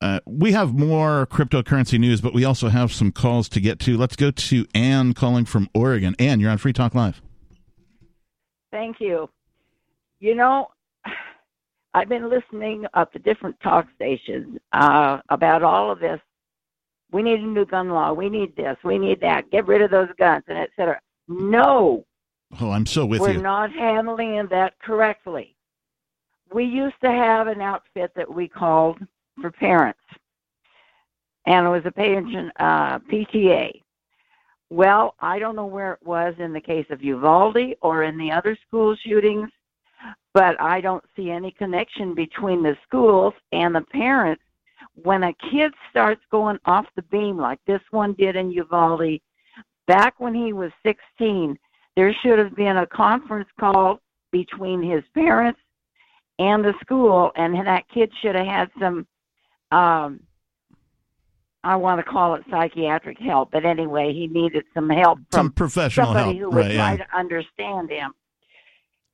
[0.00, 3.96] Uh, we have more cryptocurrency news, but we also have some calls to get to.
[3.96, 6.14] Let's go to Ann calling from Oregon.
[6.20, 7.20] Ann, you're on Free Talk Live.
[8.70, 9.28] Thank you.
[10.20, 10.68] You know,
[11.94, 16.20] I've been listening up to different talk stations uh, about all of this.
[17.10, 18.12] We need a new gun law.
[18.12, 18.76] We need this.
[18.84, 19.50] We need that.
[19.50, 21.00] Get rid of those guns and et cetera.
[21.28, 22.04] No,
[22.60, 23.26] Oh, I'm so with you.
[23.26, 25.54] we're not handling that correctly.
[26.52, 28.98] We used to have an outfit that we called
[29.38, 30.00] for parents,
[31.46, 33.82] and it was a patient uh, PTA.
[34.70, 38.30] Well, I don't know where it was in the case of Uvalde or in the
[38.30, 39.50] other school shootings,
[40.34, 44.42] but I don't see any connection between the schools and the parents.
[44.94, 49.20] When a kid starts going off the beam like this one did in Uvalde,
[49.86, 51.58] back when he was 16,
[51.96, 54.00] there should have been a conference call
[54.32, 55.60] between his parents
[56.38, 59.06] and the school, and that kid should have had some
[59.70, 60.20] um,
[61.64, 65.52] I want to call it psychiatric help, but anyway, he needed some help from Some
[65.52, 66.96] professional somebody help, who would right, try yeah.
[66.98, 68.12] to understand him.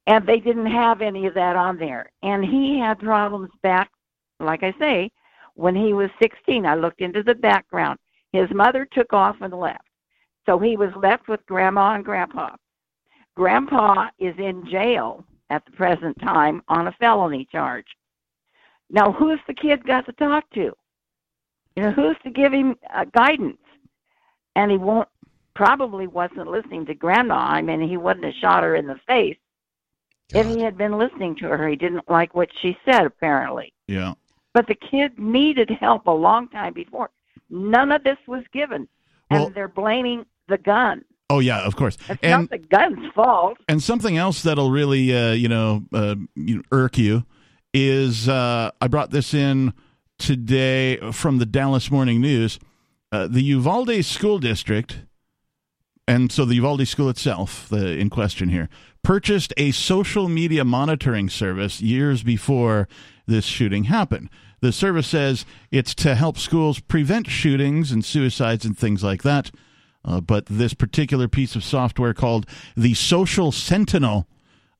[0.07, 2.11] And they didn't have any of that on there.
[2.23, 3.91] And he had problems back,
[4.39, 5.11] like I say,
[5.55, 6.67] when he was 16.
[6.67, 7.99] I looked into the background.
[8.33, 9.87] His mother took off and left.
[10.47, 12.51] So he was left with grandma and grandpa.
[13.35, 17.87] Grandpa is in jail at the present time on a felony charge.
[18.91, 20.73] Now, who's the kid got to talk to?
[21.77, 23.59] You know, who's to give him uh, guidance?
[24.55, 25.09] And he won't,
[25.55, 27.35] probably wasn't listening to grandma.
[27.35, 29.37] I mean, he wouldn't have shot her in the face
[30.33, 31.69] if he had been listening to her.
[31.69, 33.73] He didn't like what she said, apparently.
[33.87, 34.15] Yeah.
[34.53, 37.11] But the kid needed help a long time before.
[37.51, 38.89] None of this was given.
[39.31, 41.05] And they're blaming the gun.
[41.31, 41.97] Oh yeah, of course.
[42.09, 43.57] It's and not the gun's fault.
[43.69, 46.15] and something else that'll really uh, you know uh,
[46.71, 47.25] irk you
[47.73, 49.73] is uh, I brought this in
[50.19, 52.61] today from the Dallas Morning News.
[53.11, 55.01] Uh, the Uvalde School District,
[56.07, 58.69] and so the Uvalde School itself, the in question here,
[59.03, 62.89] purchased a social media monitoring service years before
[63.27, 64.29] this shooting happened.
[64.61, 69.51] The service says it's to help schools prevent shootings and suicides and things like that.
[70.05, 74.27] Uh, but this particular piece of software called the Social Sentinel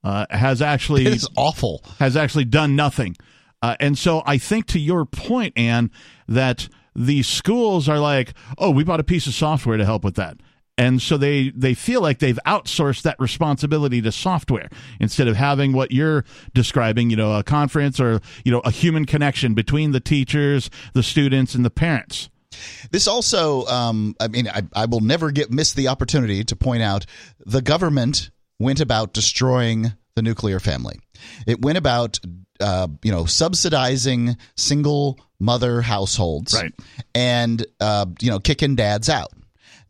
[0.03, 1.83] uh, has actually It is awful.
[1.99, 3.17] Has actually done nothing,
[3.63, 5.91] uh, and so I think to your point, Anne,
[6.29, 10.17] that the schools are like, oh, we bought a piece of software to help with
[10.17, 10.37] that.
[10.77, 14.69] And so they, they feel like they've outsourced that responsibility to software
[14.99, 19.05] instead of having what you're describing, you know, a conference or, you know, a human
[19.05, 22.29] connection between the teachers, the students, and the parents.
[22.91, 26.83] This also, um, I mean, I, I will never get miss the opportunity to point
[26.83, 27.07] out
[27.45, 30.99] the government went about destroying the nuclear family.
[31.47, 32.21] It went about,
[32.61, 36.73] uh, you know, subsidizing single mother households, right,
[37.15, 39.33] and uh, you know, kicking dads out.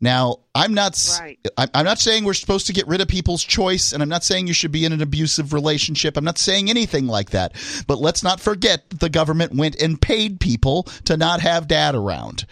[0.01, 0.99] Now, I'm not.
[1.19, 1.39] Right.
[1.57, 4.47] I'm not saying we're supposed to get rid of people's choice, and I'm not saying
[4.47, 6.17] you should be in an abusive relationship.
[6.17, 7.53] I'm not saying anything like that.
[7.87, 11.95] But let's not forget that the government went and paid people to not have dad
[11.95, 12.45] around,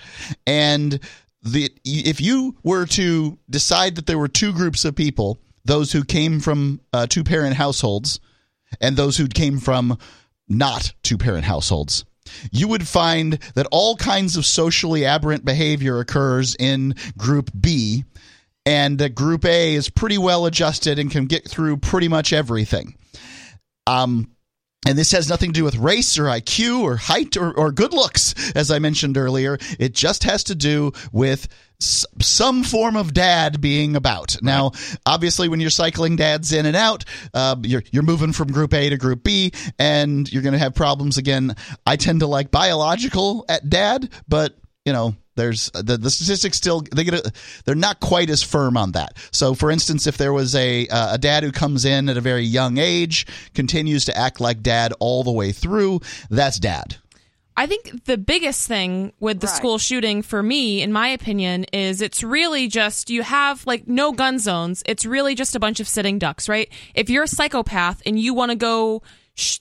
[0.48, 1.00] and
[1.42, 6.04] the if you were to decide that there were two groups of people, those who
[6.04, 8.20] came from uh, two parent households,
[8.80, 9.98] and those who came from
[10.48, 12.06] not two parent households
[12.52, 18.06] you would find that all kinds of socially aberrant behavior occurs in group B,
[18.66, 22.96] and group A is pretty well adjusted and can get through pretty much everything.
[23.88, 24.32] Um,
[24.86, 27.94] and this has nothing to do with race or IQ or height or, or good
[27.94, 29.58] looks, as I mentioned earlier.
[29.80, 31.48] It just has to do with
[31.80, 34.38] some form of dad being about.
[34.42, 34.72] Now,
[35.06, 38.90] obviously, when you're cycling dads in and out, uh, you're you're moving from group A
[38.90, 41.56] to group B, and you're going to have problems again.
[41.86, 44.56] I tend to like biological at dad, but
[44.86, 47.32] you know there's the, the statistics still they get a,
[47.66, 51.16] they're not quite as firm on that so for instance if there was a uh,
[51.16, 54.94] a dad who comes in at a very young age continues to act like dad
[55.00, 56.98] all the way through that's dad
[57.56, 59.56] I think the biggest thing with the Right.
[59.56, 64.12] school shooting for me, in my opinion, is it's really just you have like no
[64.12, 64.82] gun zones.
[64.86, 66.68] It's really just a bunch of sitting ducks, right?
[66.96, 69.04] If you're a psychopath and you want to go,
[69.36, 69.60] sh-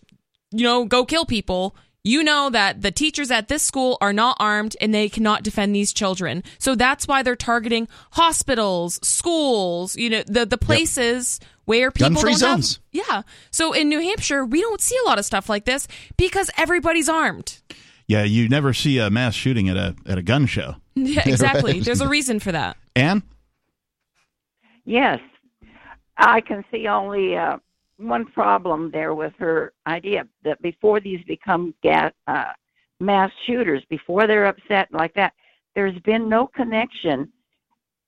[0.50, 4.36] you know, go kill people, you know that the teachers at this school are not
[4.40, 6.42] armed and they cannot defend these children.
[6.58, 12.32] So that's why they're targeting hospitals, schools, you know, the the places where people Gun-free
[12.32, 12.74] don't zones.
[12.92, 13.06] have.
[13.08, 13.22] Yeah.
[13.52, 15.86] So in New Hampshire, we don't see a lot of stuff like this
[16.16, 17.60] because everybody's armed.
[18.12, 20.76] Yeah, you never see a mass shooting at a at a gun show.
[20.94, 21.80] Yeah, exactly.
[21.80, 22.76] There's a reason for that.
[22.94, 23.22] Anne?
[24.84, 25.20] Yes,
[26.18, 27.56] I can see only uh,
[27.96, 32.52] one problem there with her idea that before these become gas, uh,
[33.00, 35.32] mass shooters, before they're upset like that,
[35.74, 37.32] there's been no connection.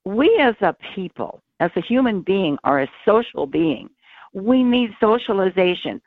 [0.04, 3.88] We as a people, as a human being, are a social being.
[4.34, 6.02] We need socialization.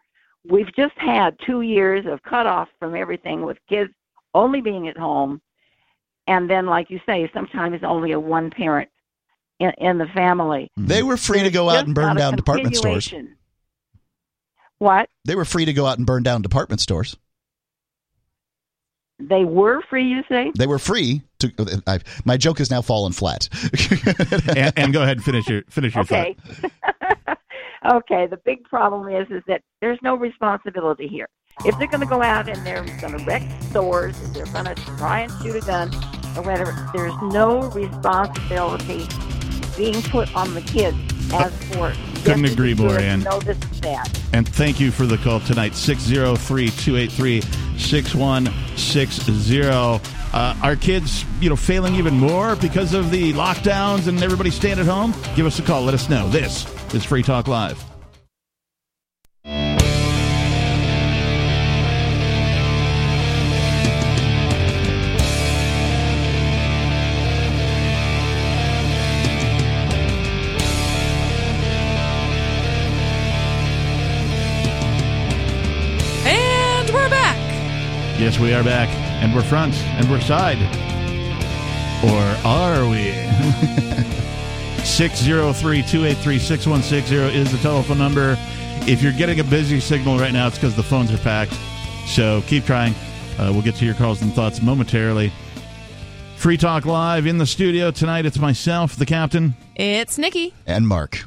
[0.46, 3.92] We've just had two years of cut off from everything with kids
[4.34, 5.42] only being at home.
[6.28, 8.90] And then, like you say, sometimes only a one parent
[9.60, 10.70] in, in the family.
[10.78, 13.14] they were free to go out and burn down department stores.
[14.80, 15.10] What?
[15.26, 17.18] they were free to go out and burn down department stores
[19.20, 20.52] They were free, you say?
[20.56, 23.50] they were free to I, my joke has now fallen flat
[24.56, 26.36] and, and go ahead and finish your finish your Okay.
[26.36, 26.72] thought.
[27.88, 28.28] okay.
[28.28, 31.28] The big problem is is that there's no responsibility here.
[31.66, 34.66] If they're going to go out and they're going to wreck stores, if they're going
[34.66, 35.94] to try and shoot a gun
[36.36, 39.08] or whatever, there's no responsibility
[39.76, 40.98] being put on the kids
[41.34, 41.94] as for.
[42.24, 43.22] Couldn't agree more, Ann.
[43.22, 44.08] No, this is bad.
[44.34, 47.42] And thank you for the call tonight 603 283
[47.80, 48.48] 61
[50.34, 54.78] Uh, are kids, you know, failing even more because of the lockdowns and everybody staying
[54.78, 55.14] at home?
[55.36, 55.84] Give us a call.
[55.84, 56.28] Let us know.
[56.30, 57.84] This is Free Talk Live.
[76.26, 77.38] And we're back.
[78.20, 78.90] Yes, we are back,
[79.22, 80.58] and we're front, and we're side.
[82.04, 84.28] Or are we?
[84.88, 88.36] 603 283 6160 is the telephone number.
[88.90, 91.54] If you're getting a busy signal right now, it's because the phones are packed.
[92.08, 92.94] So keep trying.
[93.38, 95.32] Uh, we'll get to your calls and thoughts momentarily.
[96.38, 98.26] Free Talk Live in the studio tonight.
[98.26, 100.54] It's myself, the captain, It's Nikki.
[100.66, 101.26] And Mark.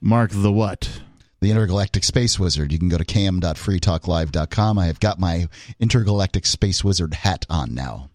[0.00, 1.00] Mark the what?
[1.40, 2.72] The Intergalactic Space Wizard.
[2.72, 4.78] You can go to cam.freetalklive.com.
[4.78, 5.48] I have got my
[5.78, 8.08] Intergalactic Space Wizard hat on now.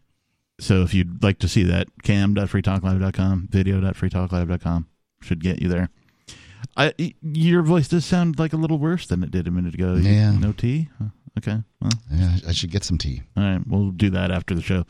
[0.60, 4.88] So if you'd like to see that, cam.freetalklive.com, video.freetalklive.com
[5.22, 5.90] should get you there.
[6.76, 9.96] I, your voice does sound like a little worse than it did a minute ago.
[9.96, 10.32] Yeah.
[10.32, 10.90] No tea?
[11.38, 11.58] Okay.
[11.80, 13.22] Well, Yeah, I should get some tea.
[13.36, 13.62] all right.
[13.68, 14.86] We'll do that after the show.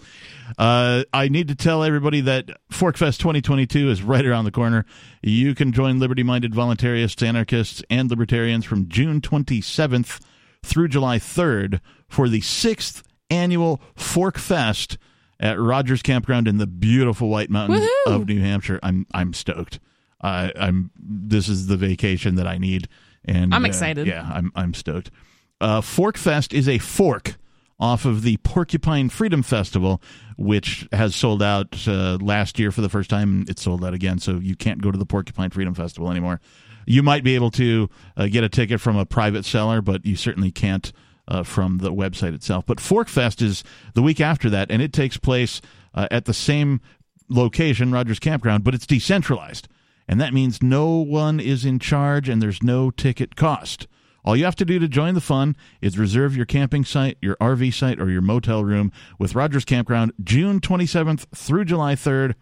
[0.57, 4.85] Uh, I need to tell everybody that Forkfest 2022 is right around the corner.
[5.22, 10.22] You can join liberty minded voluntarists, anarchists, and libertarians from June 27th
[10.64, 14.98] through July 3rd for the sixth annual Fork Fest
[15.39, 18.15] at Rogers Campground in the beautiful White Mountains Woohoo!
[18.15, 18.80] of New Hampshire.
[18.84, 19.80] I'm I'm stoked.
[20.22, 22.88] I I'm this is the vacation that I need,
[23.26, 24.07] and I'm uh, excited.
[24.07, 25.11] yeah, I'm I'm stoked.
[25.59, 27.35] Uh, Fork Fest is a fork
[27.80, 30.01] off of the Porcupine Freedom Festival,
[30.38, 33.45] which has sold out uh, last year for the first time.
[33.47, 36.41] It sold out again, so you can't go to the Porcupine Freedom Festival anymore.
[36.85, 40.15] You might be able to uh, get a ticket from a private seller, but you
[40.15, 40.91] certainly can't
[41.28, 42.66] uh, from the website itself.
[42.66, 43.64] But Fork Fest is
[43.94, 45.62] the week after that, and it takes place
[45.94, 46.82] uh, at the same
[47.30, 49.68] location, Rogers Campground, but it's decentralized.
[50.08, 53.88] And that means no one is in charge and there's no ticket cost.
[54.24, 57.36] All you have to do to join the fun is reserve your camping site, your
[57.38, 62.36] RV site, or your motel room with Rogers Campground June 27th through July 3rd.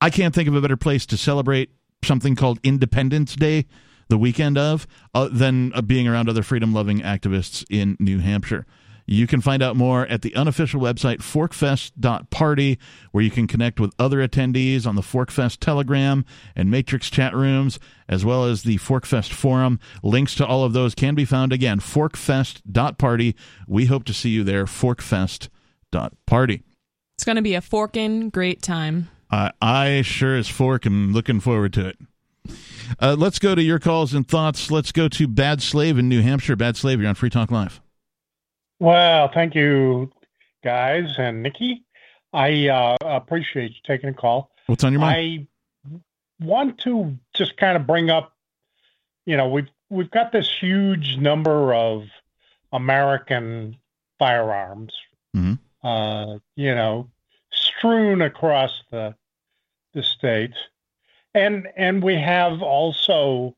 [0.00, 1.70] I can't think of a better place to celebrate
[2.04, 3.66] something called Independence Day,
[4.08, 8.66] the weekend of, uh, than uh, being around other freedom loving activists in New Hampshire.
[9.06, 12.78] You can find out more at the unofficial website forkfest.party,
[13.12, 16.24] where you can connect with other attendees on the Forkfest Telegram
[16.56, 17.78] and Matrix chat rooms,
[18.08, 19.78] as well as the Forkfest forum.
[20.02, 23.36] Links to all of those can be found again, forkfest.party.
[23.68, 26.62] We hope to see you there, forkfest.party.
[27.16, 29.10] It's going to be a forking great time.
[29.30, 31.98] Uh, I sure as fork am looking forward to it.
[33.00, 34.70] Uh, let's go to your calls and thoughts.
[34.70, 36.56] Let's go to Bad Slave in New Hampshire.
[36.56, 37.80] Bad Slave, you're on Free Talk Live.
[38.80, 40.10] Well, thank you,
[40.62, 41.84] guys, and Nikki.
[42.32, 44.50] I uh, appreciate you taking a call.
[44.66, 45.46] What's on your mind?
[45.86, 48.32] I want to just kind of bring up,
[49.26, 52.04] you know, we've we've got this huge number of
[52.72, 53.76] American
[54.18, 54.92] firearms,
[55.36, 55.58] Mhm.
[55.84, 57.08] uh, you know,
[57.52, 59.14] strewn across the
[59.92, 60.56] the states,
[61.34, 63.56] and and we have also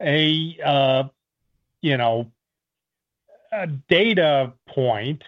[0.00, 1.04] a uh,
[1.82, 2.30] you know
[3.52, 5.24] a data point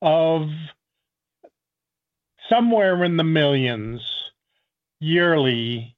[0.00, 0.48] of
[2.48, 4.00] somewhere in the millions
[5.00, 5.94] yearly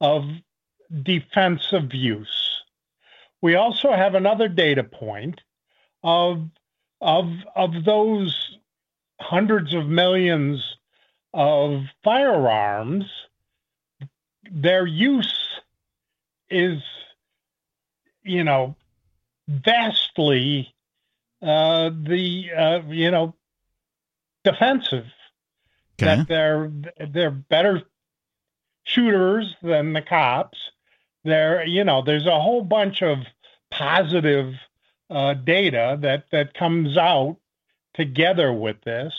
[0.00, 0.24] of
[1.02, 2.62] defensive use.
[3.42, 5.40] We also have another data point
[6.02, 6.48] of
[7.00, 8.58] of of those
[9.20, 10.76] hundreds of millions
[11.34, 13.04] of firearms
[14.50, 15.48] their use
[16.50, 16.82] is
[18.22, 18.76] you know
[19.48, 20.74] vastly
[21.42, 23.34] uh, the uh, you know
[24.44, 25.06] defensive
[26.02, 26.16] Okay.
[26.16, 26.72] that they're
[27.10, 27.82] they're better
[28.84, 30.58] shooters than the cops.
[31.24, 33.18] They're you know there's a whole bunch of
[33.70, 34.54] positive
[35.10, 37.36] uh, data that that comes out
[37.94, 39.12] together with this,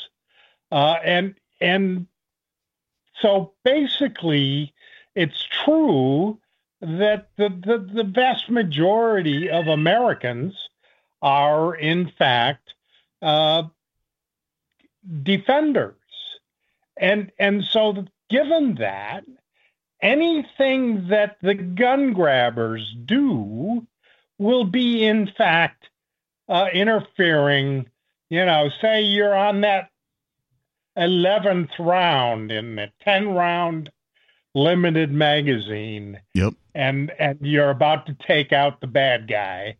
[0.71, 2.07] uh, and and
[3.21, 4.73] so basically
[5.15, 6.39] it's true
[6.81, 10.69] that the, the, the vast majority of Americans
[11.21, 12.73] are in fact
[13.21, 13.63] uh,
[15.23, 15.95] defenders.
[16.97, 19.23] And and so given that,
[20.01, 23.85] anything that the gun grabbers do
[24.37, 25.89] will be in fact
[26.49, 27.87] uh, interfering.
[28.29, 29.89] You know, say you're on that
[30.95, 33.91] eleventh round in the ten round
[34.53, 36.19] limited magazine.
[36.33, 36.53] Yep.
[36.75, 39.77] and and you're about to take out the bad guy.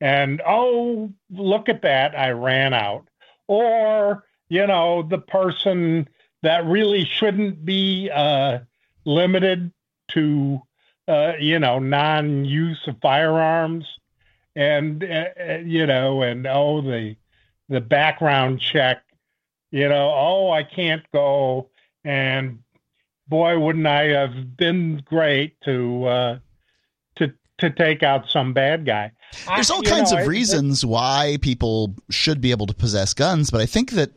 [0.00, 3.08] And oh look at that i ran out.
[3.48, 6.06] Or you know, the person
[6.42, 8.58] that really shouldn't be uh,
[9.06, 9.72] limited
[10.08, 10.60] to,
[11.08, 13.86] uh, you know, non-use of firearms,
[14.54, 17.16] and uh, uh, you know, and oh the
[17.70, 19.02] the background check,
[19.70, 21.70] you know, oh I can't go,
[22.04, 22.58] and
[23.32, 26.38] boy wouldn't I have been great to uh,
[27.16, 29.12] to to take out some bad guy.
[29.46, 33.14] There's all I- kinds know, of I- reasons why people should be able to possess
[33.14, 34.10] guns, but I think that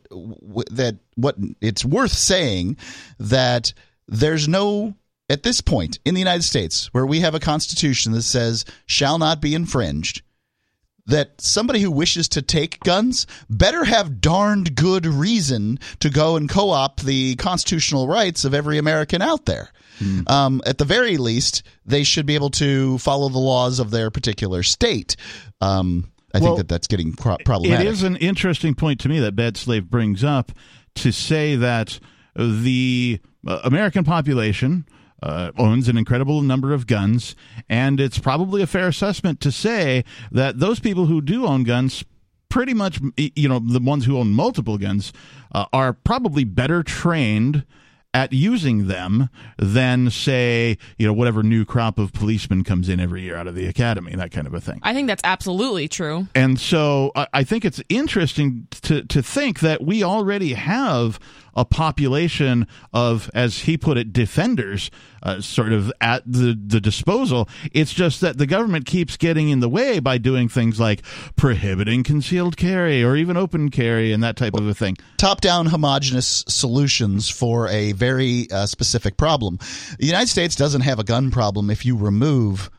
[0.70, 2.76] that what it's worth saying
[3.18, 3.72] that
[4.06, 4.94] there's no
[5.30, 9.18] at this point in the United States where we have a constitution that says shall
[9.18, 10.20] not be infringed
[11.06, 16.48] that somebody who wishes to take guns better have darned good reason to go and
[16.48, 19.70] co-opt the constitutional rights of every American out there.
[20.26, 24.10] Um, at the very least, they should be able to follow the laws of their
[24.10, 25.16] particular state.
[25.62, 27.86] Um, I Well, think that that's getting pro- problematic.
[27.86, 30.52] It is an interesting point to me that Bad Slave brings up
[30.96, 31.98] to say that
[32.34, 34.84] the uh, American population
[35.22, 37.34] uh, owns an incredible number of guns,
[37.68, 42.04] and it's probably a fair assessment to say that those people who do own guns
[42.48, 45.12] pretty much you know the ones who own multiple guns
[45.52, 47.64] uh, are probably better trained
[48.14, 49.28] at using them
[49.58, 53.54] than say you know whatever new crop of policemen comes in every year out of
[53.54, 56.28] the academy that kind of a thing I think that's absolutely true.
[56.34, 61.18] and so I, I think it's interesting to, to think that we already have
[61.56, 64.90] a population of, as he put it, defenders
[65.22, 67.48] uh, sort of at the, the disposal.
[67.72, 71.02] It's just that the government keeps getting in the way by doing things like
[71.34, 74.96] prohibiting concealed carry or even open carry and that type of a thing.
[75.16, 79.58] top down homogenous solutions for a very uh, specific problem.
[79.98, 82.70] The United States doesn't have a gun problem if you remove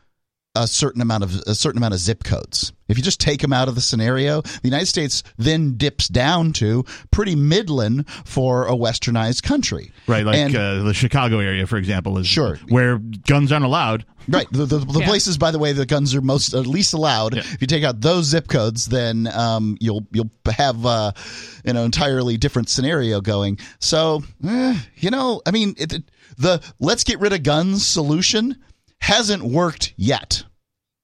[0.54, 2.72] a certain amount of a certain amount of zip codes.
[2.88, 6.52] If you just take them out of the scenario, the United States then dips down
[6.54, 9.92] to pretty middling for a westernized country.
[10.06, 12.56] Right, like And- uh, the Chicago area, for example, is Sure.
[12.68, 14.04] where guns aren't allowed.
[14.30, 14.46] Right.
[14.52, 15.06] The, the, the Yeah.
[15.06, 17.38] places, by the way, the guns are most uh, least allowed.
[17.38, 21.12] If you take out those zip codes, then um, you'll you'll have uh,
[21.64, 23.58] an entirely different scenario going.
[23.80, 28.58] So, eh, you know, I mean, it, it- the let's get rid of guns solution
[29.00, 30.42] hasn't worked yet.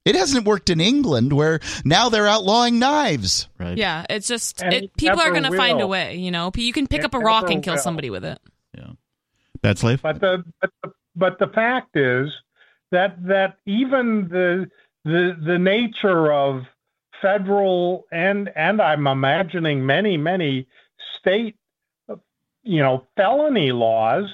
[0.05, 3.49] It hasn't worked in England, where now they're outlawing knives.
[3.59, 3.79] Right.
[3.79, 6.17] Yeah, it's just it, people are going to find a way.
[6.17, 7.81] You know, you can pick It up a rock and kill will.
[7.81, 8.39] somebody with it.
[8.77, 8.93] Yeah.
[9.63, 10.03] Bad slave.
[10.03, 12.29] But the but the, but the fact is
[12.91, 14.71] that that even the
[15.05, 16.65] the the nature of
[17.23, 20.67] federal and and I'm imagining many many
[21.19, 21.57] state
[22.63, 24.25] you know felony laws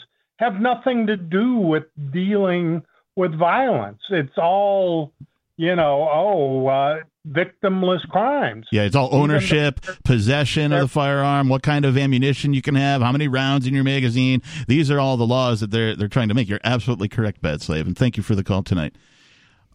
[0.40, 2.82] have nothing to do with dealing
[3.14, 4.00] with violence.
[4.10, 5.12] It's all
[5.60, 8.66] you know oh uh, victimless crimes.
[8.72, 12.74] Yeah, it's all Even ownership, possession of the firearm, what kind of ammunition you can
[12.74, 14.40] have, how many rounds in your magazine.
[14.68, 16.48] These are all the laws that they're they're trying to make.
[16.48, 18.96] You're absolutely correct, Bad Slave, and thank you for the call tonight.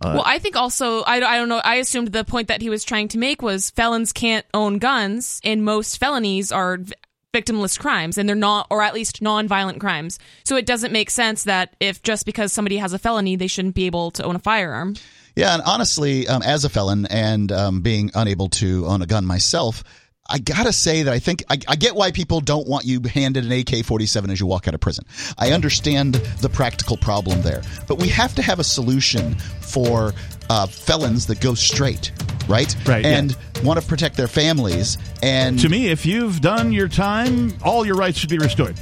[0.01, 1.61] Uh, well, I think also I, I don't know.
[1.63, 5.39] I assumed the point that he was trying to make was felons can't own guns,
[5.43, 6.93] and most felonies are v-
[7.31, 10.17] victimless crimes, and they're not, or at least non-violent crimes.
[10.45, 13.75] So it doesn't make sense that if just because somebody has a felony, they shouldn't
[13.75, 14.95] be able to own a firearm.
[15.35, 19.25] Yeah, and honestly, um, as a felon and um, being unable to own a gun
[19.25, 19.83] myself,
[20.27, 23.45] I gotta say that I think I, I get why people don't want you handed
[23.45, 25.05] an AK-47 as you walk out of prison.
[25.37, 30.13] I understand the practical problem there, but we have to have a solution for
[30.49, 32.11] uh, felons that go straight,
[32.47, 32.75] right?
[32.87, 33.17] Right, yeah.
[33.19, 34.97] And want to protect their families.
[35.21, 38.79] And to me, if you've done your time, all your rights should be restored.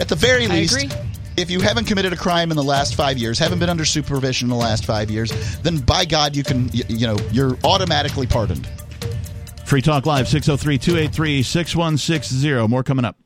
[0.00, 0.96] At the very I least, agree.
[1.38, 4.46] If you haven't committed a crime in the last five years, haven't been under supervision
[4.46, 8.26] in the last five years, then by God, you can, you, you know, you're automatically
[8.26, 8.68] pardoned.
[9.64, 12.66] Free Talk Live, 603 283 6160.
[12.68, 13.16] More coming up.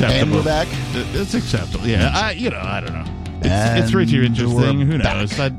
[0.00, 0.22] Acceptable.
[0.22, 0.68] and we're back?
[1.14, 1.86] It's acceptable.
[1.86, 3.04] Yeah, I, you know, I don't know.
[3.38, 4.80] It's, And it's Richie Rich's thing.
[4.80, 5.16] Who back.
[5.16, 5.38] knows?
[5.40, 5.50] I,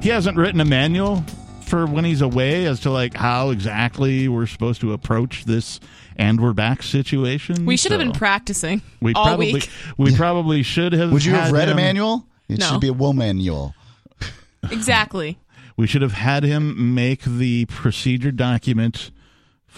[0.00, 1.24] he hasn't written a manual
[1.62, 5.80] for when he's away as to like how exactly we're supposed to approach this
[6.16, 7.66] and we're back situation.
[7.66, 9.70] We should have been practicing We all probably week.
[9.98, 11.12] we probably should have.
[11.12, 12.26] Would you have had read a manual?
[12.48, 12.66] It No.
[12.70, 13.74] should be a woe manual.
[14.70, 15.38] Exactly.
[15.76, 19.10] We should have had him make the procedure document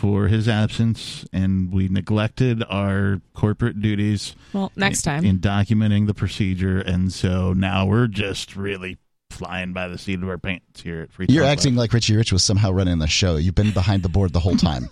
[0.01, 4.35] for his absence, and we neglected our corporate duties.
[4.55, 5.25] Well, next in, time.
[5.27, 8.97] in documenting the procedure, and so now we're just really
[9.29, 11.27] flying by the seat of our pants here at Free.
[11.29, 13.37] You're Talk acting like Richie Rich was somehow running the show.
[13.37, 14.89] You've been behind the board the whole time.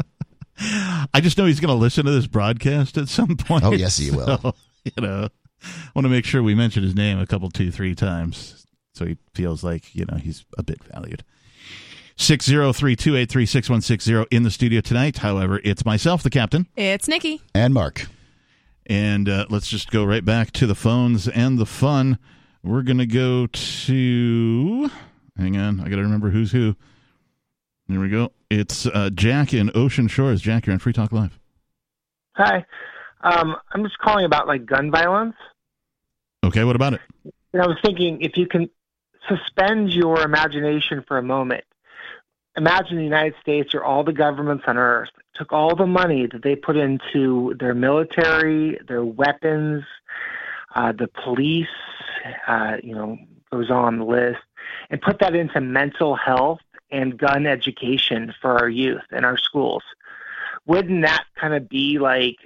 [1.12, 3.64] I just know he's going to listen to this broadcast at some oh, point.
[3.64, 4.38] Oh, yes, he will.
[4.86, 5.28] So, you know,
[5.62, 8.64] I want to make sure we mention his name a couple, two, three times,
[8.94, 11.24] so he feels like you know he's a bit valued.
[12.18, 15.18] 603-283-6160 in the studio tonight.
[15.18, 16.66] However, it's myself, the captain.
[16.76, 17.40] It's Nikki.
[17.54, 18.06] and Mark.
[18.86, 22.18] And uh, let's just go right back to the phones and the fun.
[22.62, 24.90] We're going to go to.
[25.36, 25.80] Hang on.
[25.80, 26.74] I got to remember who's who.
[27.88, 28.32] There we go.
[28.50, 30.40] It's uh, Jack in Ocean Shores.
[30.40, 31.38] Jack, you're on Free Talk Live.
[32.36, 32.64] Hi.
[33.20, 35.34] Um, I'm just calling about like gun violence.
[36.44, 37.00] Okay, what about it?
[37.52, 38.68] And I was thinking if you can
[39.28, 41.64] suspend your imagination for a moment.
[42.58, 46.42] Imagine the United States or all the governments on earth took all the money that
[46.42, 49.84] they put into their military, their weapons,
[50.74, 51.68] uh, the police,
[52.48, 53.16] uh, you know,
[53.52, 54.40] goes on the list,
[54.90, 56.58] and put that into mental health
[56.90, 59.84] and gun education for our youth and our schools.
[60.66, 62.36] Wouldn't that kind of be like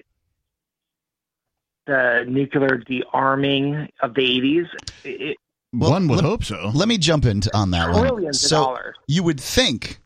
[1.86, 4.66] the nuclear dearming of the 80s?
[5.04, 5.36] It,
[5.70, 6.70] One would let- hope so.
[6.74, 8.02] Let me jump into on that one.
[8.06, 8.96] Trillions of so dollars.
[9.08, 9.98] you would think,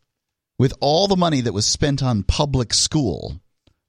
[0.59, 3.41] with all the money that was spent on public school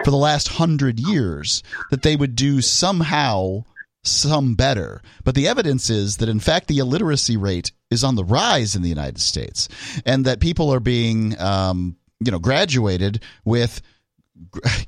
[0.03, 3.64] for the last hundred years, that they would do somehow
[4.03, 5.02] some better.
[5.23, 8.81] But the evidence is that in fact the illiteracy rate is on the rise in
[8.81, 9.68] the United States,
[10.06, 13.81] and that people are being, um, you know, graduated with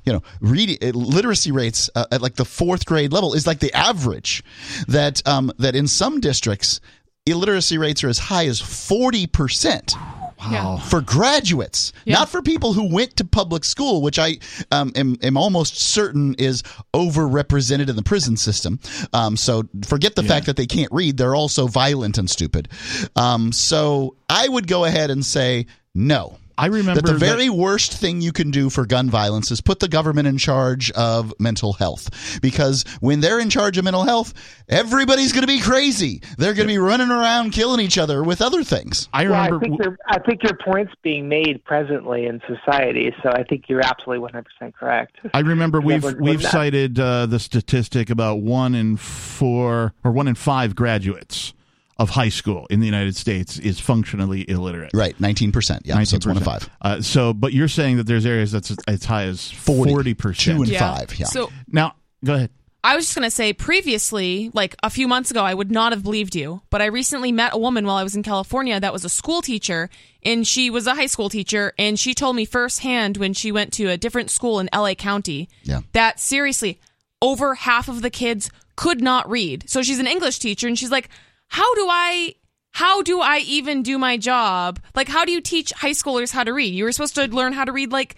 [0.04, 3.74] you know reading literacy rates uh, at like the fourth grade level is like the
[3.74, 4.44] average
[4.86, 6.80] that um, that in some districts
[7.26, 10.78] illiteracy rates are as high as 40% Wow.
[10.78, 14.38] for graduates, not for people who went to public school, which I
[14.72, 16.62] um, am, am almost certain is
[16.94, 18.80] overrepresented in the prison system.
[19.12, 22.68] Um, so forget the fact that they can't read; they're also violent and stupid.
[23.16, 26.39] Um, so I would go ahead and say no.
[26.60, 29.60] I remember that the that- very worst thing you can do for gun violence is
[29.60, 32.40] put the government in charge of mental health.
[32.42, 34.34] Because when they're in charge of mental health,
[34.68, 36.20] everybody's going to be crazy.
[36.36, 39.08] They're going to be running around killing each other with other things.
[39.12, 43.30] I Well, I think your I think your point's being made presently in society, so
[43.30, 45.18] I think you're absolutely 100 percent correct.
[45.32, 50.34] I remember we've we've cited uh, the statistic about one in four or one in
[50.34, 51.54] five graduates
[52.00, 54.90] of high school in the United States is functionally illiterate.
[54.94, 55.82] Right, 19%.
[55.84, 56.44] Yeah, so it's one in 19%.
[56.44, 56.70] five.
[56.80, 60.56] Uh, so, but you're saying that there's areas that's as high as 40 percent.
[60.56, 60.78] Two and Yeah.
[60.96, 61.16] five.
[61.18, 61.26] Yeah.
[61.26, 61.94] So Now,
[62.24, 62.50] go ahead.
[62.82, 65.92] I was just going to say previously, like a few months ago, I would not
[65.92, 66.62] have believed you.
[66.70, 69.42] But I recently met a woman while I was in California that was a school
[69.42, 69.90] teacher,
[70.22, 73.74] and she was a high school teacher, and she told me firsthand when she went
[73.74, 75.80] to a different school in LA County Yeah.
[75.92, 76.80] that seriously,
[77.20, 79.68] over half of the kids could not read.
[79.68, 81.10] So she's an English teacher, and she's like,
[81.50, 82.34] How do I.
[82.72, 84.78] How do I even do my job?
[84.94, 86.72] Like, how do you teach high schoolers how to read?
[86.72, 88.14] You were supposed to learn how to read like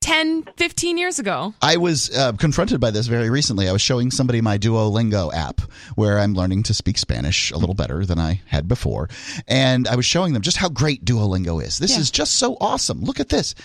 [0.00, 1.54] 10, 15 years ago.
[1.60, 3.68] I was uh, confronted by this very recently.
[3.68, 5.60] I was showing somebody my Duolingo app
[5.96, 9.10] where I'm learning to speak Spanish a little better than I had before.
[9.48, 11.78] And I was showing them just how great Duolingo is.
[11.78, 12.00] This Yeah.
[12.00, 13.00] is just so awesome.
[13.02, 13.56] Look at this.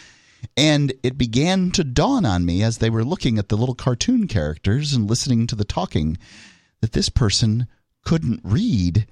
[0.57, 4.27] And it began to dawn on me as they were looking at the little cartoon
[4.27, 6.18] characters and listening to the talking
[6.81, 7.68] that this person
[8.03, 9.07] couldn't read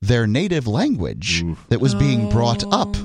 [0.00, 2.96] their native language that was being brought up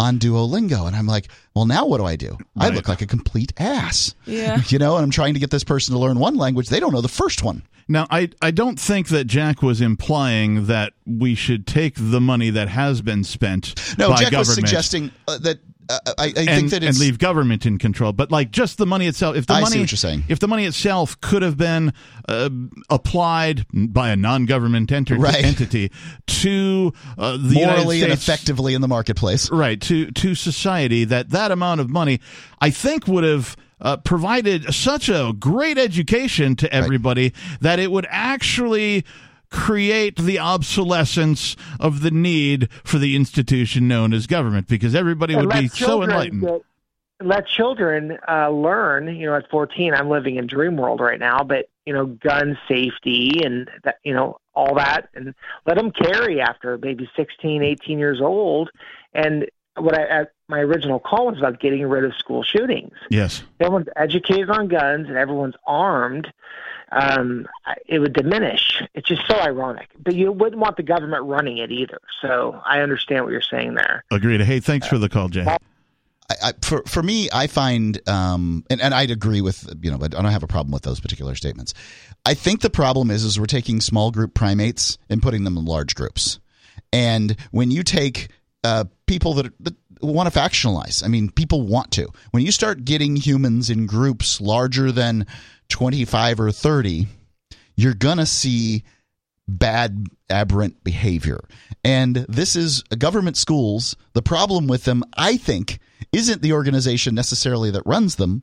[0.00, 0.86] on Duolingo.
[0.86, 2.38] And I'm like, well, now what do I do?
[2.56, 4.14] I look like a complete ass.
[4.24, 4.62] Yeah.
[4.68, 6.68] You know, and I'm trying to get this person to learn one language.
[6.68, 7.62] They don't know the first one.
[7.88, 12.50] Now, I, I don't think that Jack was implying that we should take the money
[12.50, 15.58] that has been spent No, by Jack government was suggesting uh, that
[15.88, 18.12] uh, I, I think and, that and leave government in control.
[18.12, 20.24] But like just the money itself, if the I money, what you're saying.
[20.28, 21.92] if the money itself could have been
[22.28, 22.50] uh,
[22.90, 25.44] applied by a non-government enter- Right.
[25.44, 25.90] entity
[26.26, 29.50] to uh, the morally and effectively in the marketplace.
[29.50, 32.20] right to to society that that amount of money
[32.60, 38.06] i think would have uh, provided such a great education to everybody that it would
[38.08, 39.04] actually
[39.50, 45.46] create the obsolescence of the need for the institution known as government because everybody And
[45.46, 46.62] would be so enlightened get-
[47.22, 49.08] let children uh, learn.
[49.16, 52.58] You know, at 14, I'm living in dream world right now, but you know, gun
[52.68, 55.34] safety and that, you know all that, and
[55.66, 58.68] let them carry after maybe 16, 18 years old.
[59.14, 59.46] And
[59.76, 62.92] what I at my original call was about getting rid of school shootings.
[63.10, 66.30] yes Everyone's educated on guns and everyone's armed.
[66.92, 67.46] Um,
[67.86, 68.82] it would diminish.
[68.94, 69.88] It's just so ironic.
[69.98, 71.98] But you wouldn't want the government running it either.
[72.22, 74.04] So I understand what you're saying there.
[74.10, 75.44] agreed hey thanks for the call jay
[76.28, 79.98] I, I, for for me, I find, um, and, and I'd agree with you know,
[79.98, 81.74] but I don't have a problem with those particular statements.
[82.24, 85.64] I think the problem is, is we're taking small group primates and putting them in
[85.64, 86.40] large groups,
[86.92, 88.28] and when you take
[88.64, 92.08] uh, people that, that want to factionalize, I mean, people want to.
[92.32, 95.26] When you start getting humans in groups larger than
[95.68, 97.06] twenty five or thirty,
[97.74, 98.84] you're gonna see
[99.48, 101.40] bad aberrant behavior.
[101.84, 103.96] And this is government schools.
[104.12, 105.78] The problem with them, I think,
[106.12, 108.42] isn't the organization necessarily that runs them,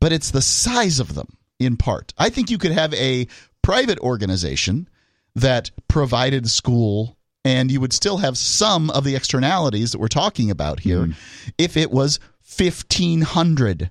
[0.00, 1.28] but it's the size of them
[1.58, 2.14] in part.
[2.16, 3.26] I think you could have a
[3.62, 4.88] private organization
[5.34, 10.50] that provided school and you would still have some of the externalities that we're talking
[10.50, 11.14] about here mm.
[11.56, 12.18] if it was
[12.56, 13.90] 1500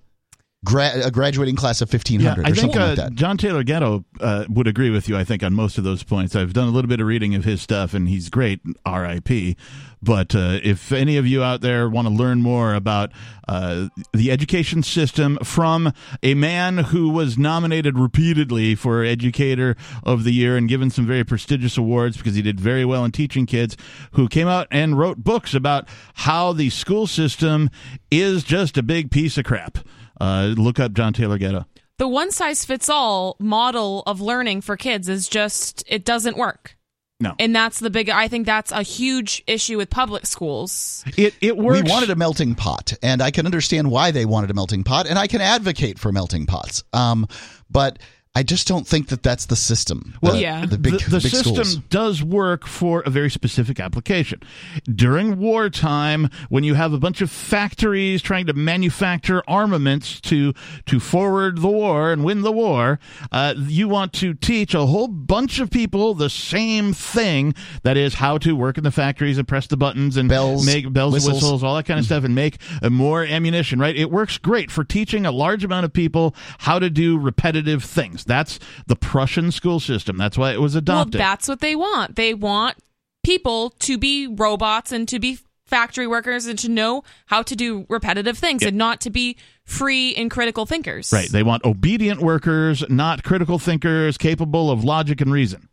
[0.68, 4.46] gra- a graduating class of 1500 yeah, I think, uh, like John Taylor Gatto uh,
[4.50, 6.36] would agree with you, I think, on most of those points.
[6.36, 9.58] I've done a little bit of reading of his stuff, and he's great, RIP.
[10.02, 13.12] But uh, if any of you out there want to learn more about
[13.48, 15.92] uh, the education system from
[16.22, 21.24] a man who was nominated repeatedly for Educator of the Year and given some very
[21.24, 23.76] prestigious awards because he did very well in teaching kids,
[24.12, 27.70] who came out and wrote books about how the school system
[28.12, 29.80] is just a big piece of crap.
[30.20, 31.66] Uh, look up John Taylor Gatto.
[31.98, 36.78] The one size fits all model of learning for kids is just, it doesn't work.
[37.20, 37.34] No.
[37.40, 41.04] And that's the big I think that's a huge issue with public schools.
[41.18, 41.82] It it works.
[41.82, 45.08] We wanted a melting pot, and I can understand why they wanted a melting pot,
[45.08, 46.84] and I can advocate for melting pots.
[46.94, 47.28] Um,
[47.72, 47.98] but
[48.38, 50.14] I just don't think that that's the system.
[50.22, 51.76] Well, the, yeah, the, big, the, the big system schools.
[51.90, 54.44] does work for a very specific application.
[54.84, 60.54] During wartime, when you have a bunch of factories trying to manufacture armaments to
[60.86, 63.00] to forward the war and win the war,
[63.32, 67.56] uh, you want to teach a whole bunch of people the same thing.
[67.82, 70.94] That is how to work in the factories and press the buttons and bells, make
[70.94, 71.28] bells whistles.
[71.28, 73.80] and whistles, all that kind of stuff, and make uh, more ammunition.
[73.80, 73.96] Right?
[73.96, 78.27] It works great for teaching a large amount of people how to do repetitive things.
[78.28, 80.18] That's the Prussian school system.
[80.18, 81.16] That's why it was adopted.
[81.20, 82.16] Well, that's what they want.
[82.16, 82.78] They want
[83.24, 87.86] people to be robots and to be factory workers and to know how to do
[87.90, 88.70] repetitive things Yeah.
[88.70, 89.36] and not to be
[89.66, 91.12] free and critical thinkers.
[91.12, 91.28] Right.
[91.30, 95.68] They want obedient workers, not critical thinkers capable of logic and reason,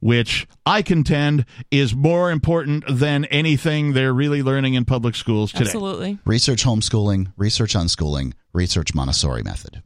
[0.00, 5.64] which I contend is more important than anything they're really learning in public schools today.
[5.64, 6.18] Absolutely.
[6.26, 9.82] research homeschooling, research unschooling, research Montessori method.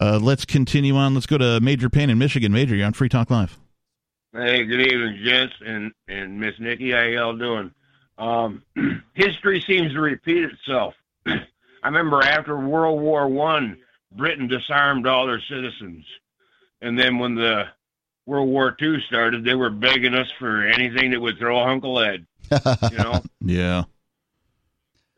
[0.00, 1.14] Uh, let's continue on.
[1.14, 2.52] Let's go to Major Payne in Michigan.
[2.52, 3.58] Major, you're on Free Talk Live.
[4.32, 6.92] Hey, good evening, gents, and and Miss Nikki.
[6.92, 7.72] How y'all doing?
[8.16, 8.62] Um,
[9.14, 10.94] history seems to repeat itself.
[11.26, 11.38] I
[11.84, 13.78] remember after World War One,
[14.16, 16.04] Britain disarmed all their citizens,
[16.80, 17.64] and then when the
[18.24, 21.84] World War Two started, they were begging us for anything that would throw a hunk
[21.84, 22.26] of lead.
[22.90, 23.82] You know, Yeah.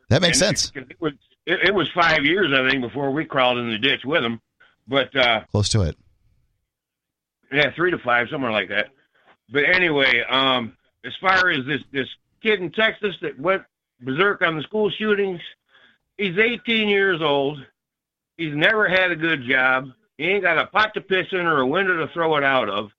[0.09, 0.71] That makes And sense.
[0.75, 1.13] It, it was
[1.45, 4.41] it, it was five years, I think, before we crawled in the ditch with them.
[4.87, 5.97] But uh, Close to it.
[7.51, 8.89] Yeah, three to five, somewhere like that.
[9.51, 12.07] But anyway, um, as far as this this
[12.41, 13.63] kid in Texas that went
[14.01, 15.39] berserk on the school shootings,
[16.17, 17.59] he's 18 years old.
[18.37, 19.89] He's never had a good job.
[20.17, 22.69] He ain't got a pot to piss in or a window to throw it out
[22.69, 22.89] of.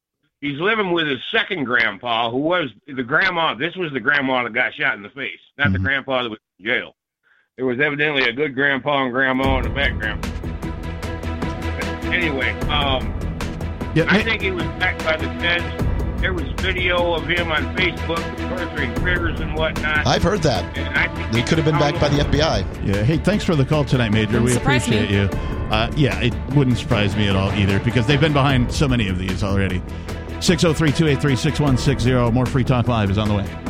[0.40, 3.54] He's living with his second grandpa, who was the grandma.
[3.54, 6.38] This was the grandma that got shot in the face, not the grandpa that was
[6.58, 6.94] in jail.
[7.56, 10.20] There was evidently a good grandpa and grandma in the background.
[10.22, 10.33] But
[12.14, 13.12] anyway, um,
[13.94, 15.64] Yeah, I think he was backed by the feds.
[16.20, 20.06] There was video of him on Facebook torturing critters and whatnot.
[20.06, 20.76] I've heard that.
[20.76, 22.86] And I think They could have been backed by the FBI.
[22.86, 23.02] Yeah.
[23.02, 24.40] Hey, thanks for the call tonight, Major.
[24.40, 24.96] Wouldn't we surprise me.
[24.96, 25.38] appreciate you.
[25.70, 29.08] Uh, yeah, it wouldn't surprise me at all either because they've been behind so many
[29.08, 29.82] of these already.
[30.40, 32.30] 603 283 6160.
[32.32, 33.63] More Free Talk Live is on the way.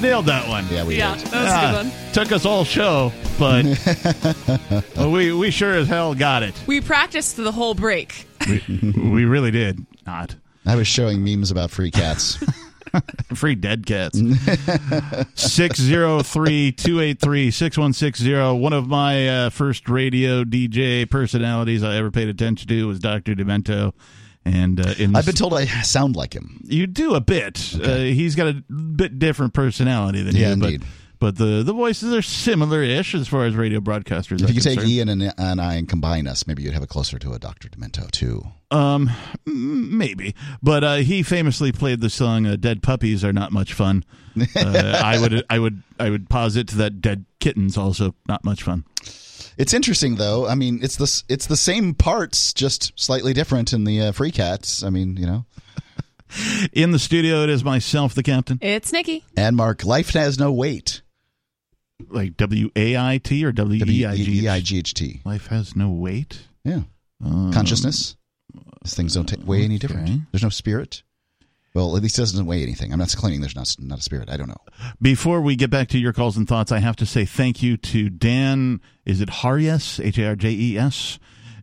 [0.00, 0.66] We nailed that one.
[0.70, 1.26] Yeah, we Yeah, did.
[1.28, 2.12] that was a Ah, good one.
[2.12, 3.64] Took us all show, but
[4.96, 6.54] well, we we sure as hell got it.
[6.66, 8.26] We practiced the whole break.
[8.48, 8.62] We,
[8.96, 10.34] we really did not.
[10.66, 12.42] I was showing memes about free cats.
[13.34, 14.18] Free dead cats.
[15.36, 18.58] 603 283 6160.
[18.60, 23.36] One of my uh, first radio DJ personalities I ever paid attention to was Dr.
[23.36, 23.92] Demento.
[24.44, 26.62] And uh, in I've been told I sound like him.
[26.64, 27.74] You do a bit.
[27.74, 30.80] Uh, he's got a bit different personality than Yeah, you, indeed.
[30.80, 30.88] but
[31.20, 34.40] but the the voices are similar-ish as far as radio broadcasters.
[34.42, 34.80] If you could take.
[34.80, 37.68] Ian and, and I and combine us, maybe you'd have it closer to a Dr.
[37.68, 38.42] Demento, too.
[38.70, 39.10] Um,
[39.44, 44.04] maybe, but uh, he famously played the song uh, "Dead Puppies Are Not Much Fun."
[44.56, 48.84] Uh, I would, I would, I would posit that "Dead Kittens" also not much fun.
[49.60, 50.46] It's interesting, though.
[50.48, 54.30] I mean, it's the, it's the same parts, just slightly different in the uh, Free
[54.30, 54.82] Cats.
[54.82, 55.44] I mean, you know.
[56.72, 59.24] In the studio, it is myself, the captain, It's Nikki.
[59.36, 61.02] And Mark, life has no weight.
[62.08, 65.22] like W A I T or W E I G W-E-I-G-H-T.
[65.24, 66.46] Life has no weight.
[66.64, 66.82] Yeah.
[67.24, 68.16] Um, Consciousness.
[68.82, 70.22] These things don't ta weigh any different.
[70.32, 71.02] There's no spirit.
[71.74, 72.92] Well, at least it doesn't weigh anything.
[72.92, 74.28] I'm not claiming there's not not a spirit.
[74.28, 74.60] I don't know.
[75.00, 77.76] Before we get back to your calls and thoughts, I have to say thank you
[77.76, 78.80] to Dan.
[79.04, 80.04] Is it Harjes?
[80.04, 81.18] H A R J E S.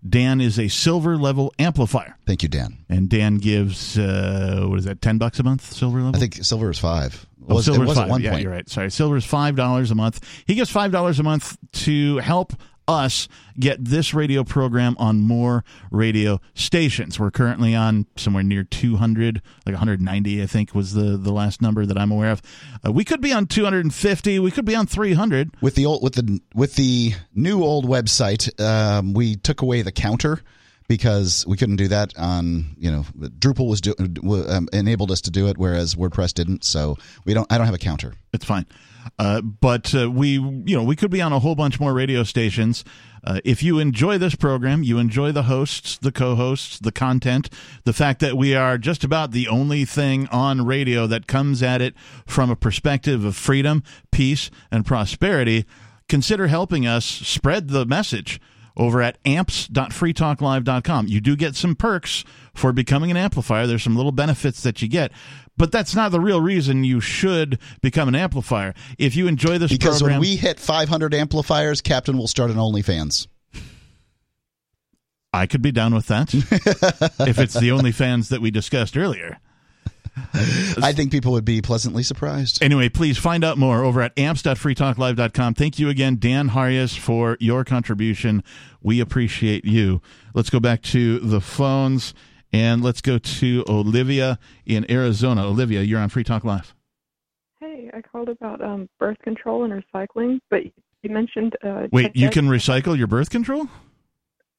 [0.07, 2.15] Dan is a silver level amplifier.
[2.25, 2.77] Thank you, Dan.
[2.87, 5.01] And Dan gives uh, what is that?
[5.01, 6.15] Ten bucks a month, silver level.
[6.15, 7.25] I think silver is five.
[7.49, 8.19] Oh, Was, silver it was five.
[8.21, 8.43] yeah, point.
[8.43, 8.69] you're right.
[8.69, 10.23] Sorry, silver is five dollars a month.
[10.45, 12.53] He gives five dollars a month to help
[12.87, 13.27] us
[13.59, 17.19] get this radio program on more radio stations.
[17.19, 21.85] We're currently on somewhere near 200, like 190, I think was the the last number
[21.85, 22.41] that I'm aware of.
[22.85, 24.39] Uh, we could be on 250.
[24.39, 25.55] We could be on 300.
[25.61, 29.91] With the old with the with the new old website, um, we took away the
[29.91, 30.41] counter
[30.87, 33.93] because we couldn't do that on you know Drupal was do,
[34.47, 36.63] um, enabled us to do it, whereas WordPress didn't.
[36.63, 37.51] So we don't.
[37.51, 38.13] I don't have a counter.
[38.33, 38.65] It's fine.
[39.17, 42.23] Uh, but uh, we, you know, we could be on a whole bunch more radio
[42.23, 42.83] stations.
[43.23, 47.49] Uh, if you enjoy this program, you enjoy the hosts, the co-hosts, the content,
[47.83, 51.81] the fact that we are just about the only thing on radio that comes at
[51.81, 51.93] it
[52.25, 55.65] from a perspective of freedom, peace, and prosperity.
[56.07, 58.39] Consider helping us spread the message
[58.77, 61.07] over at amps.freetalklive.com.
[61.07, 62.23] You do get some perks
[62.53, 63.67] for becoming an amplifier.
[63.67, 65.11] There's some little benefits that you get,
[65.57, 68.73] but that's not the real reason you should become an amplifier.
[68.97, 72.57] If you enjoy this Because program, when we hit 500 amplifiers, Captain will start an
[72.57, 73.27] OnlyFans.
[75.33, 76.33] I could be down with that
[77.27, 79.39] if it's the only fans that we discussed earlier.
[80.81, 82.63] I think people would be pleasantly surprised.
[82.63, 85.53] Anyway, please find out more over at amps.freetalklive.com.
[85.53, 88.43] Thank you again, Dan Harjes, for your contribution.
[88.81, 90.01] We appreciate you.
[90.33, 92.15] Let's go back to the phones
[92.53, 95.45] and let's go to Olivia in Arizona.
[95.45, 96.73] Olivia, you're on Free Talk Live.
[97.59, 101.55] Hey, I called about um, birth control and recycling, but you mentioned.
[101.63, 103.67] Uh, Wait, you can recycle your birth control?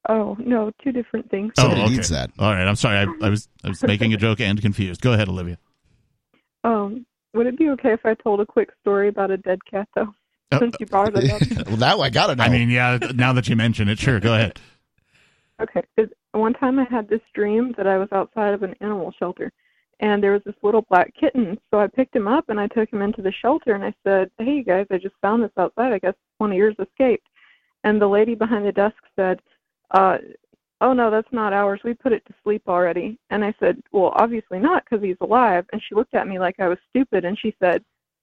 [0.08, 1.52] Oh no, two different things.
[1.58, 1.88] oh, okay.
[1.88, 2.30] Needs that.
[2.38, 2.98] All right, I'm sorry.
[2.98, 5.00] I, I was I was making a joke and confused.
[5.00, 5.58] Go ahead, Olivia.
[6.64, 7.04] Um,
[7.34, 10.14] would it be okay if I told a quick story about a dead cat, though?
[10.50, 11.66] Oh, Since you brought it up.
[11.68, 12.42] well, now I gotta know.
[12.44, 12.98] I mean, yeah.
[13.14, 14.18] Now that you mention it, sure.
[14.20, 14.58] Go ahead.
[15.60, 15.82] Okay.
[15.98, 16.06] 'cause
[16.38, 19.52] One time I had this dream that I was outside of an animal shelter
[20.00, 21.58] and there was this little black kitten.
[21.70, 24.30] So I picked him up and I took him into the shelter and I said,
[24.38, 25.92] Hey you guys, I just found this outside.
[25.92, 27.26] I guess one of yours escaped.
[27.84, 29.40] And the lady behind the desk said,
[29.90, 30.18] uh,
[30.80, 31.80] Oh no, that's not ours.
[31.82, 33.18] We put it to sleep already.
[33.30, 35.66] And I said, Well, obviously not because he's alive.
[35.72, 37.82] And she looked at me like I was stupid and she said,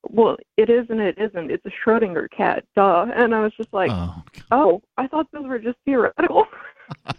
[0.09, 1.51] Well, it is and it isn't.
[1.51, 2.63] It's a Schrodinger cat.
[2.75, 3.07] Duh.
[3.13, 6.47] And I was just like, Oh, Oh, I thought those were just theoretical.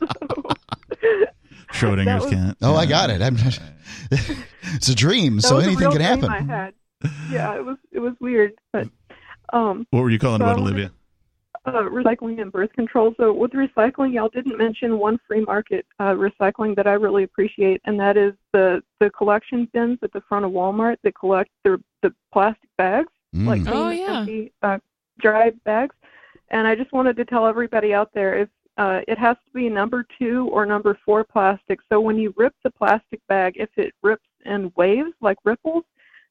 [1.72, 2.56] Schrodinger's was- cat.
[2.62, 3.20] Oh, I got it.
[3.22, 3.36] I'm
[4.10, 6.28] it's a dream, That so anything can happen.
[6.30, 6.74] I had.
[7.30, 8.88] Yeah, it was it was weird, but
[9.52, 10.90] um, What were you calling So it, I what, Olivia?
[11.66, 13.12] uh, recycling and birth control.
[13.16, 17.80] So with recycling, y'all didn't mention one free market uh, recycling that I really appreciate,
[17.84, 21.82] and that is the the collection bins at the front of Walmart that collect the
[22.02, 23.46] the plastic bags, Mm.
[23.46, 24.18] like Oh, clean, yeah.
[24.20, 24.78] empty, uh,
[25.18, 25.94] dry bags.
[26.48, 29.68] And I just wanted to tell everybody out there if uh, it has to be
[29.68, 31.80] number two or number four plastic.
[31.90, 35.84] So when you rip the plastic bag, if it rips in waves like ripples,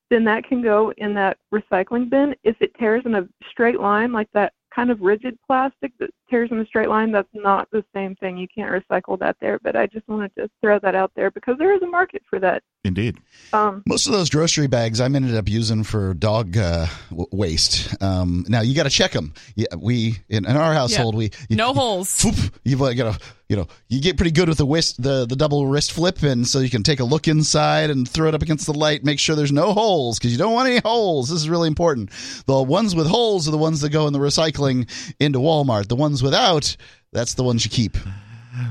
[0.09, 2.35] then that can go in that recycling bin.
[2.43, 6.49] If it tears in a straight line, like that kind of rigid plastic that tears
[6.51, 8.38] in a straight line, that's not the same thing.
[8.38, 9.59] You can't recycle that there.
[9.63, 12.39] But I just wanted to throw that out there because there is a market for
[12.39, 12.61] that.
[12.86, 13.18] Indeed.
[13.53, 18.02] Um, Most of those grocery bags I ended up using for dog uh, w- waste.
[18.02, 19.34] Um, now you got to check them.
[19.56, 22.26] Yeah, we in, in our household we you, No holes.
[22.64, 25.68] you've got to you know you get pretty good with the wrist the the double
[25.68, 28.66] wrist flip and so you can take a look inside and throw it up against
[28.66, 31.48] the light make sure there's no holes because you don't want any holes this is
[31.48, 32.10] really important
[32.48, 34.90] the ones with holes are the ones that go in the recycling
[35.20, 36.76] into walmart the ones without
[37.14, 37.98] that's the ones you keep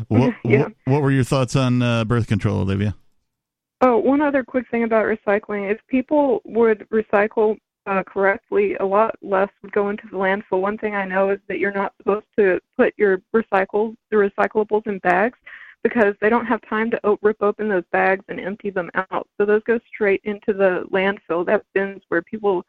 [0.08, 0.62] What, Yeah.
[0.62, 2.96] what, what were your thoughts on uh, birth control, Olivia?
[3.86, 5.70] Oh, one other quick thing about recycling.
[5.70, 10.62] If people would recycle uh, correctly, a lot less would go into the landfill.
[10.62, 14.86] One thing I know is that you're not supposed to put your recycles, the recyclables
[14.86, 15.38] in bags,
[15.82, 19.28] because they don't have time to rip open those bags and empty them out.
[19.36, 21.44] So those go straight into the landfill.
[21.44, 22.64] That's bins where people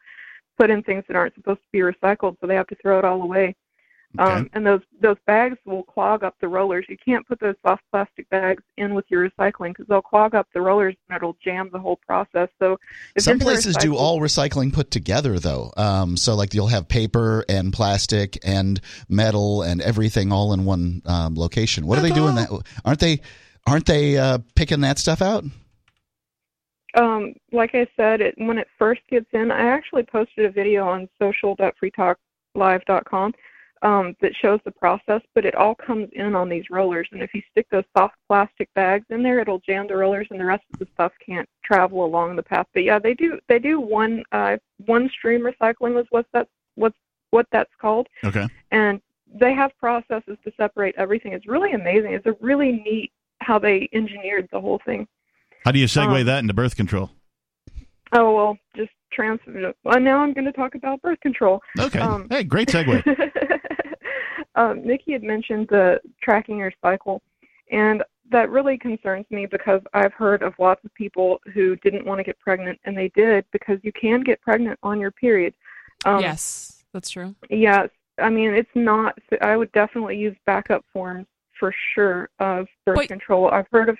[0.58, 3.06] put in things that aren't supposed to be recycled, so they have to throw it
[3.06, 3.56] all away.
[4.18, 6.86] Um, and those those bags will clog up the rollers.
[6.88, 10.48] You can't put those soft plastic bags in with your recycling because they'll clog up
[10.54, 12.48] the rollers and it'll jam the whole process.
[12.58, 12.78] So
[13.14, 15.72] if Some places do all recycling put together, though.
[15.76, 21.02] Um, so, like, you'll have paper and plastic and metal and everything all in one
[21.06, 21.86] um, location.
[21.86, 22.36] What are they doing?
[22.36, 22.50] That
[22.84, 23.20] aren't they?
[23.66, 25.44] Aren't they uh, picking that stuff out?
[26.96, 30.88] um, like I said, it, when it first gets in, I actually posted a video
[30.88, 33.34] on social.freetalklive.com
[33.86, 37.08] um, that shows the process, but it all comes in on these rollers.
[37.12, 40.40] And if you stick those soft plastic bags in there, it'll jam the rollers, and
[40.40, 42.66] the rest of the stuff can't travel along the path.
[42.74, 44.56] But yeah, they do they do one uh,
[44.86, 46.98] one stream recycling was what that's what's
[47.30, 48.46] what that's called Okay.
[48.70, 49.00] and
[49.34, 51.32] they have processes to separate everything.
[51.32, 52.12] It's really amazing.
[52.12, 53.10] It's a really neat
[53.40, 55.06] how they engineered the whole thing.
[55.64, 57.10] How do you segue Um, that into birth control?
[58.12, 59.72] Oh well, just transfer.
[59.84, 61.60] Well, now I'm going to talk about birth control.
[61.78, 61.98] Okay.
[61.98, 63.02] Um, hey, great segue.
[64.54, 67.22] um, Nikki had mentioned the tracking your cycle,
[67.70, 72.18] and that really concerns me because I've heard of lots of people who didn't want
[72.18, 75.54] to get pregnant, and they did because you can get pregnant on your period.
[76.04, 77.34] Um, yes, that's true.
[77.50, 77.88] Yes,
[78.18, 79.18] I mean it's not.
[79.40, 81.26] I would definitely use backup forms
[81.58, 83.08] for sure of birth Wait.
[83.08, 83.50] control.
[83.50, 83.98] I've heard of.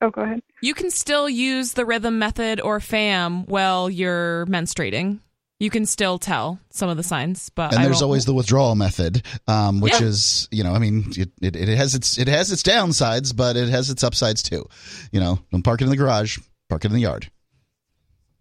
[0.00, 0.42] Oh, go ahead.
[0.62, 5.20] You can still use the rhythm method or FAM while you're menstruating.
[5.60, 8.34] You can still tell some of the signs, but and I there's won't- always the
[8.34, 10.06] withdrawal method, um, which Yeah.
[10.06, 13.56] is you know, I mean, it, it, it has its it has its downsides, but
[13.56, 14.68] it has its upsides too.
[15.10, 16.38] You know, don't park it in the garage,
[16.68, 17.28] park it in the yard.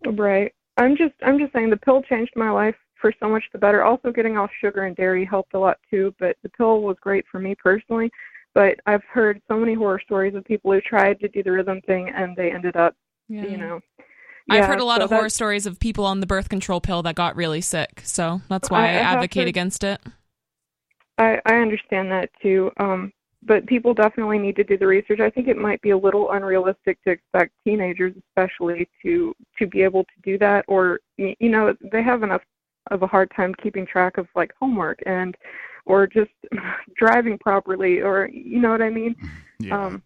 [0.05, 0.53] Right.
[0.77, 3.83] I'm just I'm just saying the pill changed my life for so much the better.
[3.83, 7.25] Also getting off sugar and dairy helped a lot too, but the pill was great
[7.31, 8.11] for me personally.
[8.57, 11.79] But I've heard so many horror stories of people who tried to do the rhythm
[11.85, 12.95] thing and they ended up
[13.29, 13.79] you know
[14.49, 16.81] I've Yeah, heard a lot so of horror stories of people on the birth control
[16.81, 18.01] pill that got really sick.
[18.03, 20.01] So that's why I- I, advocate heard- against it.
[21.19, 22.71] I, I understand that too.
[22.77, 23.13] Um,
[23.43, 25.19] but people definitely need to do the research.
[25.19, 29.83] I think it might be a little unrealistic to expect teenagers, especially, to to be
[29.83, 32.41] able to do that, or you know, they have enough
[32.91, 35.35] of a hard time keeping track of like homework and
[35.85, 36.31] or just
[36.95, 39.15] driving properly, or you know what I mean.
[39.71, 40.03] Um,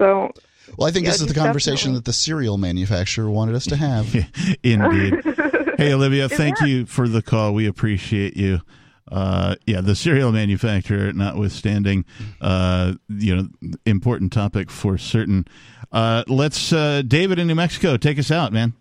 [0.00, 0.32] so
[0.76, 3.64] Well, I think Yeah, this is the just conversation that the cereal manufacturer wanted us
[3.66, 4.12] to have.
[4.64, 5.22] Indeed.
[5.78, 6.68] hey, Olivia, thank works.
[6.68, 7.54] you for the call.
[7.54, 8.60] We appreciate you.
[9.10, 12.04] Uh, yeah, the cereal manufacturer, notwithstanding,
[12.40, 13.48] uh, you know,
[13.86, 15.46] important topic for certain.
[15.92, 18.72] Uh, let's, uh, David in New Mexico, take us out, man.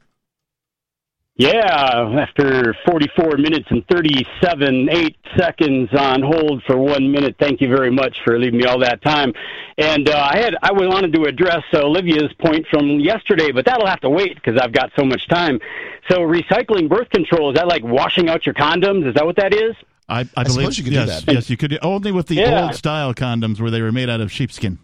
[1.35, 7.37] Yeah, after 44 minutes and 37, 8 seconds on hold for one minute.
[7.39, 9.33] Thank you very much for leaving me all that time.
[9.79, 13.87] And uh, I had I wanted to address uh, Olivia's point from yesterday, but that'll
[13.87, 15.59] have to wait because I've got so much time.
[16.07, 19.07] So recycling birth control is that like washing out your condoms?
[19.07, 19.73] Is that what that is?
[20.07, 21.33] I, I, I believe suppose you could do yes, that.
[21.33, 21.79] Yes, you could.
[21.81, 22.65] Only with the Yeah.
[22.65, 24.77] old style condoms where they were made out of sheepskin.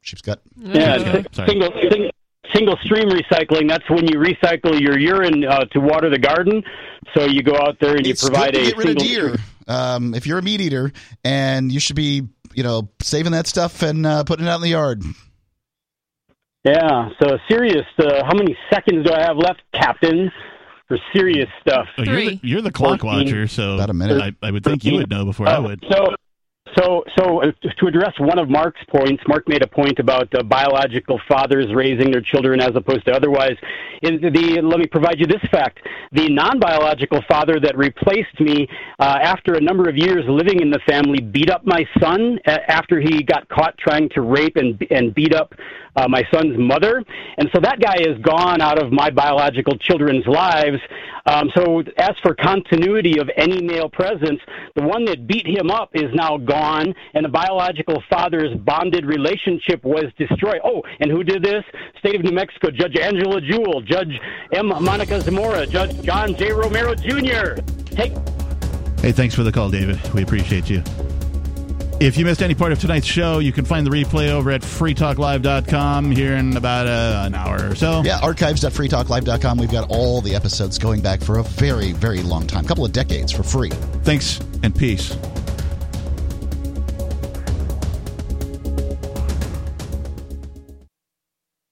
[0.00, 0.40] Sheep's gut.
[0.56, 1.48] Yeah, Sheepskin, sorry.
[1.48, 2.10] single, single
[2.54, 3.68] single stream recycling.
[3.68, 6.62] That's when you recycle your urine uh, to water the garden.
[7.16, 8.96] So you go out there and you It's provide good to a get rid of
[8.98, 10.92] deer um, if you're a meat eater,
[11.24, 12.22] and you should be
[12.54, 15.02] you know saving that stuff and uh, putting it out in the yard.
[16.64, 17.08] Yeah.
[17.22, 17.86] So serious.
[17.98, 20.30] Uh, how many seconds do I have left, Captain?
[20.88, 21.86] For serious stuff.
[21.98, 23.24] Oh, you're, the, you're the clock 14.
[23.26, 24.22] watcher, so About a minute.
[24.42, 25.84] I, I would think you would know before I Uh, would.
[25.90, 26.14] So,
[26.78, 30.42] so, so uh, to address one of Mark's points, Mark made a point about uh,
[30.42, 33.56] biological fathers raising their children as opposed to otherwise.
[34.02, 35.80] The, let me provide you this fact:
[36.12, 38.68] the non-biological father that replaced me
[39.00, 42.58] uh, after a number of years living in the family beat up my son uh,
[42.68, 45.52] after he got caught trying to rape and and beat up
[45.98, 47.02] uh, my son's mother,
[47.38, 50.78] and so that guy is gone out of my biological children's lives.
[51.26, 54.40] Um, so, as for continuity of any male presence,
[54.76, 59.84] the one that beat him up is now gone, and the biological father's bonded relationship
[59.84, 60.60] was destroyed.
[60.64, 61.64] Oh, and who did this?
[61.98, 64.18] State of New Mexico Judge Angela Jewell, Judge
[64.52, 64.68] M.
[64.68, 66.52] Monica Zamora, Judge John J.
[66.52, 67.60] Romero Jr.
[67.86, 68.12] Take
[69.00, 70.00] Hey, thanks for the call, David.
[70.12, 70.82] We appreciate you.
[72.00, 74.62] If you missed any part of tonight's show, you can find the replay over at
[74.62, 78.02] freetalklive.com here in about uh, an hour or so.
[78.04, 79.58] Yeah, archives.freetalklive.com.
[79.58, 82.92] We've got all the episodes going back for a very, very long time, couple of
[82.92, 83.70] decades for free.
[84.04, 85.16] Thanks and peace.